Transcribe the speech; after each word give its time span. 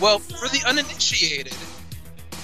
Well, 0.00 0.20
for 0.20 0.46
the 0.48 0.62
uninitiated, 0.64 1.56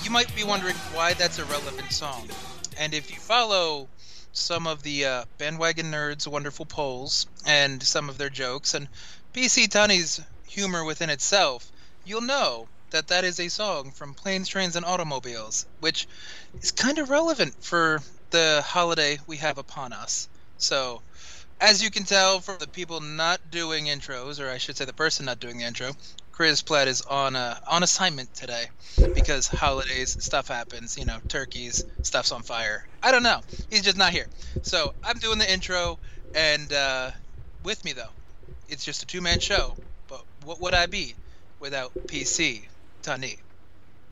you 0.03 0.10
might 0.10 0.34
be 0.34 0.42
wondering 0.42 0.75
why 0.92 1.15
that's 1.15 1.38
a 1.38 1.44
relevant 1.44 1.92
song. 1.92 2.28
And 2.76 2.92
if 2.92 3.12
you 3.12 3.16
follow 3.16 3.88
some 4.32 4.66
of 4.66 4.82
the 4.82 5.04
uh, 5.04 5.25
bandwagon 5.38 5.92
nerds' 5.92 6.26
wonderful 6.26 6.66
polls 6.66 7.28
and 7.47 7.81
some 7.81 8.09
of 8.09 8.19
their 8.19 8.28
jokes 8.28 8.75
and 8.75 8.88
PC 9.32 9.69
Tunney's 9.69 10.20
humor 10.48 10.82
within 10.82 11.10
itself, 11.10 11.70
you'll 12.04 12.22
know 12.22 12.66
that 12.91 13.06
that 13.09 13.22
is 13.22 13.38
a 13.38 13.48
song 13.48 13.92
from 13.92 14.15
Planes, 14.15 14.48
Trains, 14.48 14.75
and 14.75 14.84
Automobiles, 14.84 15.65
which 15.78 16.09
is 16.60 16.72
kind 16.72 16.98
of 16.98 17.09
relevant 17.09 17.54
for 17.62 18.03
the 18.31 18.65
holiday 18.66 19.21
we 19.28 19.36
have 19.36 19.59
upon 19.59 19.92
us. 19.92 20.28
So, 20.59 21.03
as 21.60 21.84
you 21.84 21.92
can 21.92 22.03
tell 22.03 22.41
from 22.41 22.59
the 22.59 22.66
people 22.66 23.00
not 23.00 23.53
doing 23.53 23.84
intros, 23.84 24.41
or 24.41 24.50
I 24.50 24.59
should 24.59 24.76
say 24.76 24.84
the 24.86 24.92
person 24.92 25.26
not 25.26 25.38
doing 25.38 25.59
the 25.59 25.65
intro, 25.65 25.92
Chris 26.34 26.62
Platt 26.62 26.89
is 26.89 27.00
on 27.03 27.37
a, 27.37 27.61
on 27.69 27.84
assignment 27.84 28.34
today 28.34 28.65
because 29.15 29.47
holidays 29.47 30.17
stuff 30.19 30.49
happens. 30.49 30.99
You 30.99 31.05
know, 31.05 31.19
turkeys, 31.28 31.84
stuff's 32.03 32.33
on 32.33 32.43
fire. 32.43 32.84
I 33.00 33.12
don't 33.12 33.22
know. 33.22 33.41
He's 33.71 33.83
just 33.83 33.97
not 33.97 34.11
here. 34.11 34.27
So 34.62 34.95
I'm 35.05 35.19
doing 35.19 35.39
the 35.39 35.50
intro, 35.50 35.97
and 36.34 36.72
uh, 36.72 37.12
with 37.62 37.84
me 37.84 37.93
though, 37.93 38.11
it's 38.69 38.84
just 38.84 39.05
a 39.05 39.06
two 39.06 39.21
man 39.21 39.39
show. 39.39 39.77
But 40.09 40.25
what 40.45 40.61
would 40.61 40.75
I 40.75 40.87
be 40.87 41.15
without 41.61 41.95
PC 42.09 42.62
Tani? 43.03 43.37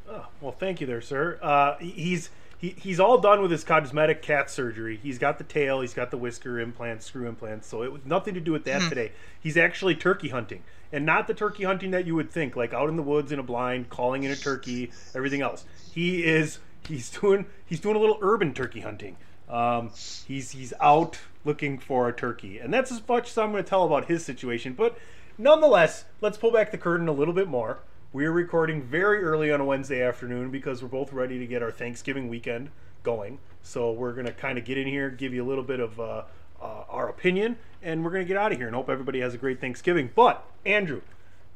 Oh, 0.09 0.27
well, 0.41 0.53
thank 0.53 0.81
you 0.81 0.87
there, 0.87 1.01
sir. 1.01 1.41
Uh, 1.43 1.77
he's 1.79 2.31
he, 2.63 2.77
he's 2.79 3.01
all 3.01 3.19
done 3.19 3.43
with 3.43 3.51
his 3.51 3.65
cosmetic 3.65 4.23
cat 4.23 4.49
surgery. 4.49 4.99
He's 5.03 5.19
got 5.19 5.37
the 5.37 5.45
tail, 5.45 5.81
he's 5.81 5.95
got 5.95 6.13
the 6.13 6.17
whisker 6.17 6.61
implants, 6.61 7.07
screw 7.07 7.29
implants. 7.29 7.67
So 7.67 7.83
it 7.83 7.93
was 7.93 8.03
nothing 8.07 8.35
to 8.35 8.41
do 8.41 8.53
with 8.53 8.65
that 8.65 8.81
mm-hmm. 8.81 8.89
today. 8.89 9.13
He's 9.41 9.57
actually 9.57 9.97
turkey 9.97 10.29
hunting, 10.29 10.63
and 10.93 11.05
not 11.05 11.27
the 11.27 11.35
turkey 11.35 11.65
hunting 11.65 11.91
that 11.91 12.07
you 12.07 12.15
would 12.15 12.31
think, 12.31 12.55
like 12.55 12.73
out 12.73 12.89
in 12.89 12.97
the 12.97 13.03
woods 13.03 13.33
in 13.33 13.41
a 13.41 13.43
blind, 13.43 13.91
calling 13.91 14.23
in 14.23 14.31
a 14.31 14.37
turkey, 14.37 14.93
everything 15.13 15.43
else. 15.43 15.65
He 15.93 16.25
is 16.25 16.61
he's 16.87 17.11
doing 17.11 17.47
he's 17.67 17.81
doing 17.81 17.97
a 17.97 17.99
little 17.99 18.19
urban 18.23 18.55
turkey 18.55 18.81
hunting. 18.81 19.17
Um, 19.51 19.91
he's 20.27 20.53
he's 20.53 20.73
out 20.81 21.19
looking 21.45 21.81
for 21.81 22.09
a 22.09 22.13
turkey, 22.13 22.61
and 22.61 22.73
that's 22.73 22.93
as 22.93 23.03
much 23.09 23.31
as 23.31 23.39
I'm 23.39 23.51
going 23.51 23.65
to 23.65 23.69
tell 23.69 23.85
about 23.85 24.07
his 24.07 24.25
situation. 24.25 24.75
But 24.75 24.97
nonetheless, 25.37 26.05
let's 26.21 26.39
pull 26.39 26.53
back 26.53 26.71
the 26.71 26.79
curtain 26.79 27.09
a 27.09 27.13
little 27.13 27.35
bit 27.35 27.49
more. 27.49 27.81
We 28.15 28.27
are 28.27 28.33
recording 28.33 28.83
very 28.83 29.25
early 29.25 29.51
on 29.51 29.63
a 29.63 29.65
Wednesday 29.65 30.03
afternoon 30.03 30.51
because 30.51 30.83
we're 30.83 30.89
both 30.91 31.15
ready 31.15 31.39
to 31.39 31.47
get 31.47 31.63
our 31.63 31.71
Thanksgiving 31.71 32.29
weekend 32.29 32.69
going. 33.03 33.39
So 33.63 33.91
we're 33.91 34.13
going 34.13 34.27
to 34.27 34.33
kind 34.33 34.59
of 34.59 34.67
get 34.67 34.77
in 34.77 34.87
here, 34.87 35.09
give 35.09 35.33
you 35.33 35.43
a 35.43 35.49
little 35.49 35.65
bit 35.65 35.81
of 35.81 35.99
uh, 35.99 36.25
uh, 36.61 36.85
our 36.91 37.09
opinion, 37.09 37.57
and 37.81 38.05
we're 38.05 38.11
going 38.11 38.23
to 38.23 38.29
get 38.29 38.37
out 38.37 38.53
of 38.53 38.59
here 38.59 38.67
and 38.67 38.77
hope 38.77 38.91
everybody 38.91 39.21
has 39.21 39.33
a 39.33 39.39
great 39.39 39.63
Thanksgiving. 39.63 40.11
But, 40.15 40.45
Andrew, 40.67 41.01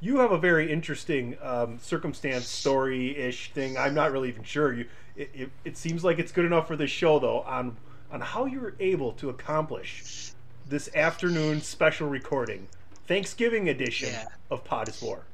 you 0.00 0.20
have 0.20 0.32
a 0.32 0.38
very 0.38 0.72
interesting 0.72 1.36
um, 1.42 1.78
circumstance 1.78 2.48
story 2.48 3.14
ish 3.18 3.52
thing. 3.52 3.76
I'm 3.76 3.92
not 3.92 4.10
really 4.10 4.30
even 4.30 4.44
sure. 4.44 4.72
You, 4.72 4.86
it, 5.14 5.30
it, 5.34 5.50
it, 5.66 5.76
seems 5.76 6.04
like 6.04 6.18
it's 6.18 6.32
good 6.32 6.46
enough 6.46 6.66
for 6.66 6.76
this 6.76 6.90
show, 6.90 7.18
though, 7.18 7.42
on, 7.42 7.76
on 8.10 8.22
how 8.22 8.46
you 8.46 8.60
were 8.60 8.74
able 8.80 9.12
to 9.12 9.28
accomplish 9.28 10.32
this 10.66 10.88
afternoon 10.94 11.60
special 11.60 12.08
recording, 12.08 12.66
Thanksgiving 13.06 13.68
edition 13.68 14.08
yeah. 14.08 14.28
of 14.50 14.64
Pod 14.64 14.88
is 14.88 15.02
War 15.02 15.26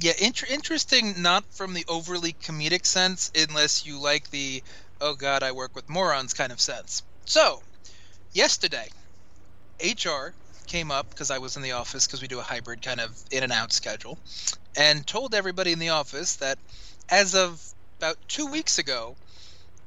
yeah, 0.00 0.12
inter- 0.18 0.46
interesting. 0.48 1.20
Not 1.20 1.44
from 1.52 1.74
the 1.74 1.84
overly 1.88 2.32
comedic 2.32 2.86
sense, 2.86 3.30
unless 3.34 3.84
you 3.84 4.00
like 4.00 4.30
the 4.30 4.62
"oh 5.00 5.14
God, 5.14 5.42
I 5.42 5.52
work 5.52 5.74
with 5.74 5.88
morons" 5.88 6.32
kind 6.32 6.52
of 6.52 6.60
sense. 6.60 7.02
So, 7.26 7.62
yesterday, 8.32 8.88
HR 9.80 10.34
came 10.66 10.90
up 10.90 11.10
because 11.10 11.30
I 11.30 11.38
was 11.38 11.56
in 11.56 11.62
the 11.62 11.72
office 11.72 12.06
because 12.06 12.22
we 12.22 12.28
do 12.28 12.38
a 12.38 12.42
hybrid 12.42 12.82
kind 12.82 13.00
of 13.00 13.16
in 13.30 13.42
and 13.42 13.52
out 13.52 13.72
schedule, 13.72 14.18
and 14.76 15.06
told 15.06 15.34
everybody 15.34 15.72
in 15.72 15.78
the 15.78 15.90
office 15.90 16.36
that 16.36 16.58
as 17.10 17.34
of 17.34 17.62
about 17.98 18.16
two 18.28 18.46
weeks 18.46 18.78
ago, 18.78 19.16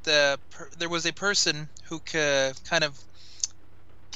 the 0.03 0.39
per- 0.51 0.69
there 0.77 0.89
was 0.89 1.05
a 1.07 1.13
person 1.13 1.69
who 1.85 1.99
ca- 2.01 2.53
kind 2.69 2.83
of 2.83 2.99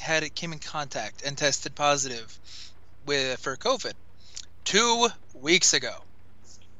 had 0.00 0.22
it 0.22 0.34
came 0.36 0.52
in 0.52 0.60
contact 0.60 1.22
and 1.22 1.36
tested 1.36 1.74
positive 1.74 2.38
with 3.04 3.40
for 3.40 3.56
COVID 3.56 3.94
two 4.68 5.08
weeks 5.32 5.72
ago. 5.72 5.94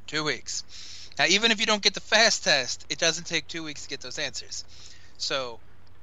Two 0.07 0.23
weeks. 0.23 0.63
Now, 1.19 1.25
even 1.27 1.51
if 1.53 1.59
you 1.59 1.65
don't 1.65 1.81
get 1.81 1.95
the 1.95 2.01
fast 2.01 2.45
test, 2.45 2.85
it 2.91 2.99
doesn't 2.99 3.25
take 3.25 3.49
two 3.49 3.65
weeks 3.65 3.85
to 3.85 3.89
get 3.89 4.03
those 4.03 4.19
answers. 4.19 4.67
So, 5.17 5.59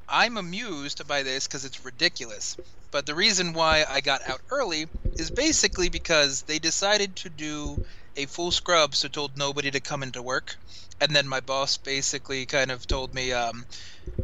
I'm 0.09 0.37
amused 0.37 1.07
by 1.07 1.21
this 1.21 1.45
because 1.45 1.63
it's 1.63 1.85
ridiculous. 1.85 2.57
But 2.89 3.05
the 3.05 3.13
reason 3.13 3.53
why 3.53 3.85
I 3.87 4.01
got 4.01 4.27
out 4.27 4.41
early 4.49 4.87
is 5.13 5.29
basically 5.29 5.89
because 5.89 6.41
they 6.41 6.57
decided 6.57 7.17
to 7.17 7.29
do 7.29 7.85
a 8.17 8.25
full 8.25 8.49
scrub, 8.49 8.95
so 8.95 9.07
told 9.07 9.37
nobody 9.37 9.69
to 9.69 9.79
come 9.79 10.01
into 10.01 10.23
work. 10.23 10.55
And 10.99 11.15
then 11.15 11.27
my 11.27 11.39
boss 11.39 11.77
basically 11.77 12.47
kind 12.47 12.71
of 12.71 12.87
told 12.87 13.13
me, 13.13 13.31
um, 13.31 13.63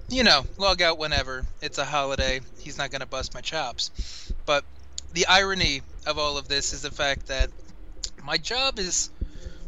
you 0.10 0.24
know, 0.24 0.48
log 0.58 0.82
out 0.82 0.98
whenever. 0.98 1.46
It's 1.62 1.78
a 1.78 1.86
holiday. 1.86 2.42
He's 2.58 2.80
not 2.80 2.90
going 2.90 3.02
to 3.02 3.08
bust 3.08 3.36
my 3.36 3.42
chops. 3.42 3.92
But 4.48 4.64
the 5.14 5.28
irony 5.28 5.84
of 6.06 6.18
all 6.18 6.38
of 6.38 6.48
this 6.48 6.74
is 6.74 6.82
the 6.82 6.92
fact 6.92 7.28
that 7.28 7.50
my 8.24 8.38
job 8.38 8.80
is 8.80 9.10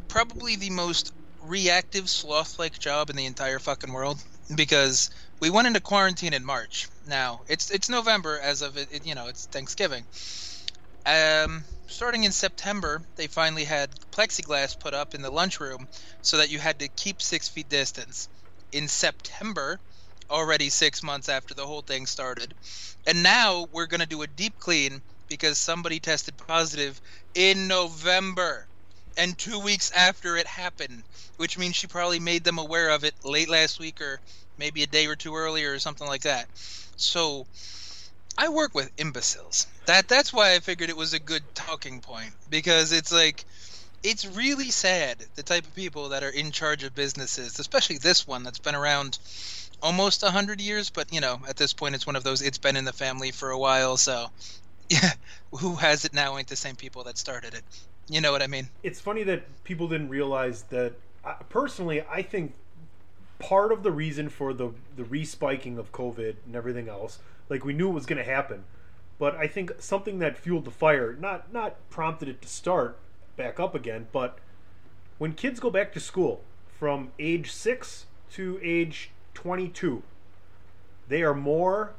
probably 0.07 0.55
the 0.55 0.69
most 0.69 1.13
reactive 1.43 2.09
sloth 2.09 2.57
like 2.59 2.79
job 2.79 3.09
in 3.09 3.15
the 3.15 3.25
entire 3.25 3.59
fucking 3.59 3.91
world 3.91 4.21
because 4.55 5.09
we 5.39 5.49
went 5.49 5.67
into 5.67 5.79
quarantine 5.79 6.33
in 6.33 6.45
March. 6.45 6.87
Now 7.07 7.41
it's 7.47 7.69
it's 7.69 7.89
November 7.89 8.39
as 8.41 8.61
of 8.61 8.77
it, 8.77 8.87
it 8.91 9.05
you 9.05 9.15
know 9.15 9.27
it's 9.27 9.45
Thanksgiving. 9.45 10.05
Um, 11.05 11.65
starting 11.87 12.23
in 12.23 12.31
September, 12.31 13.01
they 13.17 13.27
finally 13.27 13.65
had 13.65 13.91
plexiglass 14.11 14.79
put 14.79 14.93
up 14.93 15.13
in 15.13 15.21
the 15.21 15.31
lunchroom 15.31 15.87
so 16.21 16.37
that 16.37 16.49
you 16.49 16.59
had 16.59 16.79
to 16.79 16.87
keep 16.87 17.21
six 17.21 17.49
feet 17.49 17.67
distance. 17.67 18.29
In 18.71 18.87
September, 18.87 19.79
already 20.29 20.69
six 20.69 21.03
months 21.03 21.27
after 21.27 21.53
the 21.53 21.67
whole 21.67 21.81
thing 21.81 22.05
started, 22.05 22.53
and 23.05 23.21
now 23.21 23.67
we're 23.71 23.87
gonna 23.87 24.05
do 24.05 24.21
a 24.21 24.27
deep 24.27 24.57
clean 24.59 25.01
because 25.33 25.57
somebody 25.57 25.99
tested 25.99 26.37
positive 26.37 27.01
in 27.33 27.67
November 27.67 28.67
and 29.17 29.35
two 29.35 29.59
weeks 29.59 29.91
after 29.91 30.37
it 30.37 30.45
happened, 30.45 31.01
which 31.37 31.57
means 31.57 31.75
she 31.75 31.87
probably 31.87 32.19
made 32.19 32.43
them 32.43 32.59
aware 32.59 32.89
of 32.89 33.03
it 33.03 33.15
late 33.23 33.49
last 33.49 33.79
week 33.79 33.99
or 33.99 34.19
maybe 34.59 34.83
a 34.83 34.87
day 34.87 35.07
or 35.07 35.15
two 35.15 35.35
earlier 35.35 35.73
or 35.73 35.79
something 35.79 36.05
like 36.05 36.21
that. 36.21 36.47
So 36.97 37.47
I 38.37 38.49
work 38.49 38.75
with 38.75 38.91
imbeciles. 38.99 39.65
That 39.87 40.07
that's 40.07 40.31
why 40.31 40.53
I 40.53 40.59
figured 40.59 40.91
it 40.91 40.97
was 40.97 41.15
a 41.15 41.19
good 41.19 41.41
talking 41.55 41.99
point 41.99 42.33
because 42.51 42.91
it's 42.91 43.11
like 43.11 43.43
it's 44.03 44.27
really 44.27 44.69
sad 44.69 45.17
the 45.33 45.41
type 45.41 45.65
of 45.65 45.73
people 45.73 46.09
that 46.09 46.21
are 46.21 46.29
in 46.29 46.51
charge 46.51 46.83
of 46.83 46.93
businesses, 46.93 47.57
especially 47.57 47.97
this 47.97 48.27
one 48.27 48.43
that's 48.43 48.59
been 48.59 48.75
around 48.75 49.17
almost 49.81 50.21
a 50.21 50.29
hundred 50.29 50.61
years, 50.61 50.91
but 50.91 51.11
you 51.11 51.21
know, 51.21 51.41
at 51.47 51.57
this 51.57 51.73
point 51.73 51.95
it's 51.95 52.05
one 52.05 52.15
of 52.15 52.23
those 52.23 52.43
it's 52.43 52.59
been 52.59 52.77
in 52.77 52.85
the 52.85 52.93
family 52.93 53.31
for 53.31 53.49
a 53.49 53.57
while, 53.57 53.97
so 53.97 54.29
yeah, 54.93 55.13
who 55.51 55.75
has 55.75 56.05
it 56.05 56.13
now 56.13 56.37
ain't 56.37 56.47
the 56.47 56.55
same 56.55 56.75
people 56.75 57.03
that 57.03 57.17
started 57.17 57.53
it. 57.53 57.63
You 58.07 58.21
know 58.21 58.31
what 58.31 58.41
I 58.41 58.47
mean? 58.47 58.69
It's 58.83 58.99
funny 58.99 59.23
that 59.23 59.63
people 59.63 59.87
didn't 59.87 60.09
realize 60.09 60.63
that. 60.63 60.93
Uh, 61.23 61.35
personally, 61.49 62.03
I 62.11 62.21
think 62.21 62.53
part 63.39 63.71
of 63.71 63.83
the 63.83 63.91
reason 63.91 64.29
for 64.29 64.53
the 64.53 64.71
the 64.95 65.03
respiking 65.03 65.77
of 65.77 65.91
COVID 65.91 66.35
and 66.45 66.55
everything 66.55 66.89
else, 66.89 67.19
like 67.49 67.65
we 67.65 67.73
knew 67.73 67.89
it 67.89 67.93
was 67.93 68.05
going 68.05 68.17
to 68.17 68.29
happen, 68.29 68.65
but 69.19 69.35
I 69.35 69.47
think 69.47 69.71
something 69.79 70.19
that 70.19 70.37
fueled 70.37 70.65
the 70.65 70.71
fire, 70.71 71.15
not 71.19 71.51
not 71.53 71.89
prompted 71.89 72.27
it 72.27 72.41
to 72.41 72.47
start 72.47 72.99
back 73.35 73.59
up 73.59 73.73
again, 73.73 74.07
but 74.11 74.37
when 75.17 75.33
kids 75.33 75.59
go 75.59 75.69
back 75.69 75.93
to 75.93 75.99
school 75.99 76.43
from 76.67 77.11
age 77.19 77.51
six 77.51 78.05
to 78.31 78.59
age 78.61 79.11
twenty 79.33 79.69
two, 79.69 80.03
they 81.07 81.23
are 81.23 81.33
more 81.33 81.93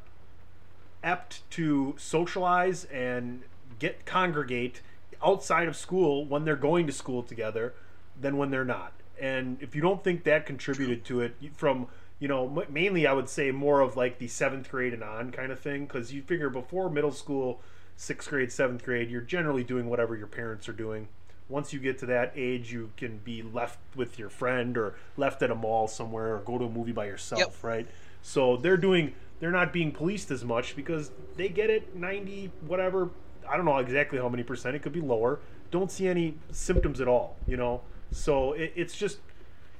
apt 1.05 1.49
to 1.53 1.95
socialize 1.99 2.85
and 2.87 3.43
get 3.79 4.05
congregate 4.07 4.81
outside 5.23 5.69
of 5.69 5.77
school 5.77 6.25
when 6.25 6.45
they're 6.45 6.57
going 6.57 6.87
to 6.87 6.93
school 6.93 7.23
together 7.23 7.75
than 8.21 8.37
when 8.37 8.51
they're 8.51 8.65
not. 8.65 8.93
And 9.21 9.59
if 9.63 9.77
you 9.77 9.83
don't 9.83 10.03
think 10.03 10.25
that 10.25 10.47
contributed 10.47 11.05
to 11.07 11.21
it 11.21 11.37
from 11.55 11.87
you 12.19 12.27
know 12.29 12.65
mainly 12.71 13.07
I 13.07 13.13
would 13.13 13.29
say 13.29 13.51
more 13.51 13.81
of 13.81 13.97
like 13.97 14.19
the 14.19 14.29
seventh 14.29 14.71
grade 14.71 14.95
and 14.95 15.05
on 15.05 15.31
kind 15.31 15.53
of 15.53 15.61
thing 15.61 15.85
because 15.85 16.13
you 16.13 16.23
figure 16.23 16.51
before 16.51 16.91
middle 16.91 17.13
school, 17.13 17.61
sixth 17.97 18.29
grade, 18.29 18.51
seventh 18.51 18.85
grade, 18.85 19.11
you're 19.11 19.21
generally 19.21 19.63
doing 19.65 19.89
whatever 19.89 20.17
your 20.17 20.27
parents 20.27 20.69
are 20.69 20.73
doing. 20.73 21.09
Once 21.49 21.75
you 21.75 21.79
get 21.79 21.99
to 21.99 22.07
that 22.07 22.33
age, 22.35 22.73
you 22.73 22.91
can 22.97 23.19
be 23.19 23.43
left 23.43 23.79
with 23.95 24.19
your 24.19 24.31
friend 24.31 24.79
or 24.79 24.95
left 25.19 25.43
at 25.43 25.51
a 25.51 25.55
mall 25.55 25.87
somewhere 25.87 26.35
or 26.37 26.39
go 26.39 26.57
to 26.57 26.65
a 26.65 26.71
movie 26.71 26.91
by 26.93 27.05
yourself, 27.05 27.41
Yep. 27.41 27.55
right? 27.63 27.87
So 28.23 28.57
they're 28.57 28.79
doing 28.79 29.13
they're 29.41 29.51
not 29.51 29.73
being 29.73 29.93
policed 29.93 30.31
as 30.31 30.45
much 30.45 30.77
because 30.77 31.11
they 31.37 31.49
get 31.49 31.71
it 31.71 31.95
90 31.95 32.53
whatever 32.67 33.11
I 33.49 33.57
don't 33.57 33.67
know 33.67 33.79
exactly 33.79 34.19
how 34.19 34.29
many 34.29 34.43
percent. 34.43 34.77
It 34.77 34.83
could 34.83 34.93
be 34.93 35.01
lower. 35.01 35.41
Don't 35.71 35.91
see 35.91 36.09
any 36.09 36.37
symptoms 36.51 37.01
at 37.01 37.09
all. 37.09 37.37
You 37.47 37.57
know, 37.57 37.83
so 38.11 38.53
it, 38.53 38.73
it's 38.75 38.97
just 38.97 39.19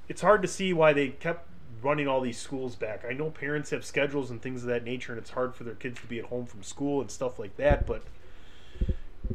it's 0.09 0.21
hard 0.21 0.43
to 0.43 0.49
see 0.49 0.73
why 0.73 0.93
they 0.93 1.09
kept 1.09 1.49
running 1.83 2.09
all 2.09 2.21
these 2.21 2.39
schools 2.39 2.77
back. 2.77 3.05
I 3.09 3.13
know 3.13 3.31
parents 3.31 3.71
have 3.71 3.85
schedules 3.85 4.31
and 4.31 4.41
things 4.41 4.63
of 4.63 4.69
that 4.69 4.85
nature, 4.85 5.13
and 5.13 5.21
it's 5.21 5.31
hard 5.31 5.55
for 5.55 5.65
their 5.65 5.75
kids 5.75 6.01
to 6.01 6.07
be 6.07 6.19
at 6.19 6.27
home 6.27 6.47
from 6.47 6.63
school 6.63 7.01
and 7.01 7.11
stuff 7.11 7.39
like 7.39 7.57
that. 7.57 7.87
But 7.87 8.03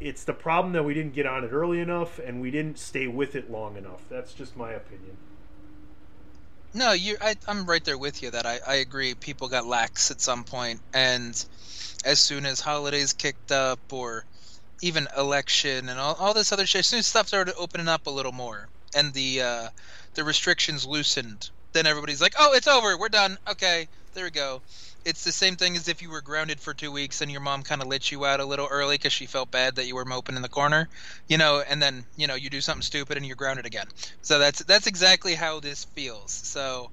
it's 0.00 0.24
the 0.24 0.32
problem 0.32 0.72
that 0.74 0.84
we 0.84 0.94
didn't 0.94 1.14
get 1.14 1.26
on 1.26 1.44
it 1.44 1.52
early 1.52 1.80
enough, 1.80 2.18
and 2.18 2.40
we 2.40 2.50
didn't 2.50 2.78
stay 2.78 3.06
with 3.06 3.34
it 3.34 3.50
long 3.50 3.76
enough. 3.76 4.02
That's 4.08 4.32
just 4.32 4.56
my 4.56 4.72
opinion. 4.72 5.16
No, 6.72 6.92
you. 6.92 7.16
I, 7.20 7.34
I'm 7.48 7.64
right 7.66 7.82
there 7.84 7.98
with 7.98 8.22
you. 8.22 8.30
That 8.30 8.46
I, 8.46 8.60
I 8.66 8.74
agree. 8.76 9.14
People 9.14 9.48
got 9.48 9.66
lax 9.66 10.10
at 10.10 10.20
some 10.20 10.44
point, 10.44 10.80
and 10.92 11.34
as 12.04 12.20
soon 12.20 12.46
as 12.46 12.60
holidays 12.60 13.12
kicked 13.12 13.52
up, 13.52 13.80
or 13.92 14.24
even 14.82 15.08
election 15.16 15.88
and 15.88 15.98
all, 16.00 16.14
all 16.16 16.34
this 16.34 16.52
other 16.52 16.66
shit, 16.66 16.80
as 16.80 16.88
soon 16.88 17.00
as 17.00 17.06
stuff 17.08 17.28
started 17.28 17.54
opening 17.58 17.88
up 17.88 18.06
a 18.06 18.10
little 18.10 18.32
more, 18.32 18.68
and 18.94 19.14
the 19.14 19.42
uh, 19.42 19.70
the 20.14 20.24
restrictions 20.24 20.86
loosened, 20.86 21.50
then 21.74 21.86
everybody's 21.86 22.20
like, 22.22 22.34
"Oh, 22.38 22.54
it's 22.54 22.68
over. 22.68 22.98
We're 22.98 23.08
done. 23.10 23.38
Okay, 23.50 23.88
there 24.14 24.24
we 24.24 24.30
go." 24.30 24.62
It's 25.04 25.24
the 25.24 25.32
same 25.32 25.56
thing 25.56 25.76
as 25.76 25.88
if 25.88 26.02
you 26.02 26.10
were 26.10 26.20
grounded 26.22 26.60
for 26.60 26.74
two 26.74 26.92
weeks 26.92 27.20
and 27.20 27.30
your 27.30 27.40
mom 27.40 27.62
kind 27.62 27.82
of 27.82 27.88
let 27.88 28.10
you 28.12 28.24
out 28.24 28.40
a 28.40 28.44
little 28.44 28.66
early 28.70 28.96
because 28.96 29.12
she 29.12 29.26
felt 29.26 29.50
bad 29.50 29.74
that 29.76 29.86
you 29.86 29.94
were 29.94 30.04
moping 30.04 30.36
in 30.36 30.42
the 30.42 30.48
corner, 30.48 30.88
you 31.28 31.38
know, 31.38 31.62
and 31.68 31.82
then 31.82 32.06
you 32.16 32.26
know 32.26 32.34
you 32.34 32.50
do 32.50 32.60
something 32.60 32.82
stupid 32.82 33.16
and 33.16 33.26
you're 33.26 33.36
grounded 33.36 33.66
again. 33.66 33.86
So 34.22 34.38
that's 34.38 34.64
that's 34.64 34.86
exactly 34.86 35.34
how 35.34 35.60
this 35.60 35.84
feels. 35.94 36.32
So 36.32 36.88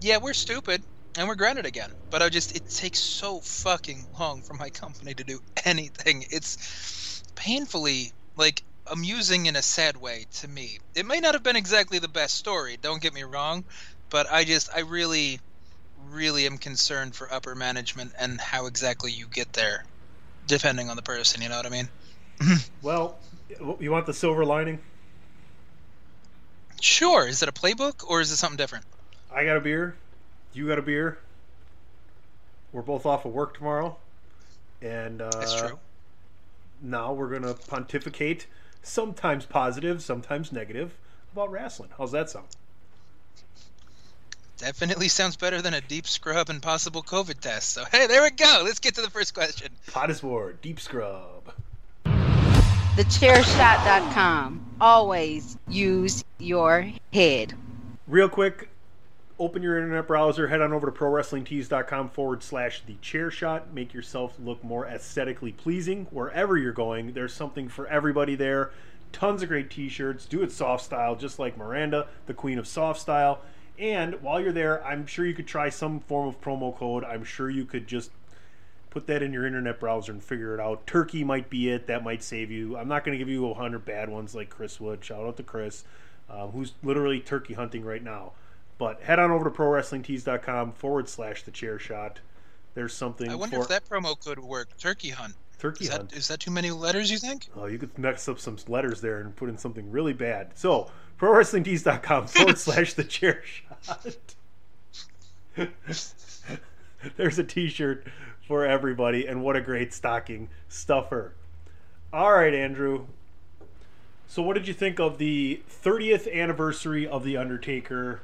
yeah, 0.00 0.18
we're 0.18 0.34
stupid 0.34 0.84
and 1.16 1.28
we're 1.28 1.34
grounded 1.36 1.66
again. 1.66 1.90
But 2.10 2.22
I 2.22 2.28
just 2.28 2.56
it 2.56 2.64
takes 2.68 3.00
so 3.00 3.40
fucking 3.42 4.06
long 4.18 4.42
for 4.42 4.54
my 4.54 4.70
company 4.70 5.14
to 5.14 5.24
do 5.24 5.40
anything. 5.64 6.24
It's 6.30 7.22
painfully 7.36 8.12
like 8.36 8.62
amusing 8.86 9.46
in 9.46 9.56
a 9.56 9.62
sad 9.62 9.96
way 9.96 10.26
to 10.40 10.48
me. 10.48 10.78
It 10.94 11.06
may 11.06 11.20
not 11.20 11.34
have 11.34 11.42
been 11.42 11.56
exactly 11.56 11.98
the 11.98 12.08
best 12.08 12.36
story, 12.36 12.76
don't 12.76 13.02
get 13.02 13.14
me 13.14 13.22
wrong, 13.24 13.64
but 14.10 14.30
I 14.30 14.44
just 14.44 14.68
I 14.74 14.80
really 14.80 15.40
really 16.08 16.46
am 16.46 16.58
concerned 16.58 17.14
for 17.14 17.32
upper 17.32 17.54
management 17.54 18.12
and 18.18 18.40
how 18.40 18.66
exactly 18.66 19.12
you 19.12 19.26
get 19.26 19.52
there 19.52 19.84
depending 20.46 20.90
on 20.90 20.96
the 20.96 21.02
person, 21.02 21.42
you 21.42 21.48
know 21.48 21.56
what 21.56 21.66
I 21.66 21.70
mean? 21.70 21.88
Well, 22.82 23.18
you 23.78 23.90
want 23.90 24.06
the 24.06 24.14
silver 24.14 24.44
lining? 24.44 24.78
Sure, 26.80 27.26
is 27.26 27.42
it 27.42 27.48
a 27.48 27.52
playbook 27.52 28.08
or 28.08 28.20
is 28.22 28.30
it 28.30 28.36
something 28.36 28.56
different? 28.56 28.86
I 29.32 29.44
got 29.44 29.58
a 29.58 29.60
beer. 29.60 29.96
You 30.54 30.66
got 30.66 30.78
a 30.78 30.82
beer. 30.82 31.18
We're 32.72 32.82
both 32.82 33.04
off 33.04 33.24
of 33.24 33.32
work 33.32 33.56
tomorrow, 33.56 33.96
and 34.80 35.20
uh, 35.20 35.30
That's 35.30 35.54
true. 35.54 35.78
now 36.80 37.12
we're 37.12 37.28
gonna 37.28 37.54
pontificate, 37.54 38.46
sometimes 38.82 39.44
positive, 39.44 40.02
sometimes 40.02 40.52
negative, 40.52 40.94
about 41.32 41.50
wrestling. 41.50 41.90
How's 41.98 42.12
that 42.12 42.30
sound? 42.30 42.46
Definitely 44.60 45.08
sounds 45.08 45.36
better 45.36 45.62
than 45.62 45.72
a 45.72 45.80
deep 45.80 46.06
scrub 46.06 46.50
and 46.50 46.60
possible 46.60 47.02
COVID 47.02 47.40
test. 47.40 47.70
So 47.70 47.84
hey, 47.90 48.06
there 48.06 48.20
we 48.20 48.28
go. 48.28 48.60
Let's 48.62 48.78
get 48.78 48.94
to 48.96 49.00
the 49.00 49.08
first 49.08 49.32
question. 49.32 49.68
Pot 49.86 50.10
is 50.10 50.22
war, 50.22 50.52
deep 50.52 50.78
scrub. 50.78 51.54
TheChairShot.com. 52.04 54.66
Always 54.78 55.56
use 55.66 56.22
your 56.38 56.92
head. 57.10 57.54
Real 58.06 58.28
quick, 58.28 58.68
open 59.38 59.62
your 59.62 59.78
internet 59.78 60.06
browser, 60.06 60.48
head 60.48 60.60
on 60.60 60.74
over 60.74 60.90
to 60.90 60.92
prowrestlingtees.com 60.92 62.10
forward 62.10 62.42
slash 62.42 62.82
the 62.84 62.96
chair 63.00 63.30
shot. 63.30 63.72
Make 63.72 63.94
yourself 63.94 64.34
look 64.38 64.62
more 64.62 64.86
aesthetically 64.86 65.52
pleasing 65.52 66.06
wherever 66.10 66.58
you're 66.58 66.74
going. 66.74 67.14
There's 67.14 67.32
something 67.32 67.70
for 67.70 67.86
everybody 67.86 68.34
there. 68.34 68.72
Tons 69.10 69.42
of 69.42 69.48
great 69.48 69.70
t 69.70 69.88
shirts. 69.88 70.26
Do 70.26 70.42
it 70.42 70.52
soft 70.52 70.84
style, 70.84 71.16
just 71.16 71.38
like 71.38 71.56
Miranda, 71.56 72.08
the 72.26 72.34
queen 72.34 72.58
of 72.58 72.68
soft 72.68 73.00
style. 73.00 73.40
And 73.80 74.20
while 74.20 74.38
you're 74.40 74.52
there, 74.52 74.84
I'm 74.84 75.06
sure 75.06 75.24
you 75.24 75.32
could 75.32 75.46
try 75.46 75.70
some 75.70 76.00
form 76.00 76.28
of 76.28 76.40
promo 76.40 76.76
code. 76.76 77.02
I'm 77.02 77.24
sure 77.24 77.48
you 77.48 77.64
could 77.64 77.86
just 77.86 78.10
put 78.90 79.06
that 79.06 79.22
in 79.22 79.32
your 79.32 79.46
internet 79.46 79.80
browser 79.80 80.12
and 80.12 80.22
figure 80.22 80.52
it 80.52 80.60
out. 80.60 80.86
Turkey 80.86 81.24
might 81.24 81.48
be 81.48 81.70
it. 81.70 81.86
That 81.86 82.04
might 82.04 82.22
save 82.22 82.50
you. 82.50 82.76
I'm 82.76 82.88
not 82.88 83.04
going 83.04 83.18
to 83.18 83.18
give 83.18 83.30
you 83.30 83.48
a 83.48 83.54
hundred 83.54 83.86
bad 83.86 84.10
ones 84.10 84.34
like 84.34 84.50
Chris 84.50 84.78
would. 84.80 85.02
Shout 85.02 85.24
out 85.24 85.38
to 85.38 85.42
Chris, 85.42 85.84
um, 86.28 86.50
who's 86.50 86.74
literally 86.82 87.20
turkey 87.20 87.54
hunting 87.54 87.82
right 87.82 88.02
now. 88.02 88.32
But 88.76 89.00
head 89.02 89.18
on 89.18 89.30
over 89.30 89.44
to 89.44 89.50
prowrestlingtees.com 89.50 90.72
forward 90.72 91.08
slash 91.08 91.42
the 91.44 91.50
chair 91.50 91.78
shot. 91.78 92.20
There's 92.74 92.92
something 92.92 93.30
I 93.30 93.34
wonder 93.34 93.56
for 93.56 93.62
if 93.62 93.68
that 93.68 93.88
promo 93.88 94.18
code 94.22 94.38
would 94.38 94.48
work. 94.48 94.76
Turkey 94.78 95.10
hunt. 95.10 95.34
turkey 95.58 95.84
Is 95.84 95.90
hunt. 95.90 96.10
that, 96.10 96.16
is 96.16 96.28
that 96.28 96.40
too 96.40 96.50
many 96.50 96.70
letters, 96.70 97.10
you 97.10 97.18
think? 97.18 97.48
Oh, 97.56 97.66
you 97.66 97.78
could 97.78 97.96
mix 97.98 98.28
up 98.28 98.38
some 98.38 98.56
letters 98.68 99.00
there 99.00 99.20
and 99.20 99.34
put 99.34 99.48
in 99.48 99.56
something 99.58 99.90
really 99.90 100.12
bad. 100.12 100.52
So, 100.54 100.90
prowrestlingtees.com 101.20 102.26
forward 102.26 102.58
slash 102.58 102.94
the 102.94 103.04
chair 103.04 103.42
shot. 103.44 104.16
There's 107.16 107.38
a 107.38 107.44
t 107.44 107.68
shirt 107.68 108.06
for 108.46 108.64
everybody, 108.66 109.26
and 109.26 109.42
what 109.42 109.56
a 109.56 109.60
great 109.60 109.92
stocking 109.92 110.48
stuffer. 110.68 111.34
All 112.12 112.32
right, 112.32 112.54
Andrew. 112.54 113.06
So, 114.26 114.42
what 114.42 114.54
did 114.54 114.66
you 114.66 114.74
think 114.74 114.98
of 114.98 115.18
the 115.18 115.62
30th 115.68 116.32
anniversary 116.32 117.06
of 117.06 117.24
The 117.24 117.36
Undertaker? 117.36 118.20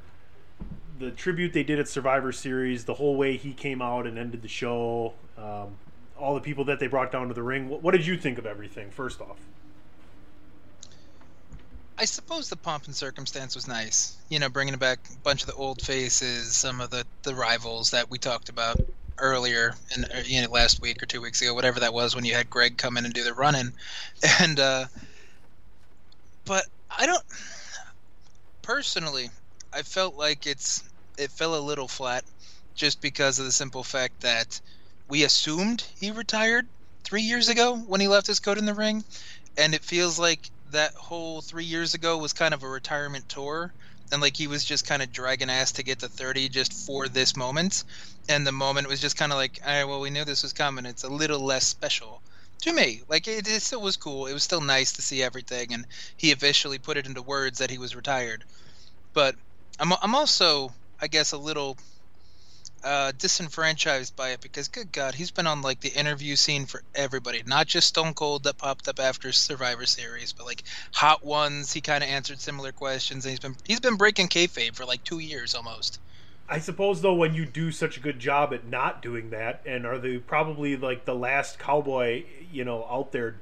The 0.99 1.11
tribute 1.11 1.53
they 1.53 1.63
did 1.63 1.79
at 1.79 1.89
Survivor 1.89 2.33
Series, 2.33 2.85
the 2.85 2.95
whole 2.95 3.17
way 3.17 3.37
he 3.37 3.53
came 3.53 3.83
out 3.83 4.07
and 4.07 4.19
ended 4.19 4.41
the 4.41 4.49
show, 4.49 5.13
um, 5.37 5.77
all 6.19 6.35
the 6.35 6.41
people 6.41 6.65
that 6.65 6.81
they 6.81 6.87
brought 6.87 7.13
down 7.13 7.29
to 7.29 7.35
the 7.35 7.43
ring. 7.43 7.69
What, 7.69 7.83
what 7.83 7.93
did 7.93 8.07
you 8.07 8.17
think 8.17 8.39
of 8.39 8.47
everything, 8.47 8.91
first 8.91 9.21
off? 9.21 9.37
I 11.99 12.05
suppose 12.05 12.49
the 12.49 12.57
pomp 12.57 12.87
and 12.87 12.95
circumstance 12.95 13.55
was 13.55 13.67
nice. 13.67 14.17
You 14.29 14.39
know, 14.39 14.51
bringing 14.51 14.77
back 14.77 14.99
a 15.11 15.19
bunch 15.19 15.43
of 15.43 15.49
the 15.49 15.55
old 15.55 15.81
faces, 15.81 16.55
some 16.55 16.81
of 16.81 16.91
the, 16.91 17.07
the 17.23 17.35
rivals 17.35 17.93
that 17.93 18.11
we 18.11 18.19
talked 18.19 18.51
about 18.51 18.81
earlier 19.19 19.75
in 19.97 20.05
uh, 20.05 20.23
you 20.27 20.43
know 20.43 20.51
last 20.51 20.81
week 20.83 21.03
or 21.03 21.07
two 21.07 21.23
weeks 21.23 21.41
ago, 21.41 21.55
whatever 21.55 21.81
that 21.81 21.95
was, 21.95 22.15
when 22.15 22.25
you 22.25 22.35
had 22.35 22.51
Greg 22.51 22.77
come 22.77 22.99
in 22.99 23.07
and 23.07 23.15
do 23.15 23.25
the 23.25 23.33
running, 23.33 23.73
and 24.41 24.61
uh, 24.61 24.85
but 26.45 26.65
I 26.97 27.07
don't 27.07 27.25
personally. 28.63 29.31
I 29.73 29.83
felt 29.83 30.17
like 30.17 30.47
it's 30.47 30.85
it 31.19 31.31
fell 31.31 31.57
a 31.57 31.61
little 31.61 31.89
flat, 31.89 32.25
just 32.75 33.01
because 33.01 33.39
of 33.39 33.47
the 33.47 33.53
simple 33.53 33.83
fact 33.83 34.21
that 34.21 34.61
we 35.09 35.25
assumed 35.25 35.83
he 35.99 36.11
retired 36.11 36.67
three 37.05 37.23
years 37.23 37.49
ago 37.49 37.77
when 37.77 38.01
he 38.01 38.09
left 38.09 38.27
his 38.27 38.41
coat 38.41 38.59
in 38.59 38.67
the 38.67 38.75
ring, 38.75 39.03
and 39.57 39.75
it 39.75 39.83
feels 39.83 40.19
like 40.19 40.51
that 40.73 40.93
whole 40.95 41.41
three 41.41 41.65
years 41.65 41.95
ago 41.95 42.19
was 42.19 42.33
kind 42.33 42.55
of 42.55 42.63
a 42.63 42.69
retirement 42.69 43.29
tour. 43.29 43.73
And 44.13 44.23
like 44.23 44.37
he 44.37 44.47
was 44.47 44.65
just 44.65 44.87
kind 44.87 45.03
of 45.03 45.13
dragging 45.13 45.51
ass 45.51 45.73
to 45.73 45.83
get 45.83 45.99
to 46.01 46.09
30 46.09 46.49
just 46.49 46.73
for 46.73 47.09
this 47.09 47.37
moment. 47.37 47.85
And 48.29 48.47
the 48.47 48.53
moment 48.53 48.89
was 48.89 49.01
just 49.01 49.17
kind 49.17 49.33
of 49.33 49.39
like 49.39 49.59
all 49.67 49.73
right 49.73 49.85
well 49.85 50.01
we 50.01 50.11
knew 50.11 50.25
this 50.25 50.43
was 50.43 50.53
coming. 50.53 50.87
It's 50.87 51.05
a 51.05 51.09
little 51.09 51.41
less 51.41 51.67
special 51.67 52.23
to 52.63 52.73
me. 52.73 53.03
Like 53.09 53.27
it, 53.27 53.49
it 53.49 53.63
still 53.63 53.83
was 53.83 53.97
cool. 53.97 54.27
It 54.27 54.33
was 54.33 54.45
still 54.45 54.61
nice 54.61 54.93
to 54.93 55.03
see 55.03 55.23
everything. 55.23 55.73
And 55.73 55.87
he 56.17 56.33
officially 56.33 56.79
put 56.79 56.97
it 56.97 57.07
into 57.07 57.23
words 57.23 57.59
that 57.59 57.71
he 57.71 57.79
was 57.79 57.97
retired. 57.97 58.45
But 59.13 59.35
i'm, 59.79 59.93
I'm 60.01 60.15
also 60.15 60.73
i 61.01 61.07
guess 61.07 61.33
a 61.33 61.39
little 61.39 61.77
uh, 62.85 63.13
disenfranchised 63.19 64.15
by 64.15 64.31
it 64.31 64.41
because 64.41 64.69
good 64.69 64.93
god 64.93 65.15
he's 65.15 65.31
been 65.31 65.47
on 65.47 65.63
like 65.63 65.81
the 65.81 65.99
interview 65.99 66.37
scene 66.37 66.67
for 66.67 66.83
everybody 66.95 67.43
not 67.47 67.67
just 67.67 67.89
stone 67.89 68.15
cold 68.15 68.45
that 68.45 68.59
popped 68.59 68.87
up 68.89 69.01
after 69.01 69.33
survivor 69.33 69.87
series 69.87 70.33
but 70.33 70.47
like 70.47 70.63
hot 70.93 71.25
ones 71.25 71.73
he 71.73 71.81
kind 71.81 72.05
of 72.05 72.11
answered 72.11 72.41
similar 72.41 72.73
questions 72.73 73.25
and 73.25 73.31
he's 73.31 73.41
been 73.41 73.57
he's 73.65 73.81
been 73.81 73.97
breaking 73.97 74.29
kayfabe 74.29 74.75
for 74.75 74.85
like 74.85 75.03
two 75.05 75.19
years 75.19 75.55
almost 75.55 75.99
I 76.49 76.61
suppose 76.61 77.03
though, 77.03 77.15
when 77.15 77.35
you 77.35 77.45
do 77.45 77.73
such 77.73 77.97
a 77.97 78.01
good 78.01 78.21
job 78.21 78.55
at 78.55 78.67
not 78.67 79.03
doing 79.03 79.31
that, 79.31 79.63
and 79.67 79.85
are 79.85 79.99
the 79.99 80.19
probably 80.19 80.77
like 80.77 81.05
the 81.05 81.15
last 81.15 81.59
cowboy, 81.59 82.25
you 82.53 82.65
know, 82.65 82.87
out 82.89 83.13
there 83.13 83.37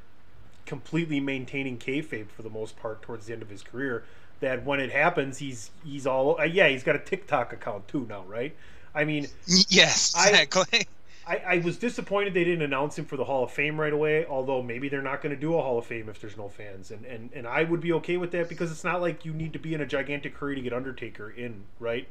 completely 0.64 1.20
maintaining 1.20 1.78
kayfabe 1.78 2.28
for 2.28 2.42
the 2.42 2.50
most 2.50 2.76
part 2.76 3.02
towards 3.02 3.26
the 3.26 3.34
end 3.34 3.42
of 3.42 3.50
his 3.50 3.62
career, 3.62 4.04
that 4.40 4.64
when 4.64 4.80
it 4.80 4.90
happens, 4.90 5.38
he's 5.38 5.70
he's 5.84 6.06
all 6.06 6.40
uh, 6.40 6.44
yeah, 6.44 6.68
he's 6.68 6.82
got 6.82 6.96
a 6.96 6.98
TikTok 6.98 7.52
account 7.52 7.88
too 7.88 8.06
now, 8.08 8.24
right? 8.24 8.56
I 8.94 9.04
mean, 9.04 9.28
yes, 9.46 10.14
exactly. 10.14 10.86
I, 11.26 11.36
I, 11.36 11.58
was 11.58 11.78
disappointed 11.78 12.34
they 12.34 12.44
didn't 12.44 12.62
announce 12.62 12.98
him 12.98 13.06
for 13.06 13.16
the 13.16 13.24
Hall 13.24 13.44
of 13.44 13.50
Fame 13.50 13.80
right 13.80 13.92
away. 13.92 14.26
Although 14.26 14.62
maybe 14.62 14.88
they're 14.88 15.02
not 15.02 15.22
going 15.22 15.34
to 15.34 15.40
do 15.40 15.56
a 15.56 15.62
Hall 15.62 15.78
of 15.78 15.86
Fame 15.86 16.08
if 16.08 16.20
there's 16.20 16.36
no 16.36 16.48
fans, 16.48 16.90
and, 16.90 17.04
and 17.06 17.30
and 17.34 17.46
I 17.46 17.64
would 17.64 17.80
be 17.80 17.92
okay 17.94 18.16
with 18.16 18.30
that 18.32 18.48
because 18.48 18.70
it's 18.70 18.84
not 18.84 19.00
like 19.00 19.24
you 19.24 19.32
need 19.32 19.52
to 19.54 19.58
be 19.58 19.74
in 19.74 19.80
a 19.80 19.86
gigantic 19.86 20.36
hurry 20.36 20.54
to 20.54 20.60
get 20.60 20.72
Undertaker 20.72 21.30
in, 21.30 21.64
right? 21.80 22.06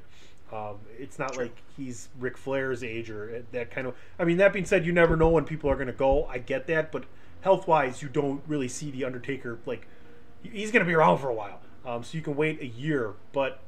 Um, 0.51 0.77
it's 0.97 1.17
not 1.17 1.33
True. 1.33 1.43
like 1.43 1.57
he's 1.77 2.09
Ric 2.19 2.37
Flair's 2.37 2.83
age 2.83 3.09
or 3.09 3.35
uh, 3.35 3.41
that 3.51 3.71
kind 3.71 3.87
of. 3.87 3.95
I 4.17 4.23
mean, 4.23 4.37
that 4.37 4.51
being 4.51 4.65
said, 4.65 4.85
you 4.85 4.91
never 4.91 5.15
know 5.15 5.29
when 5.29 5.45
people 5.45 5.69
are 5.69 5.75
going 5.75 5.87
to 5.87 5.93
go. 5.93 6.25
I 6.25 6.39
get 6.39 6.67
that, 6.67 6.91
but 6.91 7.05
health 7.41 7.67
wise, 7.67 8.01
you 8.01 8.09
don't 8.09 8.41
really 8.47 8.67
see 8.67 8.91
the 8.91 9.05
Undertaker 9.05 9.59
like 9.65 9.87
he's 10.41 10.71
going 10.71 10.83
to 10.83 10.87
be 10.87 10.95
around 10.95 11.19
for 11.19 11.29
a 11.29 11.33
while. 11.33 11.59
Um, 11.85 12.03
so 12.03 12.17
you 12.17 12.23
can 12.23 12.35
wait 12.35 12.61
a 12.61 12.67
year, 12.67 13.13
but 13.31 13.59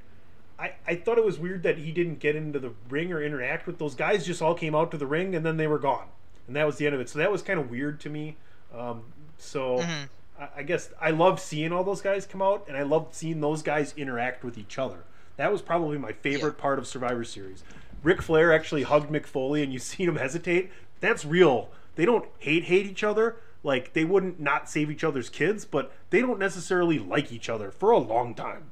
I, 0.57 0.73
I 0.87 0.95
thought 0.95 1.17
it 1.17 1.25
was 1.25 1.37
weird 1.37 1.63
that 1.63 1.77
he 1.77 1.91
didn't 1.91 2.19
get 2.19 2.35
into 2.35 2.59
the 2.59 2.71
ring 2.89 3.11
or 3.11 3.21
interact 3.21 3.67
with 3.67 3.77
those 3.77 3.95
guys. 3.95 4.25
Just 4.25 4.41
all 4.41 4.55
came 4.55 4.73
out 4.73 4.91
to 4.91 4.97
the 4.97 5.07
ring 5.07 5.35
and 5.35 5.45
then 5.45 5.57
they 5.57 5.67
were 5.67 5.79
gone, 5.79 6.07
and 6.47 6.55
that 6.55 6.65
was 6.65 6.77
the 6.77 6.85
end 6.85 6.95
of 6.95 7.01
it. 7.01 7.09
So 7.09 7.19
that 7.19 7.31
was 7.31 7.41
kind 7.41 7.59
of 7.59 7.69
weird 7.69 7.99
to 8.01 8.09
me. 8.09 8.37
Um, 8.73 9.03
so 9.37 9.79
mm-hmm. 9.79 10.41
I, 10.41 10.49
I, 10.57 10.63
guess 10.63 10.89
I 10.99 11.11
love 11.11 11.39
seeing 11.39 11.71
all 11.71 11.83
those 11.83 12.01
guys 12.01 12.25
come 12.25 12.41
out, 12.41 12.65
and 12.67 12.77
I 12.77 12.83
love 12.83 13.09
seeing 13.11 13.41
those 13.41 13.61
guys 13.61 13.93
interact 13.97 14.43
with 14.43 14.57
each 14.57 14.77
other. 14.77 15.03
That 15.37 15.51
was 15.51 15.61
probably 15.61 15.97
my 15.97 16.13
favorite 16.13 16.55
yeah. 16.57 16.61
part 16.61 16.79
of 16.79 16.87
Survivor 16.87 17.23
Series. 17.23 17.63
Ric 18.03 18.21
Flair 18.21 18.53
actually 18.53 18.83
hugged 18.83 19.11
Mick 19.11 19.25
Foley, 19.25 19.61
and 19.61 19.73
you 19.73 19.79
see 19.79 20.03
him 20.03 20.15
hesitate. 20.15 20.71
That's 20.99 21.25
real. 21.25 21.69
They 21.95 22.05
don't 22.05 22.25
hate 22.39 22.65
hate 22.65 22.85
each 22.85 23.03
other. 23.03 23.37
Like 23.63 23.93
they 23.93 24.05
wouldn't 24.05 24.39
not 24.39 24.69
save 24.69 24.91
each 24.91 25.03
other's 25.03 25.29
kids, 25.29 25.65
but 25.65 25.91
they 26.11 26.21
don't 26.21 26.39
necessarily 26.39 26.99
like 26.99 27.31
each 27.31 27.49
other 27.49 27.71
for 27.71 27.91
a 27.91 27.97
long 27.97 28.35
time. 28.35 28.71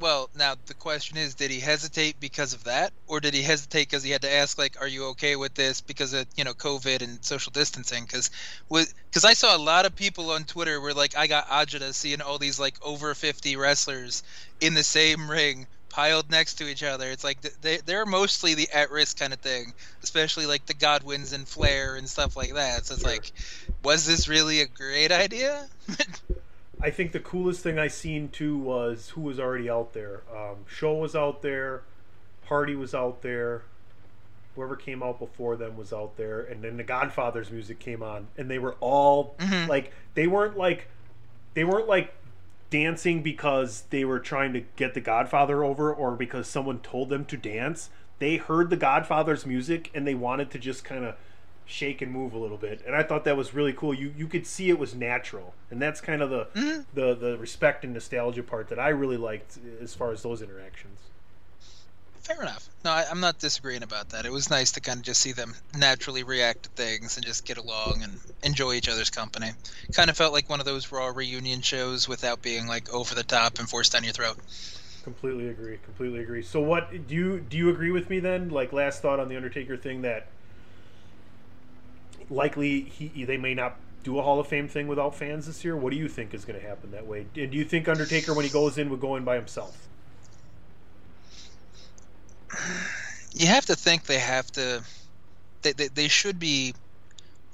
Well, 0.00 0.30
now 0.34 0.54
the 0.64 0.72
question 0.72 1.18
is, 1.18 1.34
did 1.34 1.50
he 1.50 1.60
hesitate 1.60 2.18
because 2.18 2.54
of 2.54 2.64
that, 2.64 2.94
or 3.06 3.20
did 3.20 3.34
he 3.34 3.42
hesitate 3.42 3.82
because 3.82 4.02
he 4.02 4.10
had 4.10 4.22
to 4.22 4.32
ask, 4.32 4.56
like, 4.56 4.80
"Are 4.80 4.88
you 4.88 5.04
okay 5.08 5.36
with 5.36 5.54
this?" 5.54 5.82
Because 5.82 6.14
of 6.14 6.26
you 6.36 6.44
know 6.44 6.54
COVID 6.54 7.02
and 7.02 7.22
social 7.22 7.52
distancing. 7.52 8.04
Because 8.04 8.30
because 8.70 9.26
I 9.26 9.34
saw 9.34 9.54
a 9.54 9.58
lot 9.58 9.84
of 9.84 9.94
people 9.94 10.30
on 10.30 10.44
Twitter 10.44 10.80
were 10.80 10.94
like, 10.94 11.18
"I 11.18 11.26
got 11.26 11.48
agita 11.48 11.92
seeing 11.92 12.22
all 12.22 12.38
these 12.38 12.58
like 12.58 12.76
over 12.82 13.14
fifty 13.14 13.56
wrestlers 13.56 14.22
in 14.60 14.74
the 14.74 14.84
same 14.84 15.30
ring." 15.30 15.66
piled 15.90 16.30
next 16.30 16.54
to 16.54 16.68
each 16.68 16.84
other 16.84 17.10
it's 17.10 17.24
like 17.24 17.40
they, 17.62 17.78
they're 17.78 18.06
mostly 18.06 18.54
the 18.54 18.68
at-risk 18.72 19.18
kind 19.18 19.32
of 19.32 19.40
thing 19.40 19.74
especially 20.04 20.46
like 20.46 20.64
the 20.66 20.74
godwins 20.74 21.32
and 21.32 21.48
flair 21.48 21.96
and 21.96 22.08
stuff 22.08 22.36
like 22.36 22.54
that 22.54 22.86
so 22.86 22.94
it's 22.94 23.02
sure. 23.02 23.10
like 23.10 23.32
was 23.82 24.06
this 24.06 24.28
really 24.28 24.60
a 24.60 24.68
great 24.68 25.10
idea 25.10 25.66
I 26.82 26.90
think 26.90 27.12
the 27.12 27.20
coolest 27.20 27.62
thing 27.62 27.78
I 27.78 27.88
seen 27.88 28.28
too 28.28 28.56
was 28.56 29.10
who 29.10 29.20
was 29.20 29.38
already 29.38 29.68
out 29.68 29.92
there. 29.92 30.22
Um, 30.34 30.64
Show 30.66 30.94
was 30.94 31.14
out 31.14 31.42
there, 31.42 31.82
Hardy 32.46 32.74
was 32.74 32.94
out 32.94 33.22
there, 33.22 33.62
whoever 34.54 34.76
came 34.76 35.02
out 35.02 35.18
before 35.18 35.56
them 35.56 35.76
was 35.76 35.92
out 35.92 36.16
there, 36.16 36.40
and 36.40 36.62
then 36.62 36.76
the 36.76 36.82
Godfather's 36.82 37.50
music 37.50 37.78
came 37.78 38.02
on, 38.02 38.28
and 38.36 38.50
they 38.50 38.58
were 38.58 38.76
all 38.80 39.34
mm-hmm. 39.38 39.68
like 39.68 39.92
they 40.14 40.26
weren't 40.26 40.56
like 40.56 40.88
they 41.54 41.64
weren't 41.64 41.88
like 41.88 42.14
dancing 42.70 43.22
because 43.22 43.82
they 43.90 44.04
were 44.04 44.20
trying 44.20 44.52
to 44.52 44.60
get 44.76 44.94
the 44.94 45.00
Godfather 45.00 45.64
over 45.64 45.92
or 45.92 46.12
because 46.12 46.46
someone 46.46 46.78
told 46.78 47.08
them 47.08 47.24
to 47.26 47.36
dance. 47.36 47.90
They 48.20 48.36
heard 48.36 48.70
the 48.70 48.76
Godfather's 48.76 49.44
music 49.44 49.90
and 49.94 50.06
they 50.06 50.14
wanted 50.14 50.50
to 50.52 50.58
just 50.58 50.84
kind 50.84 51.04
of 51.04 51.16
shake 51.70 52.02
and 52.02 52.12
move 52.12 52.34
a 52.34 52.38
little 52.38 52.56
bit, 52.56 52.82
and 52.86 52.94
I 52.94 53.02
thought 53.02 53.24
that 53.24 53.36
was 53.36 53.54
really 53.54 53.72
cool. 53.72 53.94
You 53.94 54.12
you 54.16 54.26
could 54.26 54.46
see 54.46 54.68
it 54.68 54.78
was 54.78 54.94
natural, 54.94 55.54
and 55.70 55.80
that's 55.80 56.00
kind 56.00 56.22
of 56.22 56.30
the 56.30 56.46
mm-hmm. 56.54 56.80
the 56.94 57.14
the 57.14 57.38
respect 57.38 57.84
and 57.84 57.94
nostalgia 57.94 58.42
part 58.42 58.68
that 58.68 58.78
I 58.78 58.88
really 58.88 59.16
liked 59.16 59.58
as 59.80 59.94
far 59.94 60.12
as 60.12 60.22
those 60.22 60.42
interactions. 60.42 60.98
Fair 62.22 62.42
enough. 62.42 62.68
No, 62.84 62.92
I, 62.92 63.10
am 63.10 63.20
not 63.20 63.38
disagreeing 63.38 63.82
about 63.82 64.10
that. 64.10 64.24
It 64.24 64.30
was 64.30 64.50
nice 64.50 64.72
to 64.72 64.80
kind 64.80 64.98
of 64.98 65.04
just 65.04 65.20
see 65.20 65.32
them 65.32 65.54
naturally 65.76 66.22
react 66.22 66.64
to 66.64 66.68
things 66.70 67.16
and 67.16 67.26
just 67.26 67.44
get 67.44 67.56
along 67.56 68.02
and 68.02 68.20
enjoy 68.42 68.74
each 68.74 68.88
other's 68.88 69.10
company. 69.10 69.50
Kind 69.92 70.10
of 70.10 70.16
felt 70.16 70.32
like 70.32 70.48
one 70.48 70.60
of 70.60 70.66
those 70.66 70.92
Raw 70.92 71.08
reunion 71.08 71.60
shows 71.60 72.08
without 72.08 72.42
being 72.42 72.66
like 72.66 72.92
over 72.92 73.14
the 73.14 73.24
top 73.24 73.58
and 73.58 73.68
forced 73.68 73.92
down 73.92 74.04
your 74.04 74.12
throat. 74.12 74.38
Completely 75.02 75.48
agree. 75.48 75.78
Completely 75.84 76.20
agree. 76.20 76.42
So, 76.42 76.60
what 76.60 76.90
do 77.08 77.14
you 77.14 77.40
do? 77.40 77.56
You 77.56 77.70
agree 77.70 77.90
with 77.90 78.10
me 78.10 78.20
then? 78.20 78.50
Like 78.50 78.72
last 78.72 79.00
thought 79.02 79.18
on 79.18 79.28
the 79.28 79.36
Undertaker 79.36 79.76
thing 79.76 80.02
that 80.02 80.26
likely 82.30 82.82
he 82.82 83.24
they 83.24 83.36
may 83.36 83.54
not 83.54 83.76
do 84.02 84.18
a 84.18 84.22
Hall 84.22 84.40
of 84.40 84.46
Fame 84.46 84.68
thing 84.68 84.86
without 84.88 85.14
fans 85.14 85.46
this 85.46 85.64
year. 85.64 85.76
What 85.76 85.90
do 85.90 85.96
you 85.96 86.08
think 86.08 86.32
is 86.32 86.44
going 86.44 86.58
to 86.58 86.66
happen 86.66 86.90
that 86.92 87.06
way? 87.06 87.26
And 87.36 87.50
do 87.50 87.56
you 87.58 87.64
think 87.64 87.88
Undertaker, 87.88 88.32
when 88.32 88.44
he 88.44 88.50
goes 88.50 88.78
in, 88.78 88.88
would 88.90 89.00
go 89.00 89.16
in 89.16 89.24
by 89.24 89.36
himself? 89.36 89.88
You 93.32 93.46
have 93.46 93.66
to 93.66 93.76
think 93.76 94.04
they 94.04 94.18
have 94.18 94.50
to. 94.52 94.82
They, 95.62 95.72
they, 95.72 95.88
they 95.88 96.08
should 96.08 96.38
be 96.38 96.74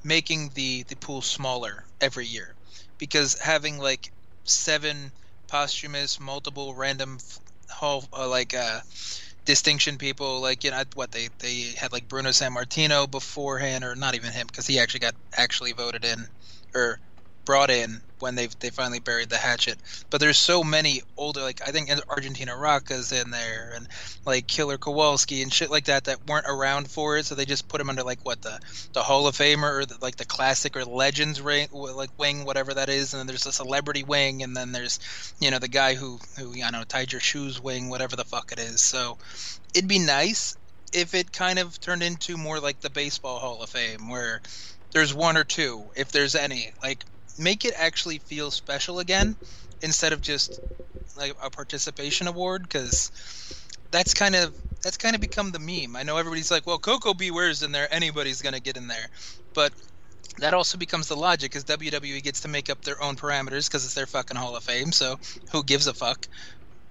making 0.05 0.53
the, 0.55 0.85
the 0.85 0.97
pool 0.97 1.21
smaller 1.21 1.85
every 2.01 2.27
year 2.27 2.55
because 2.99 3.39
having 3.41 3.79
like 3.79 4.13
seven 4.45 5.11
posthumous, 5.49 6.21
multiple 6.21 6.75
random 6.75 7.19
hall 7.69 8.05
uh, 8.13 8.29
like 8.29 8.55
uh, 8.55 8.81
distinction 9.47 9.97
people 9.97 10.41
like 10.43 10.65
you 10.65 10.71
know 10.73 10.83
what 10.95 11.13
they 11.13 11.29
they 11.41 11.73
had 11.79 11.93
like 11.93 12.09
Bruno 12.09 12.31
Sammartino 12.31 13.11
beforehand 13.11 13.85
or 13.85 13.95
not 13.97 14.15
even 14.15 14.33
him 14.33 14.47
because 14.47 14.67
he 14.67 14.79
actually 14.79 15.01
got 15.01 15.15
actually 15.37 15.73
voted 15.73 16.05
in 16.05 16.27
or 16.75 17.01
brought 17.47 17.71
in 17.71 18.03
when 18.19 18.35
they 18.35 18.49
they 18.61 18.71
finally 18.71 18.99
buried 18.99 19.29
the 19.29 19.37
hatchet. 19.37 19.79
But 20.11 20.21
there's 20.21 20.39
so 20.39 20.65
many 20.65 21.03
older 21.17 21.41
like 21.41 21.61
I 21.67 21.71
think 21.71 21.91
Argentina 22.09 22.57
Rocca's 22.57 23.13
in 23.13 23.31
there 23.31 23.73
and 23.75 23.89
like 24.25 24.47
Killer 24.47 24.79
Kowalski 24.79 25.43
and 25.43 25.53
shit 25.53 25.71
like 25.71 25.87
that 25.87 26.05
that 26.05 26.27
weren't 26.27 26.47
around 26.49 26.91
for 26.91 27.17
it, 27.17 27.27
so 27.27 27.35
they 27.35 27.45
just 27.45 27.69
put 27.69 27.79
them 27.79 27.91
under 27.91 28.03
like 28.03 28.21
what 28.25 28.43
the 28.43 28.59
the 28.93 29.03
Hall 29.03 29.27
of 29.27 29.37
Famer 29.37 29.81
or 29.81 29.87
the, 29.87 29.97
like 30.01 30.17
the 30.17 30.25
classic 30.25 30.77
or 30.77 30.85
Legends 30.85 31.41
ring 31.41 31.69
like 31.73 32.11
wing 32.19 32.45
whatever 32.45 32.75
that 32.75 32.89
is, 32.89 33.13
and 33.13 33.21
then 33.21 33.27
there's 33.27 33.47
a 33.47 33.53
celebrity 33.53 34.03
wing, 34.03 34.43
and 34.43 34.57
then 34.57 34.73
there's 34.73 35.35
you 35.41 35.51
know 35.51 35.59
the 35.59 35.69
guy 35.69 35.95
who 35.95 36.19
who 36.39 36.55
I 36.63 36.71
know 36.71 36.85
tied 36.85 37.13
your 37.13 37.21
shoes 37.21 37.61
wing 37.61 37.89
whatever 37.89 38.17
the 38.17 38.25
fuck 38.25 38.53
it 38.53 38.59
is. 38.59 38.81
So 38.81 39.19
it'd 39.75 39.89
be 39.89 39.99
nice 39.99 40.57
if 40.93 41.15
it 41.15 41.33
kind 41.33 41.59
of 41.59 41.79
turned 41.81 42.03
into 42.03 42.37
more 42.37 42.61
like 42.61 42.81
the 42.81 42.91
baseball 42.91 43.39
Hall 43.39 43.63
of 43.63 43.71
Fame 43.71 44.09
where 44.09 44.41
there's 44.93 45.13
one 45.13 45.37
or 45.37 45.45
two 45.45 45.85
if 45.95 46.11
there's 46.13 46.35
any 46.35 46.73
like 46.83 47.05
make 47.39 47.65
it 47.65 47.75
actually 47.77 48.19
feel 48.19 48.51
special 48.51 48.99
again 48.99 49.37
instead 49.83 50.13
of 50.13 50.21
just 50.21 50.61
like 51.17 51.35
a 51.43 51.51
participation 51.51 52.27
award 52.27 52.63
because 52.63 53.11
that's 53.91 54.15
kind 54.15 54.35
of 54.35 54.55
that's 54.83 54.97
kind 54.97 55.15
of 55.15 55.21
become 55.21 55.51
the 55.53 55.59
meme. 55.59 55.97
I 55.97 56.03
know 56.03 56.17
everybody's 56.17 56.51
like, 56.51 56.67
well, 56.67 56.79
Koko 56.79 57.15
B. 57.15 57.31
Ware's 57.31 57.63
in 57.63 57.73
there, 57.73 57.93
anybody's 57.93 58.43
gonna 58.43 58.61
get 58.61 58.77
in 58.77 58.89
there, 58.89 59.09
but 59.55 59.73
that 60.39 60.55
also 60.55 60.77
becomes 60.77 61.09
the 61.09 61.17
logic 61.17 61.51
because 61.51 61.65
WWE 61.65 62.23
gets 62.23 62.41
to 62.43 62.49
make 62.49 62.69
up 62.69 62.83
their 62.83 63.03
own 63.03 63.17
parameters 63.17 63.69
because 63.69 63.85
it's 63.85 63.95
their 63.95 64.07
fucking 64.07 64.37
Hall 64.37 64.57
of 64.57 64.65
Fame. 64.65 64.93
So 64.93 65.19
who 65.53 65.63
gives 65.63 65.87
a 65.87 65.95
fuck? 65.95 66.29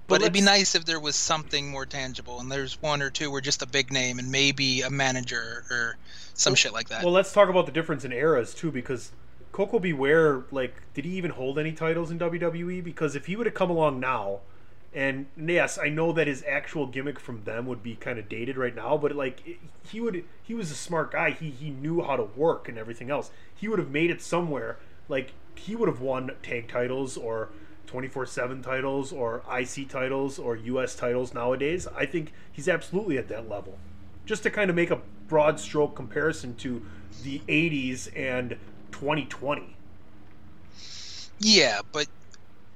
But 0.08 0.22
it'd 0.22 0.34
be 0.34 0.42
nice 0.42 0.76
if 0.76 0.86
there 0.86 1.00
was 1.00 1.16
something 1.16 1.68
more 1.68 1.88
tangible, 1.88 2.40
and 2.40 2.52
there's 2.52 2.80
one 2.80 3.02
or 3.02 3.10
two 3.10 3.32
where 3.32 3.42
just 3.42 3.64
a 3.64 3.68
big 3.68 3.92
name 3.92 4.20
and 4.20 4.32
maybe 4.32 4.82
a 4.82 4.90
manager 4.92 5.64
or 5.72 5.98
some 6.36 6.52
well, 6.52 6.56
shit 6.56 6.74
like 6.74 6.90
that. 6.90 7.04
Well, 7.04 7.14
let's 7.14 7.34
talk 7.34 7.50
about 7.50 7.66
the 7.66 7.72
difference 7.72 8.06
in 8.06 8.12
eras 8.12 8.54
too, 8.54 8.72
because 8.72 9.12
Koko 9.56 9.80
B. 9.80 9.94
Ware, 9.94 10.44
like, 10.52 10.74
did 10.94 11.06
he 11.06 11.12
even 11.12 11.32
hold 11.32 11.58
any 11.58 11.72
titles 11.72 12.12
in 12.12 12.20
WWE? 12.20 12.84
Because 12.84 13.16
if 13.16 13.28
he 13.28 13.38
would 13.38 13.46
have 13.46 13.56
come 13.56 13.70
along 13.70 14.02
now, 14.02 14.42
and 14.94 15.28
yes, 15.38 15.80
I 15.82 15.88
know 15.88 16.12
that 16.12 16.28
his 16.28 16.44
actual 16.46 16.88
gimmick 16.88 17.22
from 17.22 17.46
them 17.46 17.66
would 17.68 17.82
be 17.82 17.96
kind 17.96 18.20
of 18.20 18.28
dated 18.28 18.58
right 18.58 18.76
now, 18.76 18.98
but 18.98 19.14
like 19.16 19.58
he 19.90 20.02
would, 20.02 20.26
he 20.44 20.54
was 20.54 20.72
a 20.72 20.76
smart 20.76 21.14
guy. 21.14 21.32
He 21.32 21.52
he 21.52 21.70
knew 21.70 22.02
how 22.02 22.18
to 22.18 22.24
work 22.24 22.68
and 22.68 22.78
everything 22.78 23.10
else. 23.10 23.32
He 23.56 23.70
would 23.70 23.80
have 23.80 23.90
made 23.90 24.12
it 24.12 24.22
somewhere. 24.22 24.78
Like 25.08 25.32
he 25.56 25.74
would 25.74 25.88
have 25.88 26.02
won 26.02 26.32
tag 26.44 26.68
titles 26.68 27.16
or 27.16 27.48
24/7 27.88 28.62
titles 28.62 29.14
or 29.14 29.42
IC 29.50 29.88
titles 29.88 30.38
or 30.38 30.58
US 30.58 30.96
titles 30.96 31.34
nowadays. 31.34 31.88
I 31.96 32.06
think 32.06 32.34
he's 32.52 32.68
absolutely 32.68 33.18
at 33.18 33.30
that 33.30 33.48
level. 33.48 33.78
Just 34.26 34.44
to 34.44 34.50
kind 34.50 34.70
of 34.70 34.76
make 34.76 34.92
a 34.92 35.00
broad 35.30 35.62
stroke 35.62 35.96
comparison 35.96 36.56
to 36.56 36.86
the 37.24 37.40
80s 37.48 38.10
and 38.18 38.58
2020. 38.96 39.76
Yeah, 41.40 41.82
but 41.92 42.08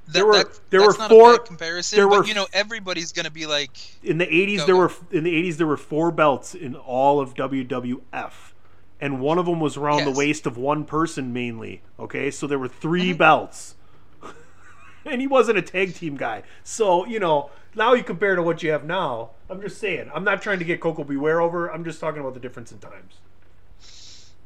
there 0.07 0.25
were 0.25 0.37
that, 0.43 0.59
there 0.69 0.81
were 0.81 0.93
four 0.93 1.39
comparison. 1.39 1.97
There 1.97 2.07
were, 2.07 2.25
you 2.25 2.33
know, 2.33 2.47
everybody's 2.51 3.11
going 3.13 3.25
to 3.25 3.31
be 3.31 3.45
like 3.45 3.71
in 4.03 4.17
the 4.17 4.25
'80s. 4.25 4.65
there 4.65 4.75
were 4.75 4.91
in 5.11 5.23
the 5.23 5.33
'80s 5.49 5.57
there 5.57 5.67
were 5.67 5.77
four 5.77 6.11
belts 6.11 6.53
in 6.53 6.75
all 6.75 7.21
of 7.21 7.35
WWF, 7.35 8.33
and 8.99 9.21
one 9.21 9.37
of 9.37 9.45
them 9.45 9.59
was 9.59 9.77
around 9.77 9.99
yes. 9.99 10.07
the 10.07 10.19
waist 10.19 10.45
of 10.45 10.57
one 10.57 10.83
person 10.83 11.31
mainly. 11.31 11.81
Okay, 11.97 12.31
so 12.31 12.47
there 12.47 12.59
were 12.59 12.67
3 12.67 13.09
mm-hmm. 13.09 13.17
belts, 13.17 13.75
and 15.05 15.21
he 15.21 15.27
wasn't 15.27 15.57
a 15.57 15.61
tag 15.61 15.95
team 15.95 16.17
guy. 16.17 16.43
So 16.63 17.05
you 17.05 17.19
know, 17.19 17.51
now 17.75 17.93
you 17.93 18.03
compare 18.03 18.35
to 18.35 18.41
what 18.41 18.61
you 18.61 18.71
have 18.71 18.83
now. 18.83 19.31
I'm 19.49 19.61
just 19.61 19.77
saying. 19.79 20.11
I'm 20.13 20.25
not 20.25 20.41
trying 20.41 20.59
to 20.59 20.65
get 20.65 20.81
Koko 20.81 21.03
B. 21.05 21.15
Ware 21.15 21.39
over. 21.39 21.71
I'm 21.71 21.85
just 21.85 22.01
talking 22.01 22.19
about 22.19 22.33
the 22.33 22.41
difference 22.41 22.71
in 22.71 22.79
times. 22.79 23.19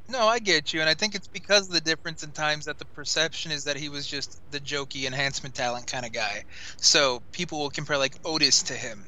No, 0.09 0.27
I 0.27 0.39
get 0.39 0.73
you, 0.73 0.81
and 0.81 0.89
I 0.89 0.93
think 0.95 1.15
it's 1.15 1.27
because 1.27 1.67
of 1.67 1.73
the 1.73 1.81
difference 1.81 2.23
in 2.23 2.31
times 2.31 2.65
that 2.65 2.77
the 2.77 2.85
perception 2.85 3.51
is 3.51 3.63
that 3.63 3.77
he 3.77 3.89
was 3.89 4.05
just 4.05 4.39
the 4.51 4.59
jokey 4.59 5.05
enhancement 5.05 5.55
talent 5.55 5.87
kind 5.87 6.05
of 6.05 6.11
guy. 6.11 6.43
So 6.77 7.21
people 7.31 7.59
will 7.59 7.69
compare 7.69 7.97
like 7.97 8.15
Otis 8.25 8.63
to 8.63 8.73
him. 8.73 9.05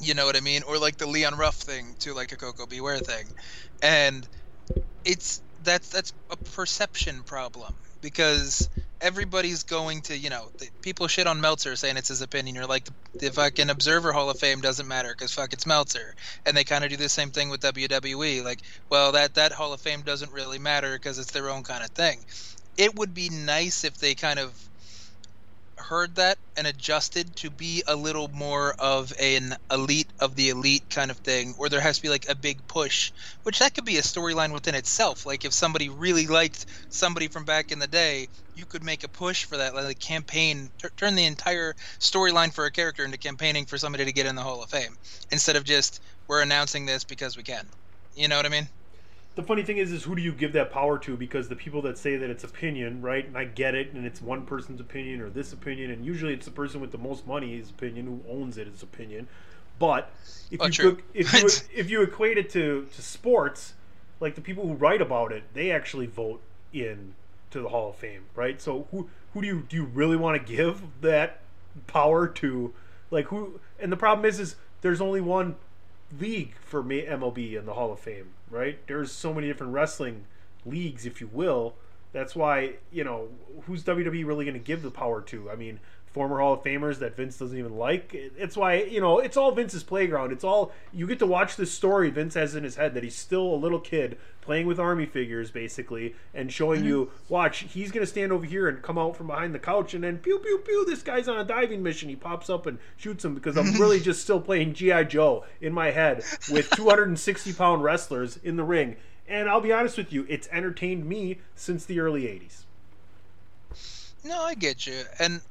You 0.00 0.14
know 0.14 0.26
what 0.26 0.36
I 0.36 0.40
mean? 0.40 0.62
Or 0.66 0.78
like 0.78 0.96
the 0.96 1.06
Leon 1.06 1.36
Ruff 1.36 1.56
thing 1.56 1.94
to 2.00 2.14
like 2.14 2.32
a 2.32 2.36
Koko 2.36 2.66
B. 2.66 2.80
Ware 2.80 2.98
thing. 2.98 3.26
And 3.82 4.26
it's 5.04 5.42
that's 5.62 5.88
that's 5.90 6.12
a 6.30 6.36
perception 6.36 7.22
problem 7.24 7.74
because 8.00 8.68
everybody's 9.00 9.62
going 9.64 10.02
to, 10.02 10.16
you 10.16 10.30
know, 10.30 10.50
people 10.82 11.06
shit 11.08 11.26
on 11.26 11.40
Meltzer 11.40 11.76
saying 11.76 11.96
it's 11.96 12.08
his 12.08 12.22
opinion. 12.22 12.56
You're 12.56 12.66
like, 12.66 12.84
the, 12.84 12.92
the 13.18 13.30
fucking 13.30 13.70
Observer 13.70 14.12
Hall 14.12 14.30
of 14.30 14.38
Fame 14.38 14.60
doesn't 14.60 14.88
matter 14.88 15.10
because 15.10 15.32
fuck, 15.32 15.52
it's 15.52 15.66
Meltzer. 15.66 16.14
And 16.46 16.56
they 16.56 16.64
kind 16.64 16.84
of 16.84 16.90
do 16.90 16.96
the 16.96 17.08
same 17.08 17.30
thing 17.30 17.50
with 17.50 17.60
WWE. 17.60 18.44
Like, 18.44 18.60
well, 18.90 19.12
that, 19.12 19.34
that 19.34 19.52
Hall 19.52 19.72
of 19.72 19.80
Fame 19.80 20.02
doesn't 20.02 20.32
really 20.32 20.58
matter 20.58 20.92
because 20.92 21.18
it's 21.18 21.32
their 21.32 21.50
own 21.50 21.62
kind 21.62 21.84
of 21.84 21.90
thing. 21.90 22.24
It 22.76 22.94
would 22.96 23.14
be 23.14 23.28
nice 23.28 23.84
if 23.84 23.98
they 23.98 24.14
kind 24.14 24.38
of 24.38 24.52
heard 25.78 26.16
that 26.16 26.38
and 26.56 26.66
adjusted 26.66 27.34
to 27.36 27.50
be 27.50 27.82
a 27.86 27.96
little 27.96 28.28
more 28.28 28.74
of 28.78 29.12
an 29.18 29.56
elite 29.70 30.08
of 30.20 30.34
the 30.34 30.50
elite 30.50 30.84
kind 30.90 31.10
of 31.10 31.16
thing, 31.18 31.54
or 31.56 31.68
there 31.68 31.80
has 31.80 31.96
to 31.96 32.02
be 32.02 32.08
like 32.08 32.28
a 32.28 32.34
big 32.34 32.66
push, 32.66 33.12
which 33.44 33.60
that 33.60 33.74
could 33.74 33.84
be 33.84 33.96
a 33.96 34.02
storyline 34.02 34.52
within 34.52 34.74
itself. 34.74 35.24
Like 35.24 35.44
if 35.44 35.52
somebody 35.52 35.88
really 35.88 36.26
liked 36.26 36.66
somebody 36.90 37.28
from 37.28 37.44
back 37.44 37.72
in 37.72 37.78
the 37.78 37.86
day, 37.86 38.28
you 38.58 38.66
could 38.66 38.82
make 38.82 39.04
a 39.04 39.08
push 39.08 39.44
for 39.44 39.56
that, 39.56 39.74
like 39.74 39.98
campaign, 39.98 40.70
t- 40.82 40.88
turn 40.96 41.14
the 41.14 41.24
entire 41.24 41.74
storyline 42.00 42.52
for 42.52 42.66
a 42.66 42.70
character 42.70 43.04
into 43.04 43.18
campaigning 43.18 43.64
for 43.66 43.78
somebody 43.78 44.04
to 44.04 44.12
get 44.12 44.26
in 44.26 44.34
the 44.34 44.42
Hall 44.42 44.62
of 44.62 44.70
Fame 44.70 44.96
instead 45.30 45.56
of 45.56 45.64
just 45.64 46.02
we're 46.26 46.42
announcing 46.42 46.84
this 46.86 47.04
because 47.04 47.36
we 47.36 47.42
can. 47.42 47.66
You 48.16 48.28
know 48.28 48.36
what 48.36 48.46
I 48.46 48.50
mean? 48.50 48.68
the 49.38 49.44
funny 49.44 49.62
thing 49.62 49.78
is, 49.78 49.92
is 49.92 50.02
who 50.02 50.16
do 50.16 50.20
you 50.20 50.32
give 50.32 50.54
that 50.54 50.72
power 50.72 50.98
to? 50.98 51.16
Because 51.16 51.48
the 51.48 51.54
people 51.54 51.80
that 51.82 51.96
say 51.96 52.16
that 52.16 52.28
it's 52.28 52.42
opinion, 52.42 53.00
right? 53.00 53.24
And 53.24 53.38
I 53.38 53.44
get 53.44 53.76
it, 53.76 53.92
and 53.92 54.04
it's 54.04 54.20
one 54.20 54.44
person's 54.44 54.80
opinion 54.80 55.20
or 55.20 55.30
this 55.30 55.52
opinion, 55.52 55.92
and 55.92 56.04
usually 56.04 56.34
it's 56.34 56.46
the 56.46 56.50
person 56.50 56.80
with 56.80 56.90
the 56.90 56.98
most 56.98 57.24
money's 57.24 57.70
opinion, 57.70 58.06
who 58.06 58.20
owns 58.28 58.58
it, 58.58 58.66
his 58.66 58.82
opinion. 58.82 59.28
But 59.78 60.10
if 60.50 60.60
oh, 60.60 60.66
you 60.66 60.72
true. 60.72 60.98
if 61.14 61.32
you 61.32 61.48
if 61.72 61.88
you 61.88 62.02
equate 62.02 62.36
it 62.36 62.50
to 62.50 62.88
to 62.92 63.00
sports, 63.00 63.74
like 64.18 64.34
the 64.34 64.40
people 64.40 64.66
who 64.66 64.74
write 64.74 65.00
about 65.00 65.30
it, 65.30 65.44
they 65.54 65.70
actually 65.70 66.06
vote 66.06 66.42
in 66.72 67.14
to 67.50 67.60
the 67.60 67.68
Hall 67.68 67.90
of 67.90 67.96
Fame, 67.96 68.26
right? 68.34 68.60
So 68.60 68.86
who 68.90 69.08
who 69.32 69.40
do 69.40 69.46
you 69.46 69.66
do 69.68 69.76
you 69.76 69.84
really 69.84 70.16
want 70.16 70.40
to 70.40 70.52
give 70.52 70.82
that 71.00 71.40
power 71.86 72.26
to? 72.26 72.72
Like 73.10 73.26
who? 73.26 73.60
And 73.78 73.90
the 73.92 73.96
problem 73.96 74.24
is, 74.26 74.40
is 74.40 74.56
there's 74.80 75.00
only 75.00 75.20
one 75.20 75.56
league 76.18 76.54
for 76.60 76.82
MLB 76.82 77.58
in 77.58 77.66
the 77.66 77.74
Hall 77.74 77.92
of 77.92 78.00
Fame, 78.00 78.30
right? 78.50 78.78
There's 78.86 79.12
so 79.12 79.34
many 79.34 79.46
different 79.46 79.72
wrestling 79.72 80.24
leagues, 80.64 81.06
if 81.06 81.20
you 81.20 81.28
will. 81.32 81.74
That's 82.12 82.34
why, 82.34 82.74
you 82.90 83.04
know, 83.04 83.28
who's 83.66 83.84
WWE 83.84 84.26
really 84.26 84.44
going 84.44 84.54
to 84.54 84.60
give 84.60 84.82
the 84.82 84.90
power 84.90 85.20
to? 85.22 85.50
I 85.50 85.56
mean, 85.56 85.78
former 86.12 86.38
Hall 86.38 86.54
of 86.54 86.62
Famers 86.62 86.98
that 86.98 87.16
Vince 87.16 87.38
doesn't 87.38 87.58
even 87.58 87.76
like. 87.76 88.10
It's 88.12 88.56
why, 88.56 88.82
you 88.82 89.00
know, 89.00 89.18
it's 89.18 89.36
all 89.36 89.52
Vince's 89.52 89.82
playground. 89.82 90.32
It's 90.32 90.44
all, 90.44 90.72
you 90.92 91.06
get 91.06 91.18
to 91.20 91.26
watch 91.26 91.56
this 91.56 91.70
story 91.70 92.10
Vince 92.10 92.34
has 92.34 92.54
in 92.54 92.64
his 92.64 92.76
head 92.76 92.94
that 92.94 93.02
he's 93.02 93.16
still 93.16 93.54
a 93.54 93.56
little 93.56 93.80
kid 93.80 94.18
playing 94.40 94.66
with 94.66 94.80
army 94.80 95.04
figures, 95.04 95.50
basically, 95.50 96.14
and 96.32 96.50
showing 96.50 96.80
mm-hmm. 96.80 96.88
you, 96.88 97.10
watch, 97.28 97.58
he's 97.58 97.92
going 97.92 98.02
to 98.02 98.10
stand 98.10 98.32
over 98.32 98.46
here 98.46 98.66
and 98.66 98.82
come 98.82 98.96
out 98.96 99.14
from 99.14 99.26
behind 99.26 99.54
the 99.54 99.58
couch 99.58 99.92
and 99.92 100.02
then 100.02 100.16
pew, 100.18 100.38
pew, 100.38 100.58
pew, 100.64 100.86
this 100.86 101.02
guy's 101.02 101.28
on 101.28 101.38
a 101.38 101.44
diving 101.44 101.82
mission. 101.82 102.08
He 102.08 102.16
pops 102.16 102.48
up 102.48 102.66
and 102.66 102.78
shoots 102.96 103.24
him 103.24 103.34
because 103.34 103.58
I'm 103.58 103.74
really 103.74 104.00
just 104.00 104.22
still 104.22 104.40
playing 104.40 104.72
G.I. 104.72 105.04
Joe 105.04 105.44
in 105.60 105.72
my 105.72 105.90
head 105.90 106.24
with 106.50 106.70
260 106.76 107.52
pound 107.52 107.82
wrestlers 107.82 108.38
in 108.38 108.56
the 108.56 108.64
ring. 108.64 108.96
And 109.28 109.48
I'll 109.50 109.60
be 109.60 109.72
honest 109.72 109.98
with 109.98 110.12
you, 110.12 110.24
it's 110.28 110.48
entertained 110.50 111.04
me 111.04 111.40
since 111.54 111.84
the 111.84 112.00
early 112.00 112.22
80s. 112.22 112.64
No, 114.24 114.42
I 114.42 114.54
get 114.54 114.86
you. 114.86 115.02
And 115.18 115.42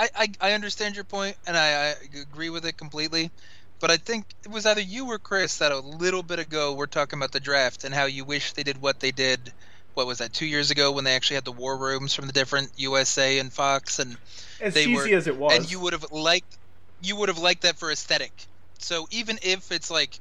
I, 0.00 0.08
I, 0.14 0.28
I 0.40 0.52
understand 0.52 0.94
your 0.94 1.04
point, 1.04 1.36
and 1.46 1.56
I, 1.56 1.90
I 1.90 1.94
agree 2.22 2.48
with 2.48 2.64
it 2.64 2.78
completely. 2.78 3.30
But 3.80 3.90
I 3.90 3.98
think 3.98 4.24
it 4.44 4.50
was 4.50 4.64
either 4.64 4.80
you 4.80 5.06
or 5.06 5.18
Chris 5.18 5.58
that 5.58 5.72
a 5.72 5.78
little 5.78 6.22
bit 6.22 6.38
ago 6.38 6.74
we're 6.74 6.86
talking 6.86 7.18
about 7.18 7.32
the 7.32 7.40
draft 7.40 7.84
and 7.84 7.94
how 7.94 8.06
you 8.06 8.24
wish 8.24 8.52
they 8.52 8.62
did 8.62 8.80
what 8.80 9.00
they 9.00 9.10
did. 9.10 9.52
What 9.94 10.06
was 10.06 10.18
that? 10.18 10.32
Two 10.32 10.46
years 10.46 10.70
ago 10.70 10.92
when 10.92 11.04
they 11.04 11.14
actually 11.14 11.34
had 11.34 11.44
the 11.44 11.52
war 11.52 11.76
rooms 11.76 12.14
from 12.14 12.26
the 12.26 12.32
different 12.32 12.70
USA 12.76 13.38
and 13.38 13.52
Fox, 13.52 13.98
and 13.98 14.16
as 14.60 14.72
they 14.72 14.84
cheesy 14.84 15.10
were, 15.12 15.16
as 15.16 15.26
it 15.26 15.36
was, 15.36 15.54
and 15.54 15.70
you 15.70 15.80
would 15.80 15.92
have 15.92 16.06
liked 16.10 16.56
you 17.02 17.16
would 17.16 17.28
have 17.28 17.38
liked 17.38 17.62
that 17.62 17.78
for 17.78 17.90
aesthetic. 17.90 18.32
So 18.78 19.06
even 19.10 19.38
if 19.42 19.70
it's 19.70 19.90
like 19.90 20.18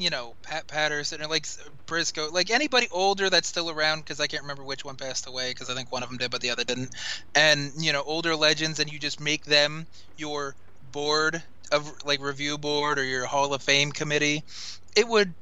you 0.00 0.10
know 0.10 0.34
Pat 0.42 0.66
Patterson 0.68 1.22
or 1.22 1.28
like 1.28 1.46
Briscoe, 1.86 2.30
like 2.30 2.50
anybody 2.50 2.88
older 2.90 3.30
that's 3.30 3.48
still 3.48 3.70
around 3.70 4.00
because 4.00 4.20
I 4.20 4.26
can't 4.26 4.42
remember 4.42 4.64
which 4.64 4.84
one 4.84 4.96
passed 4.96 5.26
away 5.28 5.50
because 5.50 5.70
I 5.70 5.74
think 5.74 5.92
one 5.92 6.02
of 6.02 6.08
them 6.08 6.18
did 6.18 6.30
but 6.30 6.40
the 6.40 6.50
other 6.50 6.64
didn't. 6.64 6.90
And 7.34 7.72
you 7.78 7.92
know 7.92 8.02
older 8.02 8.36
legends, 8.36 8.78
and 8.80 8.90
you 8.90 8.98
just 8.98 9.20
make 9.20 9.44
them 9.44 9.86
your 10.16 10.56
board 10.82 11.42
of 11.72 11.90
like 12.04 12.20
review 12.20 12.58
board 12.58 12.98
or 12.98 13.04
your 13.04 13.26
Hall 13.26 13.54
of 13.54 13.62
Fame 13.62 13.92
committee. 13.92 14.42
It 14.96 15.08
would 15.08 15.34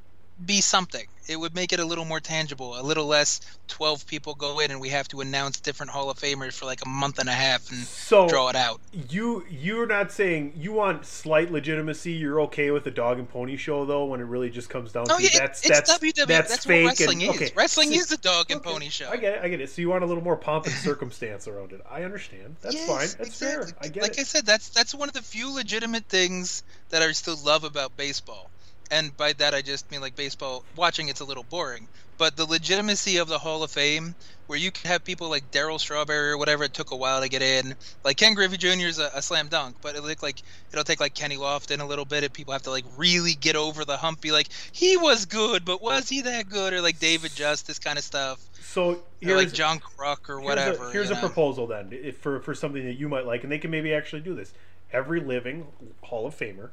be 0.45 0.61
something 0.61 1.07
it 1.29 1.39
would 1.39 1.53
make 1.53 1.71
it 1.71 1.79
a 1.79 1.85
little 1.85 2.05
more 2.05 2.19
tangible, 2.19 2.79
a 2.79 2.81
little 2.81 3.05
less. 3.05 3.39
Twelve 3.67 4.07
people 4.07 4.33
go 4.33 4.59
in, 4.59 4.71
and 4.71 4.81
we 4.81 4.89
have 4.89 5.07
to 5.09 5.21
announce 5.21 5.59
different 5.59 5.91
Hall 5.91 6.09
of 6.09 6.17
Famers 6.17 6.53
for 6.53 6.65
like 6.65 6.83
a 6.83 6.89
month 6.89 7.19
and 7.19 7.29
a 7.29 7.33
half 7.33 7.69
and 7.69 7.79
so 7.79 8.27
draw 8.27 8.49
it 8.49 8.55
out. 8.55 8.81
You 9.09 9.45
you're 9.49 9.85
not 9.85 10.11
saying 10.11 10.53
you 10.57 10.73
want 10.73 11.05
slight 11.05 11.51
legitimacy. 11.51 12.13
You're 12.13 12.41
okay 12.41 12.71
with 12.71 12.83
the 12.83 12.91
dog 12.91 13.19
and 13.19 13.29
pony 13.29 13.57
show 13.57 13.85
though, 13.85 14.05
when 14.05 14.19
it 14.19 14.23
really 14.23 14.49
just 14.49 14.71
comes 14.71 14.91
down 14.91 15.05
oh, 15.09 15.17
to 15.17 15.23
yeah, 15.23 15.29
that's 15.33 15.61
it's 15.61 15.69
that's 15.69 15.99
WWE. 15.99 16.25
that's, 16.25 16.49
that's 16.49 16.65
fake. 16.65 16.83
what 16.83 16.99
wrestling 16.99 17.21
and, 17.21 17.35
is. 17.35 17.41
Okay. 17.41 17.51
Wrestling 17.55 17.93
is 17.93 18.11
a 18.11 18.17
dog 18.17 18.49
and 18.49 18.59
okay. 18.61 18.71
pony 18.71 18.89
show. 18.89 19.09
I 19.09 19.17
get 19.17 19.35
it. 19.35 19.41
I 19.43 19.49
get 19.49 19.61
it. 19.61 19.69
So 19.69 19.81
you 19.81 19.89
want 19.89 20.03
a 20.03 20.07
little 20.07 20.23
more 20.23 20.35
pomp 20.35 20.65
and 20.65 20.73
circumstance 20.73 21.47
around 21.47 21.73
it. 21.73 21.81
I 21.89 22.03
understand. 22.03 22.55
That's 22.61 22.75
yes, 22.75 22.87
fine. 22.87 23.19
That's 23.19 23.41
exactly. 23.41 23.71
fair. 23.71 23.77
I 23.81 23.87
get 23.89 24.01
like 24.01 24.13
it. 24.13 24.21
I 24.21 24.23
said, 24.23 24.47
that's 24.47 24.69
that's 24.69 24.95
one 24.95 25.09
of 25.09 25.13
the 25.13 25.21
few 25.21 25.53
legitimate 25.53 26.05
things 26.05 26.63
that 26.89 27.03
I 27.03 27.11
still 27.11 27.37
love 27.45 27.63
about 27.63 27.95
baseball 27.95 28.49
and 28.91 29.15
by 29.17 29.33
that 29.33 29.53
I 29.53 29.61
just 29.61 29.89
mean 29.91 30.01
like 30.01 30.15
baseball. 30.15 30.63
Watching 30.75 31.09
it's 31.09 31.19
a 31.19 31.25
little 31.25 31.43
boring, 31.43 31.87
but 32.17 32.35
the 32.35 32.45
legitimacy 32.45 33.17
of 33.17 33.27
the 33.27 33.39
Hall 33.39 33.63
of 33.63 33.71
Fame, 33.71 34.15
where 34.47 34.57
you 34.59 34.71
can 34.71 34.89
have 34.89 35.03
people 35.03 35.29
like 35.29 35.51
Darryl 35.51 35.79
Strawberry 35.79 36.31
or 36.31 36.37
whatever, 36.37 36.63
it 36.65 36.73
took 36.73 36.91
a 36.91 36.95
while 36.95 37.21
to 37.21 37.29
get 37.29 37.41
in. 37.41 37.75
Like 38.03 38.17
Ken 38.17 38.33
Griffey 38.33 38.57
Jr. 38.57 38.87
is 38.87 38.99
a, 38.99 39.09
a 39.15 39.21
slam 39.21 39.47
dunk, 39.47 39.77
but 39.81 39.95
it 39.95 40.03
look 40.03 40.21
like 40.21 40.41
it'll 40.71 40.83
take 40.83 40.99
like 40.99 41.13
Kenny 41.13 41.37
Lofton 41.37 41.79
a 41.79 41.85
little 41.85 42.05
bit. 42.05 42.23
If 42.23 42.33
people 42.33 42.53
have 42.53 42.63
to 42.63 42.71
like 42.71 42.85
really 42.97 43.35
get 43.35 43.55
over 43.55 43.85
the 43.85 43.97
hump, 43.97 44.21
be 44.21 44.31
like 44.31 44.49
he 44.71 44.97
was 44.97 45.25
good, 45.25 45.65
but 45.65 45.81
was 45.81 46.09
he 46.09 46.21
that 46.21 46.49
good? 46.49 46.73
Or 46.73 46.81
like 46.81 46.99
David 46.99 47.33
Justice 47.33 47.79
kind 47.79 47.97
of 47.97 48.03
stuff. 48.03 48.39
So 48.61 48.89
Or 48.89 48.97
here's 49.21 49.45
like 49.45 49.53
John 49.53 49.79
Kruk 49.79 50.29
or 50.29 50.41
whatever. 50.41 50.91
Here's 50.91 51.09
a, 51.09 51.09
here's 51.09 51.11
a 51.11 51.15
proposal 51.15 51.67
then, 51.67 52.13
for 52.19 52.39
for 52.41 52.53
something 52.53 52.83
that 52.85 52.97
you 52.97 53.07
might 53.07 53.25
like, 53.25 53.43
and 53.43 53.51
they 53.51 53.59
can 53.59 53.71
maybe 53.71 53.93
actually 53.93 54.21
do 54.21 54.35
this. 54.35 54.53
Every 54.91 55.19
living 55.19 55.67
Hall 56.01 56.25
of 56.25 56.35
Famer 56.35 56.71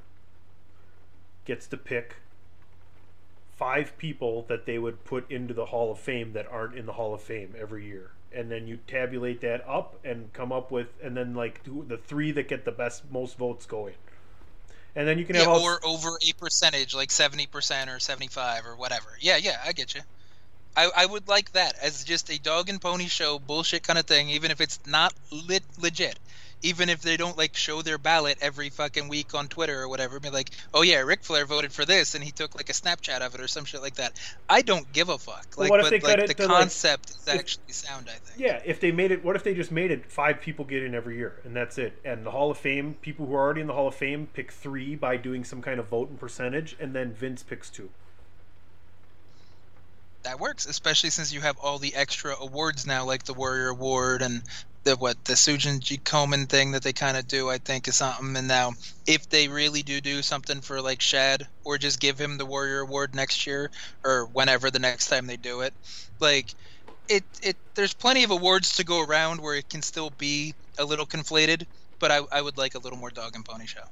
gets 1.46 1.66
to 1.68 1.76
pick 1.76 2.16
five 3.56 3.96
people 3.96 4.44
that 4.48 4.66
they 4.66 4.78
would 4.78 5.04
put 5.04 5.30
into 5.30 5.54
the 5.54 5.66
Hall 5.66 5.90
of 5.90 5.98
Fame 5.98 6.32
that 6.34 6.46
aren't 6.50 6.76
in 6.76 6.86
the 6.86 6.92
Hall 6.92 7.14
of 7.14 7.22
Fame 7.22 7.54
every 7.58 7.86
year, 7.86 8.10
and 8.32 8.50
then 8.50 8.66
you 8.66 8.78
tabulate 8.86 9.40
that 9.40 9.66
up 9.66 9.98
and 10.04 10.32
come 10.32 10.52
up 10.52 10.70
with, 10.70 10.88
and 11.02 11.16
then 11.16 11.34
like 11.34 11.62
the 11.64 11.96
three 11.96 12.32
that 12.32 12.48
get 12.48 12.64
the 12.64 12.72
best 12.72 13.10
most 13.10 13.38
votes 13.38 13.64
go 13.64 13.86
in, 13.86 13.94
and 14.94 15.08
then 15.08 15.18
you 15.18 15.24
can 15.24 15.36
have 15.36 15.46
Yeah, 15.46 15.52
all, 15.52 15.62
or 15.62 15.80
over 15.84 16.18
a 16.28 16.32
percentage, 16.38 16.94
like 16.94 17.10
seventy 17.10 17.46
percent 17.46 17.88
or 17.88 17.98
seventy-five 17.98 18.66
or 18.66 18.76
whatever. 18.76 19.16
Yeah, 19.20 19.36
yeah, 19.36 19.56
I 19.64 19.72
get 19.72 19.94
you. 19.94 20.02
I, 20.76 20.90
I 20.94 21.06
would 21.06 21.26
like 21.26 21.52
that 21.52 21.74
as 21.82 22.04
just 22.04 22.30
a 22.30 22.38
dog 22.38 22.68
and 22.68 22.80
pony 22.80 23.06
show 23.06 23.38
bullshit 23.38 23.82
kind 23.82 23.98
of 23.98 24.04
thing, 24.04 24.28
even 24.28 24.50
if 24.50 24.60
it's 24.60 24.78
not 24.86 25.14
lit 25.30 25.62
legit. 25.80 26.18
Even 26.62 26.88
if 26.88 27.02
they 27.02 27.16
don't 27.16 27.36
like 27.36 27.56
show 27.56 27.82
their 27.82 27.98
ballot 27.98 28.38
every 28.40 28.70
fucking 28.70 29.08
week 29.08 29.34
on 29.34 29.46
Twitter 29.46 29.80
or 29.80 29.88
whatever, 29.88 30.18
be 30.18 30.30
like, 30.30 30.50
oh 30.74 30.82
yeah, 30.82 30.98
Ric 31.00 31.22
Flair 31.22 31.44
voted 31.44 31.72
for 31.72 31.84
this 31.84 32.14
and 32.14 32.24
he 32.24 32.30
took 32.30 32.54
like 32.56 32.70
a 32.70 32.72
Snapchat 32.72 33.20
of 33.20 33.34
it 33.34 33.40
or 33.40 33.46
some 33.46 33.64
shit 33.64 33.82
like 33.82 33.96
that. 33.96 34.18
I 34.48 34.62
don't 34.62 34.90
give 34.92 35.08
a 35.08 35.18
fuck. 35.18 35.46
Like, 35.56 35.70
what 35.70 35.80
if 35.80 36.02
but 36.02 36.02
like 36.02 36.18
it 36.18 36.26
the 36.28 36.34
to, 36.34 36.46
like, 36.46 36.58
concept 36.58 37.10
is 37.10 37.28
if- 37.28 37.34
actually 37.34 37.72
sound. 37.72 38.06
I 38.08 38.14
think. 38.18 38.40
Yeah, 38.40 38.60
if 38.64 38.80
they 38.80 38.90
made 38.90 39.10
it, 39.10 39.24
what 39.24 39.36
if 39.36 39.44
they 39.44 39.54
just 39.54 39.70
made 39.70 39.90
it 39.90 40.10
five 40.10 40.40
people 40.40 40.64
get 40.64 40.82
in 40.82 40.94
every 40.94 41.16
year, 41.16 41.40
and 41.44 41.54
that's 41.54 41.78
it? 41.78 41.98
And 42.04 42.24
the 42.24 42.30
Hall 42.30 42.50
of 42.50 42.58
Fame, 42.58 42.96
people 43.00 43.26
who 43.26 43.34
are 43.34 43.40
already 43.40 43.60
in 43.60 43.66
the 43.66 43.74
Hall 43.74 43.88
of 43.88 43.94
Fame 43.94 44.28
pick 44.32 44.50
three 44.50 44.96
by 44.96 45.16
doing 45.16 45.44
some 45.44 45.62
kind 45.62 45.78
of 45.78 45.88
vote 45.88 46.08
and 46.08 46.18
percentage, 46.18 46.74
and 46.80 46.94
then 46.94 47.12
Vince 47.12 47.42
picks 47.42 47.70
two. 47.70 47.90
that 50.22 50.40
works, 50.40 50.66
especially 50.66 51.10
since 51.10 51.32
you 51.32 51.40
have 51.40 51.56
all 51.58 51.78
the 51.78 51.94
extra 51.94 52.34
awards 52.40 52.84
now, 52.84 53.04
like 53.04 53.24
the 53.24 53.32
Warrior 53.34 53.68
Award 53.68 54.22
and 54.22 54.42
the 54.86 54.96
what 54.96 55.22
the 55.24 55.36
Susan 55.36 55.80
G 55.80 55.98
Komen 55.98 56.48
thing 56.48 56.72
that 56.72 56.82
they 56.82 56.92
kind 56.92 57.16
of 57.16 57.28
do. 57.28 57.50
I 57.50 57.58
think 57.58 57.88
is 57.88 57.96
something. 57.96 58.36
And 58.36 58.48
now, 58.48 58.72
if 59.06 59.28
they 59.28 59.48
really 59.48 59.82
do 59.82 60.00
do 60.00 60.22
something 60.22 60.60
for 60.62 60.80
like 60.80 61.02
Shad, 61.02 61.46
or 61.64 61.76
just 61.76 62.00
give 62.00 62.18
him 62.18 62.38
the 62.38 62.46
Warrior 62.46 62.80
Award 62.80 63.14
next 63.14 63.46
year 63.46 63.70
or 64.04 64.26
whenever 64.32 64.70
the 64.70 64.78
next 64.78 65.08
time 65.08 65.26
they 65.26 65.36
do 65.36 65.60
it, 65.60 65.74
like 66.20 66.54
it 67.08 67.24
it 67.42 67.56
there's 67.74 67.92
plenty 67.92 68.24
of 68.24 68.30
awards 68.30 68.76
to 68.76 68.84
go 68.84 69.02
around 69.02 69.40
where 69.40 69.56
it 69.56 69.68
can 69.68 69.82
still 69.82 70.10
be 70.16 70.54
a 70.78 70.84
little 70.84 71.06
conflated. 71.06 71.66
But 71.98 72.10
I, 72.10 72.20
I 72.30 72.40
would 72.40 72.56
like 72.56 72.74
a 72.74 72.78
little 72.78 72.98
more 72.98 73.10
dog 73.10 73.34
and 73.34 73.44
pony 73.44 73.66
show. 73.66 73.84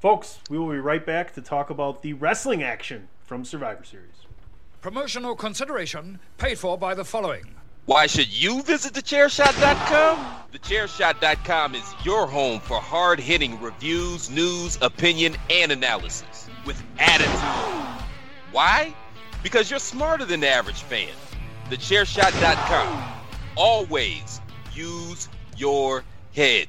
Folks, 0.00 0.38
we 0.50 0.58
will 0.58 0.70
be 0.70 0.78
right 0.78 1.04
back 1.04 1.32
to 1.34 1.40
talk 1.40 1.70
about 1.70 2.02
the 2.02 2.12
wrestling 2.12 2.62
action 2.62 3.08
from 3.24 3.44
Survivor 3.44 3.84
Series. 3.84 4.26
Promotional 4.82 5.34
consideration 5.34 6.18
paid 6.36 6.58
for 6.58 6.76
by 6.76 6.94
the 6.94 7.04
following. 7.04 7.54
Why 7.86 8.06
should 8.06 8.28
you 8.28 8.62
visit 8.62 8.94
thechairshot.com? 8.94 10.42
Thechairshot.com 10.54 11.74
is 11.74 11.94
your 12.02 12.26
home 12.26 12.60
for 12.60 12.80
hard 12.80 13.20
hitting 13.20 13.60
reviews, 13.60 14.30
news, 14.30 14.78
opinion, 14.80 15.36
and 15.50 15.70
analysis 15.70 16.48
with 16.64 16.82
attitude. 16.98 17.28
Why? 18.52 18.94
Because 19.42 19.70
you're 19.70 19.80
smarter 19.80 20.24
than 20.24 20.40
the 20.40 20.48
average 20.48 20.80
fan. 20.80 21.12
Thechairshot.com. 21.68 23.04
Always 23.54 24.40
use 24.72 25.28
your 25.58 26.04
head. 26.34 26.68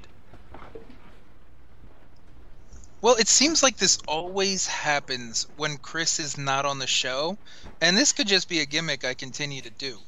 Well, 3.05 3.15
it 3.15 3.27
seems 3.27 3.61
like 3.61 3.77
this 3.77 3.99
always 4.07 4.65
happens 4.65 5.47
when 5.57 5.77
Chris 5.77 6.19
is 6.19 6.39
not 6.39 6.65
on 6.65 6.79
the 6.79 6.87
show, 6.87 7.37
and 7.79 7.95
this 7.95 8.13
could 8.13 8.27
just 8.27 8.49
be 8.49 8.61
a 8.61 8.65
gimmick 8.65 9.05
I 9.05 9.13
continue 9.13 9.61
to 9.61 9.69
do. 9.69 9.99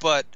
But 0.00 0.26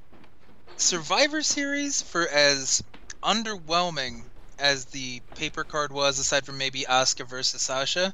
Survivor 0.78 1.42
Series, 1.42 2.02
for 2.02 2.28
as 2.28 2.82
underwhelming 3.22 4.30
as 4.59 4.87
the 4.87 5.22
paper 5.35 5.64
card 5.64 5.92
was, 5.92 6.18
aside 6.18 6.46
from 6.46 6.59
maybe 6.59 6.85
Asuka 6.88 7.28
versus 7.28 7.62
Sasha, 7.62 8.12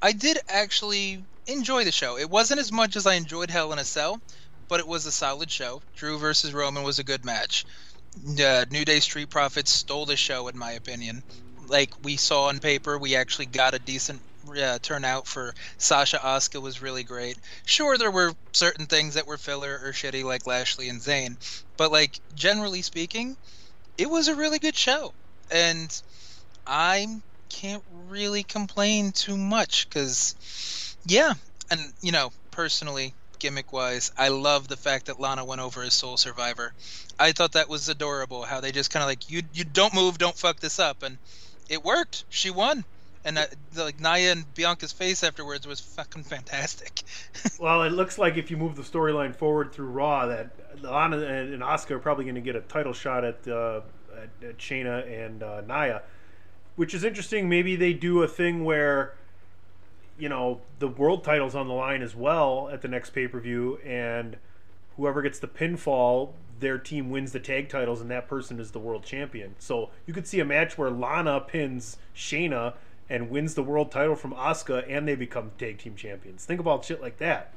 I 0.00 0.12
did 0.12 0.38
actually 0.48 1.24
enjoy 1.46 1.84
the 1.84 1.92
show. 1.92 2.16
It 2.18 2.30
wasn't 2.30 2.60
as 2.60 2.72
much 2.72 2.96
as 2.96 3.06
I 3.06 3.14
enjoyed 3.14 3.50
Hell 3.50 3.72
in 3.72 3.78
a 3.78 3.84
Cell, 3.84 4.20
but 4.68 4.80
it 4.80 4.86
was 4.86 5.06
a 5.06 5.12
solid 5.12 5.50
show. 5.50 5.82
Drew 5.96 6.18
versus 6.18 6.52
Roman 6.52 6.82
was 6.84 6.98
a 6.98 7.04
good 7.04 7.24
match. 7.24 7.64
Uh, 8.38 8.64
New 8.70 8.84
Day 8.84 9.00
Street 9.00 9.30
Profits 9.30 9.72
stole 9.72 10.06
the 10.06 10.16
show, 10.16 10.48
in 10.48 10.58
my 10.58 10.72
opinion 10.72 11.22
like 11.68 11.90
we 12.02 12.16
saw 12.16 12.44
on 12.48 12.58
paper, 12.60 12.98
we 12.98 13.14
actually 13.16 13.46
got 13.46 13.74
a 13.74 13.78
decent 13.78 14.22
uh, 14.56 14.78
turnout 14.80 15.26
for 15.26 15.54
Sasha 15.78 16.18
Asuka 16.18 16.60
was 16.60 16.82
really 16.82 17.04
great. 17.04 17.38
Sure, 17.64 17.96
there 17.98 18.10
were 18.10 18.34
certain 18.52 18.86
things 18.86 19.14
that 19.14 19.26
were 19.26 19.38
filler 19.38 19.80
or 19.82 19.92
shitty, 19.92 20.24
like 20.24 20.46
Lashley 20.46 20.88
and 20.88 21.00
Zayn, 21.00 21.36
but 21.76 21.92
like 21.92 22.20
generally 22.34 22.82
speaking, 22.82 23.36
it 23.98 24.08
was 24.08 24.28
a 24.28 24.34
really 24.34 24.58
good 24.58 24.76
show, 24.76 25.12
and 25.50 26.02
I 26.66 27.06
can't 27.48 27.84
really 28.08 28.42
complain 28.42 29.12
too 29.12 29.36
much 29.36 29.88
because, 29.88 30.96
yeah, 31.06 31.34
and 31.70 31.80
you 32.00 32.12
know, 32.12 32.32
personally, 32.50 33.14
gimmick 33.38 33.72
wise, 33.72 34.12
I 34.16 34.28
love 34.28 34.68
the 34.68 34.76
fact 34.76 35.06
that 35.06 35.18
Lana 35.18 35.44
went 35.44 35.60
over 35.60 35.82
as 35.82 35.94
sole 35.94 36.16
survivor. 36.16 36.72
I 37.18 37.32
thought 37.32 37.52
that 37.52 37.68
was 37.68 37.88
adorable. 37.88 38.44
How 38.44 38.60
they 38.60 38.72
just 38.72 38.90
kind 38.90 39.02
of 39.02 39.08
like 39.08 39.30
you 39.30 39.42
you 39.52 39.64
don't 39.64 39.94
move, 39.94 40.18
don't 40.18 40.36
fuck 40.36 40.60
this 40.60 40.78
up, 40.78 41.02
and 41.02 41.18
it 41.68 41.84
worked. 41.84 42.24
She 42.28 42.50
won, 42.50 42.84
and 43.24 43.38
like 43.76 44.00
Nia 44.00 44.32
and 44.32 44.54
Bianca's 44.54 44.92
face 44.92 45.22
afterwards 45.22 45.66
was 45.66 45.80
fucking 45.80 46.24
fantastic. 46.24 47.02
Well, 47.58 47.84
it 47.84 47.90
looks 47.90 48.18
like 48.18 48.36
if 48.36 48.50
you 48.50 48.56
move 48.56 48.74
the 48.74 48.82
storyline 48.82 49.36
forward 49.36 49.72
through 49.72 49.86
Raw, 49.86 50.26
that 50.26 50.50
Lana 50.82 51.18
and, 51.18 51.62
Asuka 51.62 51.92
are 51.92 51.98
probably 52.00 52.24
going 52.24 52.34
to 52.34 52.40
get 52.40 52.56
a 52.56 52.60
title 52.60 52.92
shot 52.92 53.24
at, 53.24 53.46
uh, 53.46 53.82
at, 54.16 54.48
at 54.48 54.58
Shayna 54.58 55.26
and 55.26 55.42
uh, 55.42 55.60
Nia, 55.60 56.02
which 56.74 56.92
is 56.92 57.04
interesting. 57.04 57.48
Maybe 57.48 57.76
they 57.76 57.92
do 57.92 58.22
a 58.22 58.28
thing 58.28 58.64
where, 58.64 59.14
you 60.18 60.28
know, 60.28 60.60
the 60.80 60.88
world 60.88 61.22
title's 61.22 61.54
on 61.54 61.68
the 61.68 61.74
line 61.74 62.02
as 62.02 62.16
well 62.16 62.68
at 62.72 62.82
the 62.82 62.88
next 62.88 63.10
pay 63.10 63.28
per 63.28 63.38
view, 63.38 63.78
and 63.84 64.36
whoever 64.96 65.22
gets 65.22 65.38
the 65.38 65.48
pinfall, 65.48 66.30
their 66.58 66.78
team 66.78 67.10
wins 67.10 67.32
the 67.32 67.40
tag 67.40 67.68
titles, 67.68 68.00
and 68.00 68.10
that 68.10 68.28
person 68.28 68.58
is 68.58 68.72
the 68.72 68.80
world 68.80 69.04
champion. 69.04 69.54
So 69.58 69.90
you 70.06 70.12
could 70.12 70.26
see 70.26 70.40
a 70.40 70.44
match 70.44 70.76
where 70.76 70.90
Lana 70.90 71.40
pins 71.40 71.96
Shayna 72.14 72.74
and 73.12 73.28
wins 73.28 73.54
the 73.54 73.62
world 73.62 73.92
title 73.92 74.16
from 74.16 74.32
Asuka, 74.32 74.84
and 74.88 75.06
they 75.06 75.14
become 75.14 75.50
tag 75.58 75.76
team 75.76 75.94
champions. 75.94 76.46
Think 76.46 76.60
about 76.60 76.82
shit 76.82 77.02
like 77.02 77.18
that. 77.18 77.52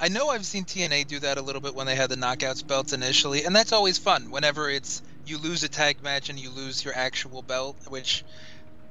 I 0.00 0.08
know 0.08 0.28
I've 0.28 0.44
seen 0.44 0.64
TNA 0.64 1.06
do 1.06 1.20
that 1.20 1.38
a 1.38 1.42
little 1.42 1.60
bit 1.60 1.76
when 1.76 1.86
they 1.86 1.94
had 1.94 2.10
the 2.10 2.16
knockouts 2.16 2.66
belts 2.66 2.92
initially, 2.92 3.44
and 3.44 3.54
that's 3.54 3.72
always 3.72 3.96
fun. 3.96 4.32
Whenever 4.32 4.68
it's 4.68 5.02
you 5.24 5.38
lose 5.38 5.62
a 5.62 5.68
tag 5.68 6.02
match 6.02 6.30
and 6.30 6.38
you 6.38 6.50
lose 6.50 6.84
your 6.84 6.94
actual 6.96 7.42
belt, 7.42 7.76
which 7.88 8.24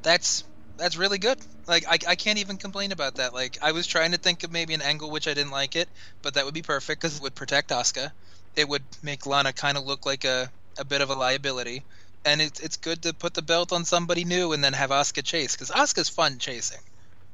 that's 0.02 0.46
that's 0.78 0.96
really 0.96 1.18
good. 1.18 1.38
Like 1.68 1.84
I, 1.86 1.98
I 2.08 2.16
can't 2.16 2.40
even 2.40 2.56
complain 2.56 2.94
about 2.94 3.16
that. 3.16 3.34
Like 3.34 3.58
I 3.62 3.74
was 3.74 3.86
trying 3.86 4.14
to 4.14 4.18
think 4.18 4.46
of 4.46 4.52
maybe 4.52 4.74
an 4.74 4.82
angle 4.82 5.12
which 5.12 5.28
I 5.28 5.34
didn't 5.34 5.52
like 5.52 5.76
it, 5.76 5.90
but 6.22 6.36
that 6.36 6.46
would 6.46 6.54
be 6.54 6.62
perfect 6.62 7.02
because 7.02 7.18
it 7.18 7.22
would 7.22 7.36
protect 7.36 7.72
Asuka. 7.72 8.14
It 8.56 8.70
would 8.70 8.84
make 9.04 9.26
Lana 9.26 9.52
kind 9.52 9.78
of 9.78 9.86
look 9.86 10.06
like 10.06 10.24
a 10.24 10.50
a 10.80 10.86
bit 10.86 11.02
of 11.02 11.10
a 11.10 11.16
liability, 11.16 11.84
and 12.26 12.42
it's 12.42 12.60
it's 12.60 12.78
good 12.78 13.02
to 13.04 13.14
put 13.14 13.34
the 13.34 13.42
belt 13.42 13.72
on 13.72 13.86
somebody 13.86 14.24
new 14.24 14.52
and 14.54 14.64
then 14.64 14.74
have 14.74 14.90
Asuka 14.90 15.24
chase 15.24 15.56
because 15.56 15.72
Asuka's 15.72 16.10
fun 16.10 16.38
chasing. 16.38 16.80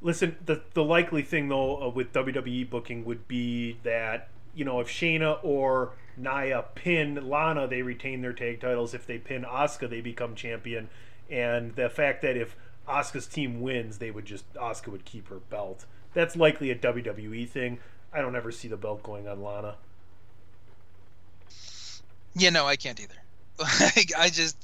Listen, 0.02 0.36
the 0.44 0.62
the 0.74 0.84
likely 0.84 1.22
thing 1.22 1.48
though 1.48 1.82
uh, 1.82 1.88
with 1.88 2.12
WWE 2.12 2.68
booking 2.68 3.04
would 3.04 3.28
be 3.28 3.76
that 3.82 4.28
you 4.54 4.64
know 4.64 4.80
if 4.80 4.88
Shayna 4.88 5.38
or 5.42 5.92
Nia 6.16 6.64
pin 6.74 7.28
Lana, 7.28 7.66
they 7.66 7.82
retain 7.82 8.22
their 8.22 8.32
tag 8.32 8.60
titles. 8.60 8.94
If 8.94 9.06
they 9.06 9.18
pin 9.18 9.44
Asuka, 9.44 9.88
they 9.88 10.00
become 10.00 10.34
champion. 10.34 10.88
And 11.30 11.76
the 11.76 11.88
fact 11.88 12.22
that 12.22 12.36
if 12.36 12.56
Asuka's 12.88 13.26
team 13.26 13.60
wins, 13.60 13.98
they 13.98 14.10
would 14.10 14.24
just 14.24 14.52
Asuka 14.54 14.88
would 14.88 15.04
keep 15.04 15.28
her 15.28 15.38
belt. 15.38 15.84
That's 16.12 16.34
likely 16.36 16.70
a 16.70 16.74
WWE 16.74 17.48
thing. 17.48 17.78
I 18.12 18.20
don't 18.20 18.34
ever 18.34 18.50
see 18.50 18.68
the 18.68 18.76
belt 18.76 19.02
going 19.02 19.28
on 19.28 19.42
Lana. 19.42 19.76
Yeah, 22.34 22.50
no, 22.50 22.66
I 22.66 22.76
can't 22.76 23.00
either. 23.00 23.14
Like 23.80 24.12
I 24.16 24.30
just 24.30 24.56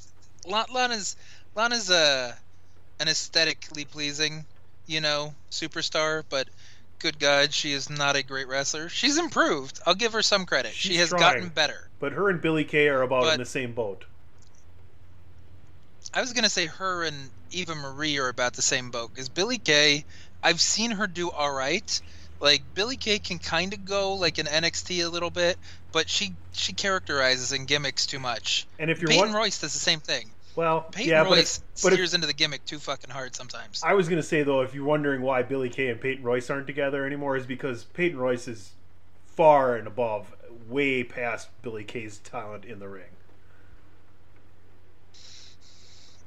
Lana's 0.47 1.17
Lana's 1.55 1.91
a 1.91 1.95
uh, 1.95 2.33
an 3.01 3.09
aesthetically 3.09 3.85
pleasing, 3.85 4.47
you 4.87 5.01
know, 5.01 5.35
superstar, 5.51 6.25
but 6.29 6.49
good 6.99 7.19
God, 7.19 7.53
she 7.53 7.73
is 7.73 7.91
not 7.91 8.17
a 8.17 8.23
great 8.23 8.49
wrestler. 8.49 8.89
She's 8.89 9.19
improved. 9.19 9.81
I'll 9.87 9.95
give 9.95 10.13
her 10.13 10.23
some 10.23 10.47
credit. 10.47 10.73
she 10.73 10.97
has 10.97 11.11
trying. 11.11 11.21
gotten 11.21 11.49
better. 11.51 11.91
But 12.01 12.13
her 12.13 12.31
and 12.31 12.41
Billie 12.41 12.65
Kay 12.65 12.89
are 12.89 13.03
about 13.03 13.33
in 13.33 13.39
the 13.39 13.45
same 13.45 13.73
boat. 13.73 14.05
I 16.15 16.21
was 16.21 16.33
gonna 16.33 16.49
say 16.49 16.67
her 16.67 17.05
and 17.05 17.31
Eva 17.51 17.75
Marie 17.75 18.19
are 18.19 18.29
about 18.29 18.55
the 18.55 18.63
same 18.63 18.91
boat 18.91 19.11
because 19.13 19.29
Billie 19.29 19.59
Kay, 19.59 20.05
I've 20.43 20.61
seen 20.61 20.93
her 20.93 21.07
do 21.07 21.31
all 21.31 21.53
right. 21.53 22.01
Like 22.41 22.63
Billie 22.75 22.97
Kay 22.97 23.19
can 23.19 23.39
kind 23.39 23.73
of 23.73 23.85
go 23.85 24.15
like 24.15 24.39
an 24.39 24.47
NXT 24.47 25.05
a 25.05 25.09
little 25.09 25.31
bit, 25.31 25.59
but 25.93 26.09
she 26.09 26.35
she 26.53 26.73
characterizes 26.73 27.53
and 27.53 27.67
gimmicks 27.67 28.07
too 28.07 28.19
much. 28.19 28.67
And 28.79 28.91
if 28.91 29.01
you're 29.01 29.09
Peyton 29.09 29.29
one, 29.29 29.35
Royce 29.35 29.61
does 29.61 29.73
the 29.73 29.79
same 29.79 30.01
thing. 30.01 30.31
Well, 30.57 30.81
Peyton 30.91 31.11
yeah, 31.11 31.23
but 31.23 31.33
Royce 31.33 31.59
if, 31.59 31.83
but 31.83 31.93
if, 31.93 31.97
steers 31.97 32.15
into 32.15 32.27
the 32.27 32.33
gimmick 32.33 32.65
too 32.65 32.79
fucking 32.79 33.11
hard 33.11 33.37
sometimes. 33.37 33.83
I 33.85 33.93
was 33.93 34.09
gonna 34.09 34.23
say 34.23 34.43
though, 34.43 34.63
if 34.63 34.75
you're 34.75 34.87
wondering 34.87 35.21
why 35.21 35.43
Billie 35.43 35.69
Kay 35.69 35.89
and 35.89 36.01
Peyton 36.01 36.25
Royce 36.25 36.49
aren't 36.51 36.67
together 36.67 37.05
anymore, 37.05 37.37
is 37.37 37.47
because 37.47 37.85
Peyton 37.85 38.19
Royce 38.19 38.49
is 38.49 38.73
far 39.27 39.77
and 39.77 39.87
above, 39.87 40.35
way 40.67 41.05
past 41.05 41.51
Billie 41.63 41.85
Kay's 41.85 42.19
talent 42.19 42.65
in 42.65 42.79
the 42.79 42.89
ring. 42.89 43.05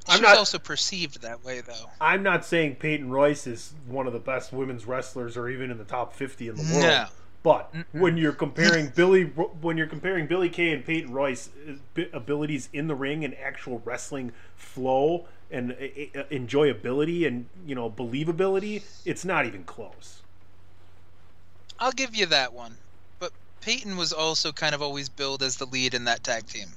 She 0.08 0.15
I'm 0.15 0.22
not- 0.22 0.38
also 0.38 0.60
perceived 0.60 1.22
that 1.22 1.44
way, 1.44 1.62
though. 1.62 1.92
I'm 2.00 2.24
not 2.24 2.46
saying 2.46 2.76
Peyton 2.76 3.10
Royce 3.10 3.46
is 3.46 3.74
one 3.88 4.08
of 4.08 4.13
the 4.13 4.20
best 4.20 4.52
women's 4.52 4.86
wrestlers 4.86 5.38
or 5.38 5.50
even 5.50 5.70
in 5.70 5.78
the 5.78 5.84
top 5.84 6.13
50 6.13 6.50
in 6.50 6.56
the 6.56 6.62
world. 6.63 6.84
No. 6.84 7.06
But 7.41 7.73
when 7.93 8.17
you're 8.17 8.34
comparing 8.34 8.89
Billie, 8.89 9.23
when 9.23 9.78
you're 9.78 9.88
comparing 9.88 10.28
Billie 10.28 10.49
Kay 10.49 10.73
and 10.73 10.86
Peyton 10.86 11.12
Royce 11.12 11.49
uh, 11.97 12.02
abilities 12.12 12.69
in 12.73 12.88
the 12.88 12.95
ring 12.95 13.23
and 13.23 13.36
actual 13.38 13.82
wrestling 13.86 14.34
flow 14.56 15.25
and 15.49 15.71
uh, 15.71 16.19
uh, 16.19 16.23
enjoyability 16.32 17.25
and 17.25 17.45
you 17.65 17.75
know 17.75 17.89
believability, 17.89 18.84
it's 19.06 19.23
not 19.23 19.45
even 19.45 19.63
close. 19.63 20.21
I'll 21.80 21.93
give 21.93 22.13
you 22.13 22.25
that 22.25 22.54
one. 22.54 22.75
But 23.19 23.32
Peyton 23.62 23.95
was 23.95 24.12
also 24.12 24.52
kind 24.52 24.75
of 24.75 24.82
always 24.82 25.08
billed 25.08 25.41
as 25.41 25.56
the 25.56 25.65
lead 25.65 25.93
in 25.93 26.04
that 26.06 26.23
tag 26.23 26.45
team. 26.45 26.67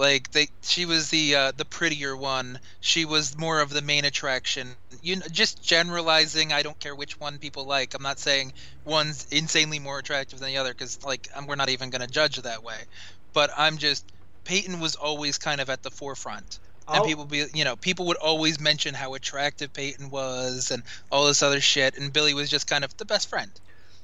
Like 0.00 0.30
they, 0.30 0.48
she 0.62 0.86
was 0.86 1.10
the 1.10 1.34
uh, 1.34 1.52
the 1.54 1.66
prettier 1.66 2.16
one. 2.16 2.58
She 2.80 3.04
was 3.04 3.36
more 3.36 3.60
of 3.60 3.68
the 3.68 3.82
main 3.82 4.06
attraction. 4.06 4.68
You 5.02 5.16
know, 5.16 5.26
just 5.30 5.62
generalizing. 5.62 6.54
I 6.54 6.62
don't 6.62 6.78
care 6.80 6.94
which 6.94 7.20
one 7.20 7.36
people 7.36 7.66
like. 7.66 7.92
I'm 7.92 8.02
not 8.02 8.18
saying 8.18 8.54
one's 8.86 9.26
insanely 9.30 9.78
more 9.78 9.98
attractive 9.98 10.38
than 10.38 10.48
the 10.48 10.56
other 10.56 10.72
because 10.72 11.04
like 11.04 11.28
I'm, 11.36 11.46
we're 11.46 11.56
not 11.56 11.68
even 11.68 11.90
going 11.90 12.00
to 12.00 12.06
judge 12.06 12.40
that 12.40 12.62
way. 12.64 12.78
But 13.34 13.50
I'm 13.54 13.76
just 13.76 14.10
Peyton 14.44 14.80
was 14.80 14.96
always 14.96 15.36
kind 15.36 15.60
of 15.60 15.68
at 15.68 15.82
the 15.82 15.90
forefront. 15.90 16.60
And 16.88 16.96
I'll- 16.96 17.04
people 17.04 17.26
be 17.26 17.44
you 17.52 17.64
know 17.66 17.76
people 17.76 18.06
would 18.06 18.16
always 18.16 18.58
mention 18.58 18.94
how 18.94 19.12
attractive 19.12 19.70
Peyton 19.74 20.08
was 20.08 20.70
and 20.70 20.82
all 21.12 21.26
this 21.26 21.42
other 21.42 21.60
shit, 21.60 21.98
and 21.98 22.10
Billie 22.10 22.32
was 22.32 22.48
just 22.48 22.66
kind 22.66 22.84
of 22.84 22.96
the 22.96 23.04
best 23.04 23.28
friend. 23.28 23.50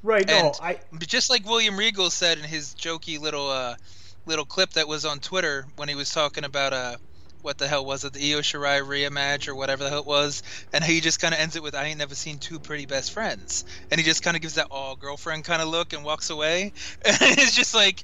Right? 0.03 0.29
No, 0.29 0.35
And- 0.35 0.55
I 0.61 0.79
just 1.07 1.31
like 1.31 1.47
William 1.47 1.79
Regal 1.79 2.11
said 2.11 2.37
in 2.37 2.45
his 2.45 2.75
jokey 2.75 3.19
little 3.19 3.49
uh, 3.49 3.77
little 4.27 4.45
clip 4.45 4.71
that 4.73 4.89
was 4.89 5.05
on 5.05 5.21
Twitter 5.21 5.67
when 5.77 5.89
he 5.89 5.95
was 5.95 6.13
talking 6.13 6.45
about 6.45 6.73
uh, 6.73 6.97
what 7.43 7.59
the 7.59 7.69
hell 7.69 7.87
was 7.87 8.05
it, 8.05 8.13
the 8.13 8.33
Io 8.33 8.41
Shirai 8.41 8.87
Rhea 8.87 9.11
match 9.11 9.49
or 9.49 9.55
whatever 9.55 9.85
the 9.85 9.91
hell 9.91 10.01
it 10.01 10.07
was, 10.07 10.43
and 10.73 10.83
he 10.83 11.01
just 11.01 11.21
kind 11.21 11.33
of 11.33 11.41
ends 11.41 11.55
it 11.57 11.63
with, 11.63 11.75
"I 11.75 11.85
ain't 11.85 11.99
never 11.99 12.15
seen 12.15 12.39
two 12.39 12.59
pretty 12.59 12.87
best 12.87 13.13
friends," 13.13 13.65
and 13.91 14.01
he 14.01 14.05
just 14.05 14.23
kind 14.23 14.37
of 14.37 14.43
gives 14.43 14.55
that 14.55 14.67
all 14.71 14.97
girlfriend 14.97 15.45
kind 15.45 15.63
of 15.63 15.69
look 15.69 15.93
and 15.93 16.05
walks 16.05 16.31
away. 16.31 16.73
And 17.05 17.17
it's 17.39 17.55
just 17.55 17.75
like, 17.75 18.03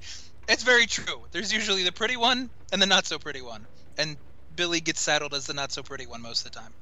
it's 0.49 0.63
very 0.63 0.87
true. 0.87 1.23
There's 1.33 1.53
usually 1.53 1.83
the 1.83 1.93
pretty 1.93 2.17
one 2.17 2.51
and 2.73 2.81
the 2.81 2.87
not 2.87 3.05
so 3.05 3.19
pretty 3.19 3.43
one, 3.43 3.67
and 3.99 4.17
Billie 4.55 4.81
gets 4.81 5.01
saddled 5.01 5.35
as 5.35 5.47
the 5.47 5.55
not 5.55 5.73
so 5.73 5.83
pretty 5.83 6.07
one 6.07 6.23
most 6.23 6.47
of 6.47 6.53
the 6.53 6.61
time. 6.61 6.73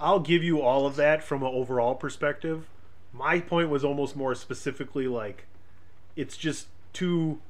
I'll 0.00 0.20
give 0.20 0.44
you 0.44 0.60
all 0.60 0.86
of 0.86 0.96
that 0.96 1.22
from 1.22 1.42
an 1.42 1.48
overall 1.52 1.94
perspective. 1.94 2.66
My 3.12 3.40
point 3.40 3.70
was 3.70 3.84
almost 3.84 4.16
more 4.16 4.34
specifically 4.34 5.08
like 5.08 5.46
it's 6.16 6.36
just 6.36 6.66
two 6.92 7.40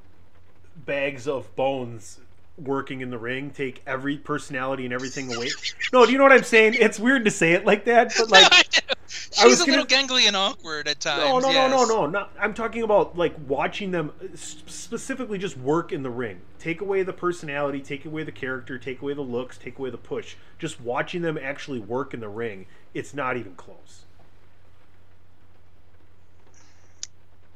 bags 0.77 1.27
of 1.29 1.55
bones 1.57 2.21
working 2.57 3.01
in 3.01 3.11
the 3.11 3.19
ring 3.19 3.51
take 3.51 3.83
every 3.85 4.17
personality 4.17 4.85
and 4.85 4.93
everything 4.95 5.33
away. 5.35 5.49
No, 5.93 6.07
do 6.07 6.13
you 6.13 6.19
know 6.19 6.25
what 6.25 6.33
I'm 6.33 6.45
saying? 6.45 6.75
It's 6.75 7.01
weird 7.01 7.25
to 7.25 7.31
say 7.31 7.53
it 7.53 7.65
like 7.67 7.85
that, 7.87 8.13
but 8.17 8.31
like 8.31 8.47
I 8.53 8.57
know. 8.59 8.95
I 9.41 9.47
was 9.47 9.55
She's 9.59 9.61
a 9.63 9.67
gonna- 9.67 9.83
little 9.83 9.87
gangly 9.99 10.27
and 10.29 10.37
awkward 10.37 10.87
at 10.89 11.01
times. 11.01 11.21
no, 11.25 11.39
no, 11.41 11.51
yes. 11.51 11.71
no, 11.71 11.85
no, 11.85 12.07
no, 12.07 12.07
no. 12.07 12.27
I'm 12.39 12.55
talking 12.55 12.83
about 12.83 13.17
like 13.19 13.35
watching 13.49 13.91
them 13.91 14.13
uh, 14.23 14.27
specifically 14.37 15.39
just 15.39 15.57
work 15.57 15.93
in 15.93 16.03
the 16.03 16.11
ring. 16.11 16.41
Take 16.59 16.81
away 16.81 17.03
the 17.03 17.13
personality, 17.13 17.81
take 17.81 18.05
away 18.05 18.23
the 18.23 18.33
character, 18.33 18.79
take 18.79 19.03
away 19.03 19.15
the 19.15 19.23
looks, 19.23 19.59
take 19.59 19.79
away 19.79 19.91
the 19.91 19.99
push. 19.99 20.37
Just 20.59 20.81
watching 20.81 21.23
them 21.23 21.37
actually 21.41 21.81
work 21.81 22.15
in 22.15 22.21
the 22.21 22.29
ring, 22.29 22.67
it's 22.93 23.15
not 23.15 23.37
even 23.37 23.55
close. 23.55 24.05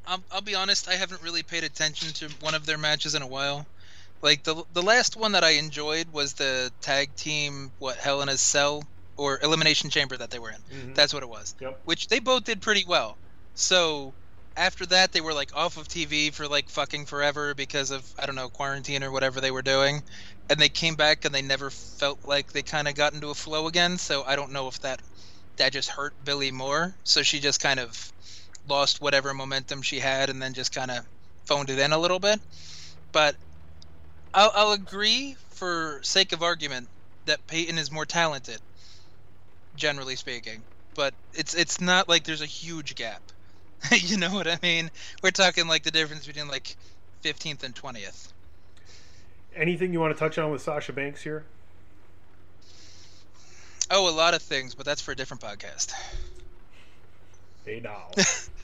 I'll, 0.08 0.24
I'll 0.32 0.40
be 0.40 0.54
honest. 0.54 0.88
I 0.88 0.94
haven't 0.94 1.22
really 1.22 1.42
paid 1.42 1.64
attention 1.64 2.12
to 2.14 2.28
one 2.40 2.54
of 2.54 2.66
their 2.66 2.78
matches 2.78 3.14
in 3.14 3.22
a 3.22 3.26
while. 3.26 3.66
Like 4.22 4.42
the 4.42 4.64
the 4.72 4.82
last 4.82 5.16
one 5.16 5.32
that 5.32 5.44
I 5.44 5.50
enjoyed 5.50 6.08
was 6.08 6.34
the 6.34 6.72
tag 6.80 7.14
team 7.14 7.70
what 7.78 7.98
a 8.04 8.38
Cell 8.38 8.82
or 9.16 9.38
Elimination 9.42 9.90
Chamber 9.90 10.16
that 10.16 10.30
they 10.30 10.38
were 10.38 10.50
in. 10.50 10.62
Mhm. 10.72 10.94
That's 10.94 11.14
what 11.14 11.22
it 11.22 11.28
was. 11.28 11.54
Yep. 11.60 11.80
Which 11.84 12.08
they 12.08 12.18
both 12.18 12.44
did 12.44 12.60
pretty 12.62 12.84
well. 12.86 13.18
So 13.54 14.14
after 14.56 14.86
that, 14.86 15.12
they 15.12 15.20
were 15.20 15.34
like 15.34 15.54
off 15.54 15.76
of 15.76 15.86
TV 15.86 16.30
for 16.30 16.48
like 16.48 16.68
fucking 16.68 17.06
forever 17.06 17.54
because 17.54 17.92
of 17.92 18.04
I 18.18 18.26
don't 18.26 18.34
know 18.34 18.48
quarantine 18.48 19.04
or 19.04 19.12
whatever 19.12 19.40
they 19.40 19.52
were 19.52 19.62
doing, 19.62 20.02
and 20.50 20.58
they 20.58 20.68
came 20.68 20.96
back 20.96 21.24
and 21.24 21.34
they 21.34 21.42
never 21.42 21.70
felt 21.70 22.18
like 22.24 22.50
they 22.50 22.62
kind 22.62 22.88
of 22.88 22.94
got 22.94 23.14
into 23.14 23.28
a 23.30 23.34
flow 23.34 23.68
again. 23.68 23.98
So 23.98 24.24
I 24.24 24.34
don't 24.34 24.52
know 24.52 24.66
if 24.66 24.80
that 24.80 25.00
that 25.58 25.72
just 25.72 25.90
hurt 25.90 26.14
Billie 26.24 26.52
more. 26.52 26.94
So 27.04 27.22
she 27.22 27.38
just 27.40 27.60
kind 27.60 27.78
of 27.78 28.12
lost 28.68 29.00
whatever 29.00 29.32
momentum 29.34 29.82
she 29.82 29.98
had 29.98 30.30
and 30.30 30.40
then 30.40 30.54
just 30.54 30.74
kind 30.74 30.90
of 30.90 31.04
phoned 31.44 31.70
it 31.70 31.78
in 31.78 31.92
a 31.92 31.98
little 31.98 32.18
bit. 32.18 32.40
But 33.12 33.34
I'll, 34.34 34.52
I'll 34.54 34.72
agree 34.72 35.36
for 35.50 36.00
sake 36.02 36.32
of 36.32 36.42
argument 36.42 36.88
that 37.26 37.46
Peyton 37.46 37.78
is 37.78 37.90
more 37.90 38.06
talented, 38.06 38.60
generally 39.76 40.16
speaking. 40.16 40.62
But 40.94 41.14
it's 41.34 41.54
it's 41.54 41.80
not 41.80 42.08
like 42.08 42.24
there's 42.24 42.42
a 42.42 42.46
huge 42.46 42.94
gap. 42.94 43.22
you 43.92 44.16
know 44.16 44.32
what 44.32 44.48
I 44.48 44.58
mean? 44.62 44.90
We're 45.22 45.30
talking 45.30 45.68
like 45.68 45.84
the 45.84 45.90
difference 45.90 46.26
between 46.26 46.48
like 46.48 46.76
15th 47.22 47.62
and 47.62 47.74
20th. 47.74 48.32
Anything 49.56 49.92
you 49.92 50.00
want 50.00 50.14
to 50.14 50.18
touch 50.18 50.38
on 50.38 50.50
with 50.50 50.62
Sasha 50.62 50.92
Banks 50.92 51.22
here? 51.22 51.44
Oh, 53.90 54.08
a 54.08 54.14
lot 54.14 54.34
of 54.34 54.42
things, 54.42 54.74
but 54.74 54.84
that's 54.84 55.00
for 55.00 55.12
a 55.12 55.16
different 55.16 55.42
podcast. 55.42 55.92
Hey 57.64 57.80
now. 57.80 58.08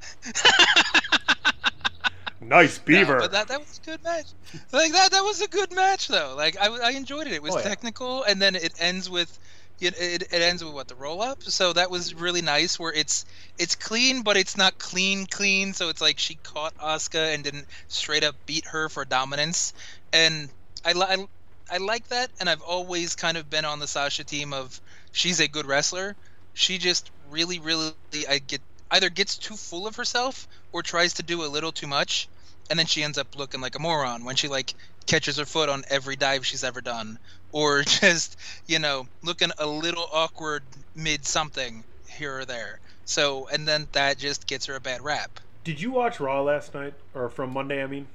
nice 2.40 2.78
beaver. 2.78 3.14
No, 3.14 3.20
but 3.20 3.32
that, 3.32 3.48
that 3.48 3.60
was 3.60 3.80
a 3.82 3.86
good 3.86 4.02
match. 4.02 4.26
Like 4.72 4.92
that 4.92 5.10
that 5.12 5.22
was 5.22 5.40
a 5.40 5.48
good 5.48 5.74
match 5.74 6.08
though. 6.08 6.34
Like 6.36 6.56
I, 6.60 6.68
I 6.68 6.90
enjoyed 6.92 7.26
it. 7.26 7.32
It 7.32 7.42
was 7.42 7.54
Oh, 7.54 7.58
yeah. 7.58 7.64
technical, 7.64 8.22
and 8.24 8.40
then 8.40 8.56
it 8.56 8.72
ends 8.78 9.08
with 9.10 9.38
it, 9.80 9.94
it, 9.98 10.22
it 10.24 10.42
ends 10.42 10.62
with 10.62 10.74
what 10.74 10.88
the 10.88 10.94
roll 10.94 11.22
up. 11.22 11.42
So 11.42 11.72
that 11.72 11.90
was 11.90 12.14
really 12.14 12.42
nice. 12.42 12.78
Where 12.78 12.92
it's 12.92 13.24
it's 13.58 13.76
clean, 13.76 14.22
but 14.22 14.36
it's 14.36 14.56
not 14.56 14.78
clean 14.78 15.26
clean. 15.26 15.72
So 15.72 15.88
it's 15.88 16.00
like 16.00 16.18
she 16.18 16.36
caught 16.36 16.76
Asuka 16.78 17.34
and 17.34 17.44
didn't 17.44 17.66
straight 17.88 18.24
up 18.24 18.34
beat 18.46 18.66
her 18.66 18.88
for 18.88 19.04
dominance. 19.04 19.72
And 20.12 20.48
I 20.84 20.92
I, 20.92 21.26
I 21.72 21.76
like 21.78 22.08
that. 22.08 22.30
And 22.40 22.48
I've 22.48 22.62
always 22.62 23.16
kind 23.16 23.36
of 23.36 23.48
been 23.48 23.64
on 23.64 23.78
the 23.78 23.86
Sasha 23.86 24.24
team 24.24 24.52
of 24.52 24.80
she's 25.12 25.40
a 25.40 25.48
good 25.48 25.66
wrestler. 25.66 26.16
She 26.52 26.78
just 26.78 27.10
really 27.30 27.58
really 27.58 27.92
I 28.28 28.38
get 28.38 28.60
either 28.90 29.08
gets 29.10 29.36
too 29.36 29.56
full 29.56 29.86
of 29.86 29.96
herself 29.96 30.48
or 30.72 30.82
tries 30.82 31.14
to 31.14 31.22
do 31.22 31.44
a 31.44 31.46
little 31.46 31.72
too 31.72 31.86
much 31.86 32.28
and 32.70 32.78
then 32.78 32.86
she 32.86 33.02
ends 33.02 33.18
up 33.18 33.36
looking 33.36 33.60
like 33.60 33.74
a 33.74 33.78
moron 33.80 34.24
when 34.24 34.36
she 34.36 34.48
like 34.48 34.74
catches 35.06 35.36
her 35.38 35.44
foot 35.44 35.68
on 35.68 35.82
every 35.90 36.16
dive 36.16 36.46
she's 36.46 36.64
ever 36.64 36.80
done 36.80 37.18
or 37.52 37.82
just 38.00 38.36
you 38.66 38.78
know 38.78 39.06
looking 39.22 39.50
a 39.58 39.66
little 39.66 40.06
awkward 40.12 40.62
mid 40.94 41.26
something 41.26 41.84
here 42.06 42.38
or 42.38 42.44
there. 42.44 42.80
So 43.04 43.48
and 43.52 43.66
then 43.66 43.88
that 43.92 44.18
just 44.18 44.46
gets 44.46 44.66
her 44.66 44.76
a 44.76 44.80
bad 44.80 45.02
rap. 45.02 45.40
Did 45.64 45.80
you 45.80 45.90
watch 45.90 46.20
Raw 46.20 46.42
last 46.42 46.74
night? 46.74 46.94
Or 47.14 47.28
from 47.28 47.52
Monday? 47.52 47.82
I 47.82 47.86
mean, 47.86 48.06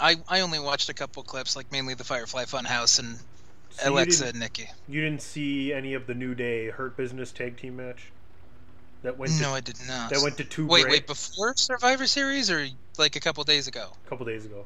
i 0.00 0.16
i 0.28 0.40
only 0.40 0.58
watched 0.58 0.88
a 0.88 0.94
couple 0.94 1.22
clips 1.22 1.56
like 1.56 1.70
mainly 1.72 1.94
the 1.94 2.04
firefly 2.04 2.44
funhouse 2.44 2.98
and 2.98 3.18
So 3.70 3.92
alexa 3.92 4.26
and 4.28 4.38
nikki. 4.38 4.68
you 4.88 5.00
didn't 5.00 5.22
see 5.22 5.72
any 5.72 5.94
of 5.94 6.06
the 6.06 6.14
New 6.14 6.34
Day 6.34 6.70
Hurt 6.70 6.96
Business 6.96 7.32
tag 7.32 7.56
team 7.56 7.76
match 7.76 8.12
that 9.04 9.16
went 9.16 9.30
no 9.40 9.50
to, 9.50 9.54
i 9.54 9.60
did 9.60 9.76
not 9.86 10.10
that 10.10 10.20
went 10.22 10.36
to 10.36 10.44
two 10.44 10.66
wait 10.66 10.82
break 10.82 10.92
wait 10.92 11.06
before 11.06 11.54
survivor 11.56 12.06
series 12.06 12.50
or 12.50 12.66
like 12.98 13.14
a 13.16 13.20
couple 13.20 13.44
days 13.44 13.68
ago 13.68 13.90
a 14.04 14.08
couple 14.08 14.26
days 14.26 14.44
ago. 14.44 14.64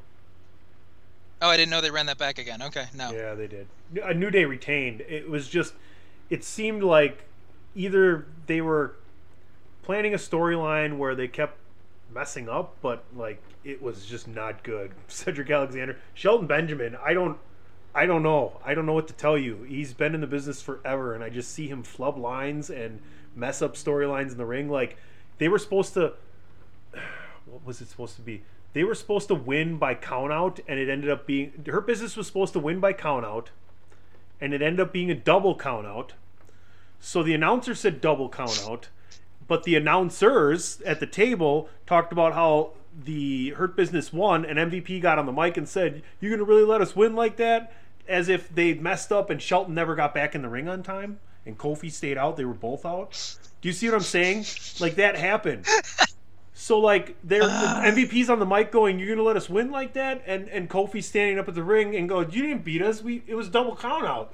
oh 1.41 1.49
i 1.49 1.55
didn't 1.55 1.69
know 1.69 1.81
they 1.81 1.91
ran 1.91 2.07
that 2.07 2.17
back 2.17 2.39
again 2.39 2.61
okay 2.61 2.85
no 2.95 3.11
Yeah, 3.11 3.35
they 3.35 3.47
did. 3.47 3.67
A 4.03 4.13
New 4.13 4.29
Day 4.29 4.45
retained. 4.45 5.01
It 5.01 5.27
was 5.29 5.47
just, 5.49 5.73
it 6.29 6.43
seemed 6.43 6.83
like 6.83 7.23
either 7.75 8.27
they 8.45 8.61
were 8.61 8.93
planning 9.81 10.13
a 10.13 10.17
storyline 10.17 10.97
where 10.97 11.15
they 11.15 11.27
kept 11.27 11.57
messing 12.13 12.47
up, 12.47 12.75
but 12.83 13.03
like 13.15 13.41
it 13.63 13.81
was 13.81 14.05
just 14.05 14.27
not 14.27 14.63
good. 14.63 14.91
Cedric 15.07 15.49
Alexander, 15.49 15.97
Shelton 16.13 16.45
Benjamin. 16.45 16.95
I 17.03 17.13
don't, 17.13 17.37
I 17.95 18.05
don't 18.05 18.21
know. 18.21 18.59
I 18.63 18.75
don't 18.75 18.85
know 18.85 18.93
what 18.93 19.07
to 19.07 19.13
tell 19.15 19.37
you. 19.37 19.63
He's 19.63 19.93
been 19.93 20.13
in 20.13 20.21
the 20.21 20.27
business 20.27 20.61
forever, 20.61 21.15
and 21.15 21.23
I 21.23 21.29
just 21.29 21.51
see 21.51 21.67
him 21.67 21.81
flub 21.81 22.17
lines 22.17 22.69
and 22.69 23.01
mess 23.39 23.61
up 23.61 23.75
storylines 23.75 24.31
in 24.31 24.37
the 24.37 24.45
ring. 24.45 24.69
Like 24.69 24.97
they 25.37 25.47
were 25.47 25.59
supposed 25.59 25.93
to. 25.95 26.13
What 27.45 27.65
was 27.65 27.81
it 27.81 27.87
supposed 27.87 28.15
to 28.17 28.21
be? 28.21 28.43
They 28.73 28.83
were 28.83 28.93
supposed 28.93 29.27
to 29.29 29.35
win 29.35 29.77
by 29.77 29.95
count 29.95 30.31
out, 30.31 30.59
and 30.67 30.79
it 30.79 30.89
ended 30.89 31.09
up 31.09 31.25
being 31.25 31.51
Hurt 31.65 31.87
Business 31.87 32.15
was 32.15 32.27
supposed 32.27 32.53
to 32.53 32.59
win 32.59 32.79
by 32.79 32.93
count 32.93 33.25
out, 33.25 33.49
and 34.39 34.53
it 34.53 34.61
ended 34.61 34.79
up 34.79 34.93
being 34.93 35.09
a 35.09 35.15
double 35.15 35.55
count 35.55 35.87
out. 35.87 36.13
So 36.99 37.23
the 37.23 37.33
announcer 37.33 37.73
said 37.73 38.01
double 38.01 38.29
count 38.29 38.63
out, 38.67 38.89
but 39.47 39.63
the 39.63 39.75
announcers 39.75 40.81
at 40.81 40.99
the 40.99 41.07
table 41.07 41.69
talked 41.87 42.11
about 42.11 42.33
how 42.33 42.73
the 43.03 43.51
Hurt 43.51 43.75
Business 43.75 44.13
won, 44.13 44.45
and 44.45 44.59
MVP 44.59 45.01
got 45.01 45.17
on 45.17 45.25
the 45.25 45.31
mic 45.31 45.57
and 45.57 45.67
said, 45.67 46.03
"You're 46.19 46.31
gonna 46.31 46.43
really 46.43 46.65
let 46.65 46.81
us 46.81 46.95
win 46.95 47.15
like 47.15 47.37
that?" 47.37 47.73
As 48.07 48.29
if 48.29 48.53
they 48.53 48.73
messed 48.73 49.11
up 49.11 49.29
and 49.29 49.41
Shelton 49.41 49.73
never 49.73 49.95
got 49.95 50.13
back 50.13 50.35
in 50.35 50.41
the 50.41 50.49
ring 50.49 50.67
on 50.67 50.83
time, 50.83 51.19
and 51.45 51.57
Kofi 51.57 51.91
stayed 51.91 52.17
out. 52.17 52.37
They 52.37 52.45
were 52.45 52.53
both 52.53 52.85
out. 52.85 53.37
Do 53.61 53.67
you 53.67 53.73
see 53.73 53.87
what 53.87 53.95
I'm 53.95 54.01
saying? 54.01 54.45
Like 54.79 54.95
that 54.95 55.15
happened. 55.15 55.65
So 56.53 56.79
like 56.79 57.15
they're 57.23 57.41
MVP's 57.43 58.29
on 58.29 58.39
the 58.39 58.45
mic 58.45 58.71
going, 58.71 58.99
"You're 58.99 59.15
gonna 59.15 59.25
let 59.25 59.37
us 59.37 59.49
win 59.49 59.71
like 59.71 59.93
that?" 59.93 60.23
And 60.25 60.49
and 60.49 60.69
Kofi's 60.69 61.07
standing 61.07 61.39
up 61.39 61.47
at 61.47 61.55
the 61.55 61.63
ring 61.63 61.95
and 61.95 62.07
go, 62.07 62.19
"You 62.19 62.41
didn't 62.41 62.63
beat 62.63 62.81
us. 62.81 63.01
We 63.01 63.23
it 63.27 63.35
was 63.35 63.49
double 63.49 63.75
count 63.75 64.05
out." 64.05 64.33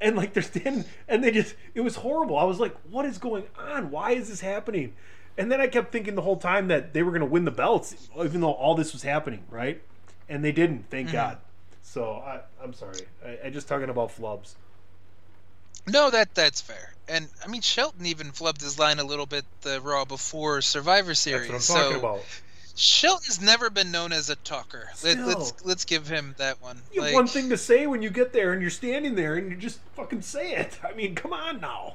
And 0.00 0.16
like 0.16 0.32
they're 0.32 0.42
standing 0.42 0.84
and 1.06 1.22
they 1.22 1.30
just 1.30 1.54
it 1.74 1.82
was 1.82 1.96
horrible. 1.96 2.38
I 2.38 2.44
was 2.44 2.58
like, 2.58 2.74
"What 2.90 3.04
is 3.04 3.18
going 3.18 3.44
on? 3.58 3.90
Why 3.90 4.12
is 4.12 4.28
this 4.28 4.40
happening?" 4.40 4.94
And 5.38 5.52
then 5.52 5.60
I 5.60 5.66
kept 5.66 5.92
thinking 5.92 6.14
the 6.14 6.22
whole 6.22 6.38
time 6.38 6.68
that 6.68 6.94
they 6.94 7.02
were 7.02 7.12
gonna 7.12 7.26
win 7.26 7.44
the 7.44 7.50
belts, 7.50 8.08
even 8.18 8.40
though 8.40 8.52
all 8.52 8.74
this 8.74 8.92
was 8.94 9.02
happening, 9.02 9.44
right? 9.50 9.82
And 10.28 10.42
they 10.42 10.52
didn't. 10.52 10.90
Thank 10.90 11.08
mm-hmm. 11.08 11.16
God. 11.16 11.38
So 11.82 12.14
I, 12.14 12.40
I'm 12.62 12.72
sorry. 12.72 13.00
I, 13.24 13.38
I 13.44 13.50
just 13.50 13.68
talking 13.68 13.90
about 13.90 14.08
flubs. 14.16 14.54
No, 15.86 16.10
that 16.10 16.34
that's 16.34 16.60
fair. 16.60 16.94
And 17.08 17.28
I 17.44 17.48
mean, 17.48 17.60
Shelton 17.60 18.06
even 18.06 18.32
flubbed 18.32 18.60
his 18.60 18.78
line 18.78 18.98
a 18.98 19.04
little 19.04 19.26
bit 19.26 19.44
the 19.62 19.80
Raw 19.80 20.04
before 20.04 20.60
Survivor 20.60 21.14
Series. 21.14 21.50
That's 21.50 21.68
what 21.68 21.78
I'm 21.78 21.84
talking 21.84 21.98
about. 21.98 22.24
Shelton's 22.74 23.40
never 23.40 23.70
been 23.70 23.90
known 23.90 24.12
as 24.12 24.28
a 24.28 24.36
talker. 24.36 24.84
Let, 25.02 25.12
Still. 25.12 25.26
let's 25.26 25.64
let's 25.64 25.84
give 25.84 26.08
him 26.08 26.34
that 26.38 26.60
one. 26.60 26.82
You 26.92 27.02
have 27.02 27.14
one 27.14 27.26
thing 27.26 27.48
to 27.48 27.56
say 27.56 27.86
when 27.86 28.02
you 28.02 28.10
get 28.10 28.32
there 28.32 28.52
and 28.52 28.60
you're 28.60 28.70
standing 28.70 29.14
there 29.14 29.36
and 29.36 29.50
you 29.50 29.56
just 29.56 29.80
fucking 29.94 30.22
say 30.22 30.52
it. 30.52 30.78
I 30.84 30.92
mean, 30.92 31.14
come 31.14 31.32
on 31.32 31.60
now. 31.60 31.94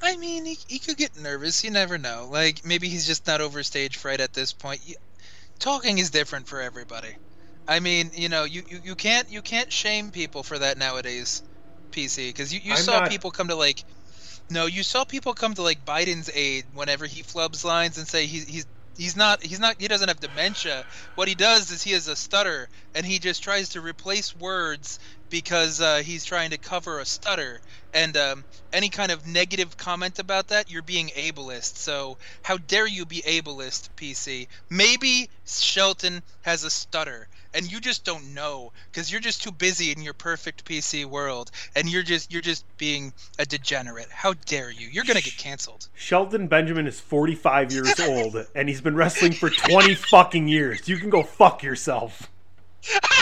I 0.00 0.16
mean, 0.16 0.44
he, 0.44 0.58
he 0.66 0.78
could 0.78 0.96
get 0.96 1.20
nervous. 1.20 1.64
You 1.64 1.70
never 1.70 1.98
know. 1.98 2.28
Like 2.30 2.64
maybe 2.64 2.88
he's 2.88 3.06
just 3.06 3.26
not 3.26 3.40
over 3.40 3.62
stage 3.62 3.96
fright 3.96 4.20
at 4.20 4.32
this 4.32 4.52
point. 4.52 4.80
You, 4.84 4.94
talking 5.58 5.98
is 5.98 6.10
different 6.10 6.46
for 6.46 6.60
everybody. 6.60 7.16
I 7.66 7.80
mean, 7.80 8.10
you 8.14 8.28
know, 8.28 8.44
you, 8.44 8.62
you, 8.68 8.80
you 8.84 8.94
can't 8.94 9.30
you 9.30 9.42
can't 9.42 9.72
shame 9.72 10.10
people 10.10 10.42
for 10.42 10.58
that 10.58 10.78
nowadays, 10.78 11.42
PC, 11.92 12.30
because 12.30 12.52
you, 12.52 12.60
you 12.62 12.72
I'm 12.72 12.78
saw 12.78 13.00
not- 13.00 13.10
people 13.10 13.30
come 13.30 13.48
to 13.48 13.54
like, 13.54 13.84
no, 14.50 14.66
you 14.66 14.82
saw 14.82 15.04
people 15.04 15.34
come 15.34 15.54
to 15.54 15.62
like 15.62 15.84
Biden's 15.84 16.30
aid 16.34 16.64
whenever 16.74 17.06
he 17.06 17.22
flubs 17.22 17.64
lines 17.64 17.98
and 17.98 18.06
say 18.08 18.26
he's 18.26 18.46
he's 18.48 18.66
he's 18.96 19.16
not 19.16 19.42
he's 19.42 19.60
not 19.60 19.76
he 19.80 19.88
doesn't 19.88 20.08
have 20.08 20.20
dementia. 20.20 20.84
What 21.14 21.28
he 21.28 21.34
does 21.34 21.70
is 21.70 21.82
he 21.82 21.92
has 21.92 22.08
a 22.08 22.16
stutter 22.16 22.68
and 22.94 23.06
he 23.06 23.18
just 23.18 23.42
tries 23.42 23.70
to 23.70 23.80
replace 23.80 24.34
words 24.36 24.98
because 25.30 25.80
uh, 25.80 26.02
he's 26.04 26.24
trying 26.26 26.50
to 26.50 26.58
cover 26.58 26.98
a 26.98 27.04
stutter. 27.06 27.60
And 27.94 28.14
um, 28.18 28.44
any 28.72 28.90
kind 28.90 29.10
of 29.10 29.26
negative 29.26 29.76
comment 29.78 30.18
about 30.18 30.48
that, 30.48 30.70
you're 30.70 30.82
being 30.82 31.08
ableist. 31.16 31.78
So 31.78 32.18
how 32.42 32.58
dare 32.58 32.86
you 32.86 33.06
be 33.06 33.22
ableist, 33.22 33.88
PC? 33.96 34.48
Maybe 34.68 35.30
Shelton 35.46 36.22
has 36.42 36.64
a 36.64 36.70
stutter, 36.70 37.28
and 37.54 37.70
you 37.70 37.80
just 37.80 38.04
don't 38.04 38.34
know 38.34 38.72
because 38.90 39.10
you're 39.10 39.20
just 39.20 39.42
too 39.42 39.52
busy 39.52 39.92
in 39.92 40.02
your 40.02 40.14
perfect 40.14 40.64
PC 40.64 41.04
world, 41.04 41.50
and 41.74 41.90
you're 41.90 42.02
just 42.02 42.32
you're 42.32 42.42
just 42.42 42.64
being 42.78 43.12
a 43.38 43.44
degenerate. 43.44 44.10
How 44.10 44.34
dare 44.46 44.70
you? 44.70 44.88
You're 44.88 45.04
gonna 45.04 45.20
get 45.20 45.36
canceled. 45.36 45.88
Shelton 45.94 46.46
Benjamin 46.46 46.86
is 46.86 47.00
45 47.00 47.72
years 47.72 48.00
old 48.00 48.46
and 48.54 48.68
he's 48.68 48.80
been 48.80 48.96
wrestling 48.96 49.32
for 49.32 49.50
20 49.50 49.94
fucking 49.94 50.48
years. 50.48 50.88
You 50.88 50.96
can 50.96 51.10
go 51.10 51.22
fuck 51.22 51.62
yourself. 51.62 52.30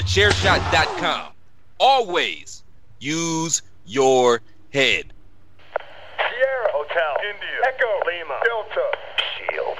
TheChairShot.com. 0.00 1.32
Always 1.78 2.64
use 3.00 3.60
your 3.84 4.40
head. 4.72 5.12
Sierra 6.16 6.68
Hotel. 6.72 7.16
India. 7.28 7.60
Echo. 7.68 8.00
Lima. 8.06 8.40
Delta. 8.46 8.90
Shield. 9.36 9.76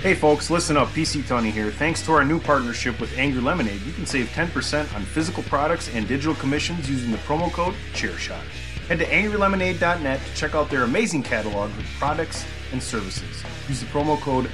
Hey 0.00 0.14
folks, 0.14 0.48
listen 0.48 0.78
up. 0.78 0.88
PC 0.88 1.26
Tony 1.28 1.50
here. 1.50 1.70
Thanks 1.70 2.00
to 2.06 2.12
our 2.12 2.24
new 2.24 2.40
partnership 2.40 2.98
with 2.98 3.14
Angry 3.18 3.42
Lemonade, 3.42 3.82
you 3.82 3.92
can 3.92 4.06
save 4.06 4.28
10% 4.28 4.94
on 4.94 5.04
physical 5.04 5.42
products 5.42 5.90
and 5.94 6.08
digital 6.08 6.34
commissions 6.36 6.88
using 6.88 7.10
the 7.10 7.18
promo 7.18 7.52
code 7.52 7.74
CHAIRSHOT. 7.92 8.65
Head 8.88 9.00
to 9.00 9.06
angrylemonade.net 9.06 10.20
to 10.24 10.34
check 10.36 10.54
out 10.54 10.70
their 10.70 10.84
amazing 10.84 11.24
catalog 11.24 11.70
of 11.70 11.84
products 11.98 12.44
and 12.72 12.80
services. 12.80 13.42
Use 13.68 13.80
the 13.80 13.86
promo 13.86 14.20
code 14.20 14.48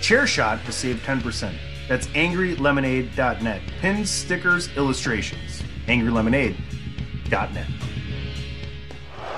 CHAIRSHOT 0.00 0.64
to 0.64 0.72
save 0.72 0.96
10%. 1.04 1.54
That's 1.88 2.08
angrylemonade.net. 2.08 3.62
Pins, 3.80 4.10
stickers, 4.10 4.68
illustrations. 4.76 5.62
angrylemonade.net. 5.86 7.66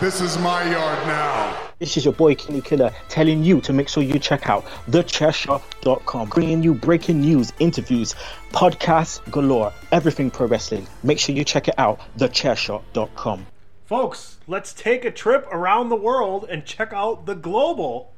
This 0.01 0.21
is 0.23 0.39
my 0.39 0.71
yard 0.71 1.07
now. 1.07 1.57
This 1.79 1.97
is 1.97 2.05
your 2.05 2.15
boy 2.15 2.35
Kenny 2.35 2.61
Killer 2.61 2.91
telling 3.09 3.45
you 3.45 3.61
to 3.61 3.73
make 3.73 3.89
sure 3.89 4.03
you 4.03 4.19
check 4.19 4.49
out 4.49 4.65
thechairshot.com, 4.89 6.29
bringing 6.31 6.63
you 6.63 6.73
breaking 6.73 7.21
news, 7.21 7.53
interviews, 7.59 8.15
podcasts 8.53 9.21
galore, 9.31 9.73
everything 9.93 10.31
pro 10.31 10.47
wrestling. 10.47 10.87
Make 11.03 11.19
sure 11.19 11.35
you 11.35 11.45
check 11.45 11.69
it 11.69 11.75
out, 11.79 12.01
thechairshot.com. 12.17 13.47
Folks, 13.89 14.37
let's 14.47 14.75
take 14.75 15.07
a 15.07 15.11
trip 15.11 15.49
around 15.51 15.89
the 15.89 15.97
world 15.97 16.45
and 16.51 16.67
check 16.67 16.93
out 16.93 17.25
the 17.25 17.35
global 17.35 18.13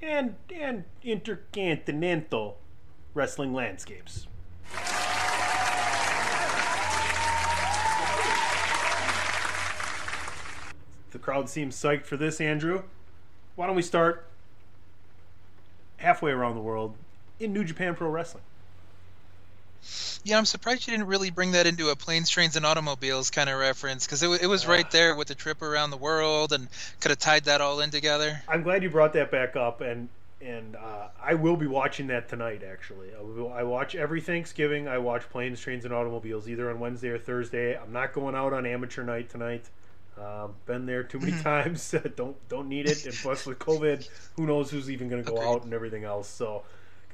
and 0.00 0.36
and 0.50 0.84
intercontinental 1.02 2.56
wrestling 3.12 3.52
landscapes. 3.52 4.26
The 11.10 11.18
crowd 11.20 11.50
seems 11.50 11.76
psyched 11.76 12.06
for 12.06 12.16
this, 12.16 12.40
Andrew. 12.40 12.84
Why 13.56 13.66
don't 13.66 13.76
we 13.76 13.82
start 13.82 14.26
halfway 15.98 16.32
around 16.32 16.54
the 16.54 16.62
world 16.62 16.96
in 17.38 17.52
New 17.52 17.64
Japan 17.64 17.94
Pro 17.94 18.08
Wrestling? 18.08 18.44
Yeah, 20.24 20.38
I'm 20.38 20.44
surprised 20.44 20.86
you 20.86 20.92
didn't 20.92 21.06
really 21.06 21.30
bring 21.30 21.52
that 21.52 21.66
into 21.66 21.90
a 21.90 21.96
planes, 21.96 22.28
trains, 22.28 22.56
and 22.56 22.64
automobiles 22.64 23.30
kind 23.30 23.50
of 23.50 23.58
reference 23.58 24.06
because 24.06 24.22
it, 24.22 24.42
it 24.42 24.46
was 24.46 24.66
right 24.66 24.90
there 24.90 25.14
with 25.14 25.28
the 25.28 25.34
trip 25.34 25.62
around 25.62 25.90
the 25.90 25.96
world 25.96 26.52
and 26.52 26.68
could 27.00 27.10
have 27.10 27.18
tied 27.18 27.44
that 27.44 27.60
all 27.60 27.80
in 27.80 27.90
together. 27.90 28.40
I'm 28.48 28.62
glad 28.62 28.82
you 28.82 28.90
brought 28.90 29.12
that 29.14 29.30
back 29.30 29.56
up, 29.56 29.80
and 29.80 30.08
and 30.40 30.76
uh, 30.76 31.08
I 31.22 31.34
will 31.34 31.56
be 31.56 31.66
watching 31.66 32.08
that 32.08 32.28
tonight. 32.28 32.62
Actually, 32.68 33.08
I, 33.18 33.22
will, 33.22 33.52
I 33.52 33.62
watch 33.62 33.94
every 33.94 34.20
Thanksgiving. 34.20 34.88
I 34.88 34.98
watch 34.98 35.28
planes, 35.30 35.60
trains, 35.60 35.84
and 35.84 35.94
automobiles 35.94 36.48
either 36.48 36.70
on 36.70 36.80
Wednesday 36.80 37.08
or 37.08 37.18
Thursday. 37.18 37.76
I'm 37.76 37.92
not 37.92 38.12
going 38.12 38.34
out 38.34 38.52
on 38.52 38.66
amateur 38.66 39.04
night 39.04 39.30
tonight. 39.30 39.68
Um, 40.16 40.54
been 40.66 40.86
there 40.86 41.02
too 41.02 41.18
many 41.18 41.32
times. 41.42 41.94
don't 42.16 42.36
don't 42.48 42.68
need 42.68 42.88
it. 42.88 43.04
And 43.04 43.14
plus 43.14 43.46
with 43.46 43.58
COVID, 43.58 44.08
who 44.36 44.46
knows 44.46 44.70
who's 44.70 44.90
even 44.90 45.08
going 45.08 45.24
to 45.24 45.30
go 45.30 45.40
out 45.40 45.64
and 45.64 45.72
everything 45.72 46.04
else. 46.04 46.28
So 46.28 46.62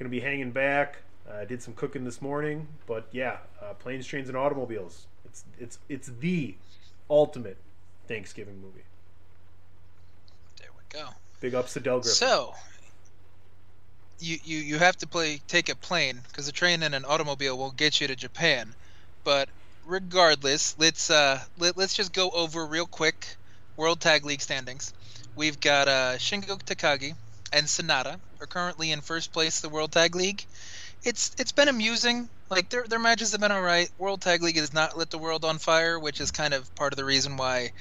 Gonna 0.01 0.09
be 0.09 0.19
hanging 0.19 0.49
back. 0.49 0.97
I 1.29 1.41
uh, 1.41 1.45
did 1.45 1.61
some 1.61 1.73
cooking 1.73 2.03
this 2.03 2.21
morning, 2.21 2.67
but 2.87 3.07
yeah, 3.11 3.37
uh, 3.61 3.73
planes, 3.73 4.05
trains, 4.05 4.27
and 4.27 4.37
automobiles. 4.37 5.05
It's 5.25 5.43
it's 5.59 5.79
it's 5.87 6.11
the 6.19 6.55
ultimate 7.09 7.57
Thanksgiving 8.07 8.61
movie. 8.61 8.83
There 10.59 10.69
we 10.75 10.99
go. 10.99 11.09
Big 11.39 11.55
ups 11.55 11.73
to 11.73 11.79
Del 11.79 11.99
Griffith. 11.99 12.17
So, 12.17 12.53
you, 14.19 14.37
you, 14.43 14.57
you 14.57 14.77
have 14.77 14.97
to 14.97 15.07
play 15.07 15.41
take 15.47 15.69
a 15.69 15.75
plane 15.75 16.19
because 16.27 16.47
a 16.47 16.51
train 16.51 16.83
and 16.83 16.93
an 16.93 17.05
automobile 17.05 17.57
won't 17.57 17.77
get 17.77 18.01
you 18.01 18.07
to 18.07 18.15
Japan. 18.15 18.73
But 19.23 19.49
regardless, 19.85 20.75
let's 20.77 21.09
uh 21.09 21.39
let, 21.57 21.77
let's 21.77 21.93
just 21.95 22.13
go 22.13 22.29
over 22.29 22.65
real 22.65 22.85
quick 22.85 23.35
World 23.77 23.99
Tag 23.99 24.25
League 24.25 24.41
standings. 24.41 24.93
We've 25.35 25.59
got 25.59 25.87
uh, 25.87 26.17
Shingo 26.17 26.61
Takagi 26.61 27.15
and 27.53 27.65
Sanada 27.65 28.19
are 28.39 28.47
currently 28.47 28.91
in 28.91 29.01
first 29.01 29.31
place 29.31 29.61
the 29.61 29.69
World 29.69 29.91
Tag 29.91 30.15
League. 30.15 30.45
It's 31.03 31.35
it's 31.39 31.51
been 31.51 31.67
amusing. 31.67 32.29
Like 32.49 32.69
their 32.69 32.83
their 32.83 32.99
matches 32.99 33.31
have 33.31 33.41
been 33.41 33.51
alright. 33.51 33.89
World 33.97 34.21
Tag 34.21 34.43
League 34.43 34.57
has 34.57 34.73
not 34.73 34.97
lit 34.97 35.09
the 35.09 35.17
world 35.17 35.45
on 35.45 35.57
fire, 35.57 35.99
which 35.99 36.21
is 36.21 36.31
kind 36.31 36.53
of 36.53 36.73
part 36.75 36.93
of 36.93 36.97
the 36.97 37.05
reason 37.05 37.37
why 37.37 37.71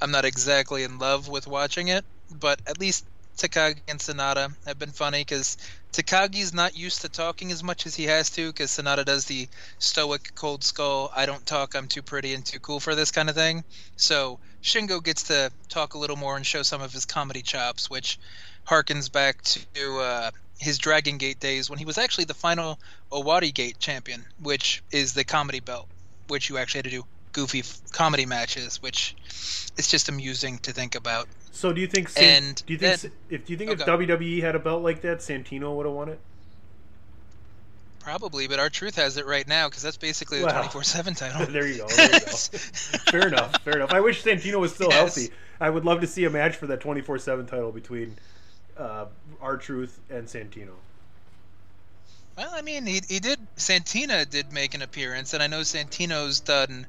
I'm 0.00 0.10
not 0.10 0.24
exactly 0.24 0.82
in 0.82 0.98
love 0.98 1.28
with 1.28 1.46
watching 1.46 1.88
it. 1.88 2.04
But 2.30 2.60
at 2.66 2.78
least 2.78 3.04
Takagi 3.36 3.80
and 3.88 3.98
Sanada 3.98 4.54
have 4.66 4.78
been 4.78 4.90
funny 4.90 5.20
because 5.22 5.56
Takagi's 5.92 6.52
not 6.52 6.76
used 6.76 7.00
to 7.02 7.08
talking 7.08 7.50
as 7.50 7.62
much 7.62 7.86
as 7.86 7.94
he 7.94 8.04
has 8.04 8.30
to 8.30 8.48
because 8.48 8.70
Sanada 8.70 9.04
does 9.04 9.24
the 9.24 9.48
stoic 9.78 10.34
cold 10.34 10.62
skull, 10.62 11.10
I 11.14 11.26
don't 11.26 11.44
talk, 11.46 11.74
I'm 11.74 11.88
too 11.88 12.02
pretty 12.02 12.34
and 12.34 12.44
too 12.44 12.60
cool 12.60 12.80
for 12.80 12.94
this 12.94 13.10
kind 13.10 13.30
of 13.30 13.34
thing. 13.34 13.64
So 13.96 14.38
Shingo 14.62 15.02
gets 15.02 15.24
to 15.24 15.50
talk 15.68 15.94
a 15.94 15.98
little 15.98 16.16
more 16.16 16.36
and 16.36 16.46
show 16.46 16.62
some 16.62 16.82
of 16.82 16.92
his 16.92 17.06
comedy 17.06 17.42
chops, 17.42 17.88
which 17.88 18.18
harkens 18.68 19.10
back 19.10 19.42
to 19.42 19.98
uh, 19.98 20.30
his 20.60 20.78
Dragon 20.78 21.16
Gate 21.16 21.40
days 21.40 21.70
when 21.70 21.78
he 21.78 21.84
was 21.84 21.96
actually 21.98 22.24
the 22.24 22.34
final 22.34 22.78
Owarai 23.10 23.52
Gate 23.52 23.78
champion, 23.78 24.24
which 24.42 24.82
is 24.92 25.14
the 25.14 25.24
comedy 25.24 25.60
belt, 25.60 25.88
which 26.28 26.50
you 26.50 26.58
actually 26.58 26.78
had 26.78 26.84
to 26.84 26.90
do 26.90 27.04
goofy 27.32 27.60
f- 27.60 27.80
comedy 27.92 28.26
matches, 28.26 28.82
which 28.82 29.16
is 29.76 29.88
just 29.88 30.08
amusing 30.08 30.58
to 30.58 30.72
think 30.72 30.94
about. 30.94 31.28
So 31.50 31.72
do 31.72 31.80
you 31.80 31.86
think? 31.86 32.10
San- 32.10 32.42
and 32.42 32.66
do 32.66 32.74
you 32.74 32.78
think 32.78 33.00
then, 33.00 33.12
if 33.30 33.46
do 33.46 33.52
you 33.52 33.58
think 33.58 33.70
okay. 33.70 33.82
if 33.82 33.88
WWE 33.88 34.42
had 34.42 34.54
a 34.54 34.58
belt 34.58 34.82
like 34.82 35.00
that, 35.00 35.18
Santino 35.18 35.74
would 35.76 35.86
have 35.86 35.94
won 35.94 36.10
it? 36.10 36.20
Probably, 38.00 38.48
but 38.48 38.58
R-Truth 38.58 38.96
has 38.96 39.18
it 39.18 39.26
right 39.26 39.46
now 39.46 39.68
because 39.68 39.82
that's 39.82 39.98
basically 39.98 40.40
the 40.40 40.48
twenty 40.48 40.68
four 40.68 40.82
seven 40.82 41.14
title. 41.16 41.46
there 41.46 41.66
you 41.66 41.78
go. 41.78 41.86
There 41.96 42.12
you 42.14 42.20
go. 42.20 42.26
fair 42.26 43.28
enough. 43.28 43.56
Fair 43.62 43.76
enough. 43.76 43.92
I 43.92 44.00
wish 44.00 44.22
Santino 44.22 44.60
was 44.60 44.74
still 44.74 44.88
yes. 44.90 44.98
healthy. 44.98 45.32
I 45.58 45.70
would 45.70 45.84
love 45.84 46.00
to 46.02 46.06
see 46.06 46.24
a 46.24 46.30
match 46.30 46.56
for 46.56 46.66
that 46.68 46.80
twenty 46.80 47.00
four 47.00 47.18
seven 47.18 47.46
title 47.46 47.72
between 47.72 48.16
uh, 48.80 49.06
R-Truth 49.40 50.00
and 50.10 50.26
Santino. 50.26 50.72
Well, 52.36 52.50
I 52.52 52.62
mean, 52.62 52.86
he 52.86 53.00
he 53.06 53.20
did. 53.20 53.38
Santina 53.56 54.24
did 54.24 54.52
make 54.52 54.74
an 54.74 54.82
appearance, 54.82 55.34
and 55.34 55.42
I 55.42 55.46
know 55.46 55.60
Santino's 55.60 56.40
done 56.40 56.86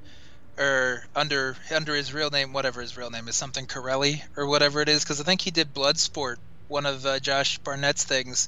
or 0.57 1.03
under 1.15 1.55
under 1.75 1.95
his 1.95 2.13
real 2.13 2.29
name, 2.29 2.53
whatever 2.53 2.81
his 2.81 2.95
real 2.95 3.09
name 3.09 3.27
is, 3.27 3.35
something 3.35 3.65
Corelli 3.65 4.23
or 4.37 4.47
whatever 4.47 4.81
it 4.81 4.89
is, 4.89 5.03
because 5.03 5.19
I 5.19 5.23
think 5.23 5.41
he 5.41 5.51
did 5.51 5.73
Bloodsport, 5.73 6.37
one 6.67 6.85
of 6.85 7.05
uh, 7.05 7.19
Josh 7.19 7.57
Barnett's 7.59 8.03
things, 8.03 8.47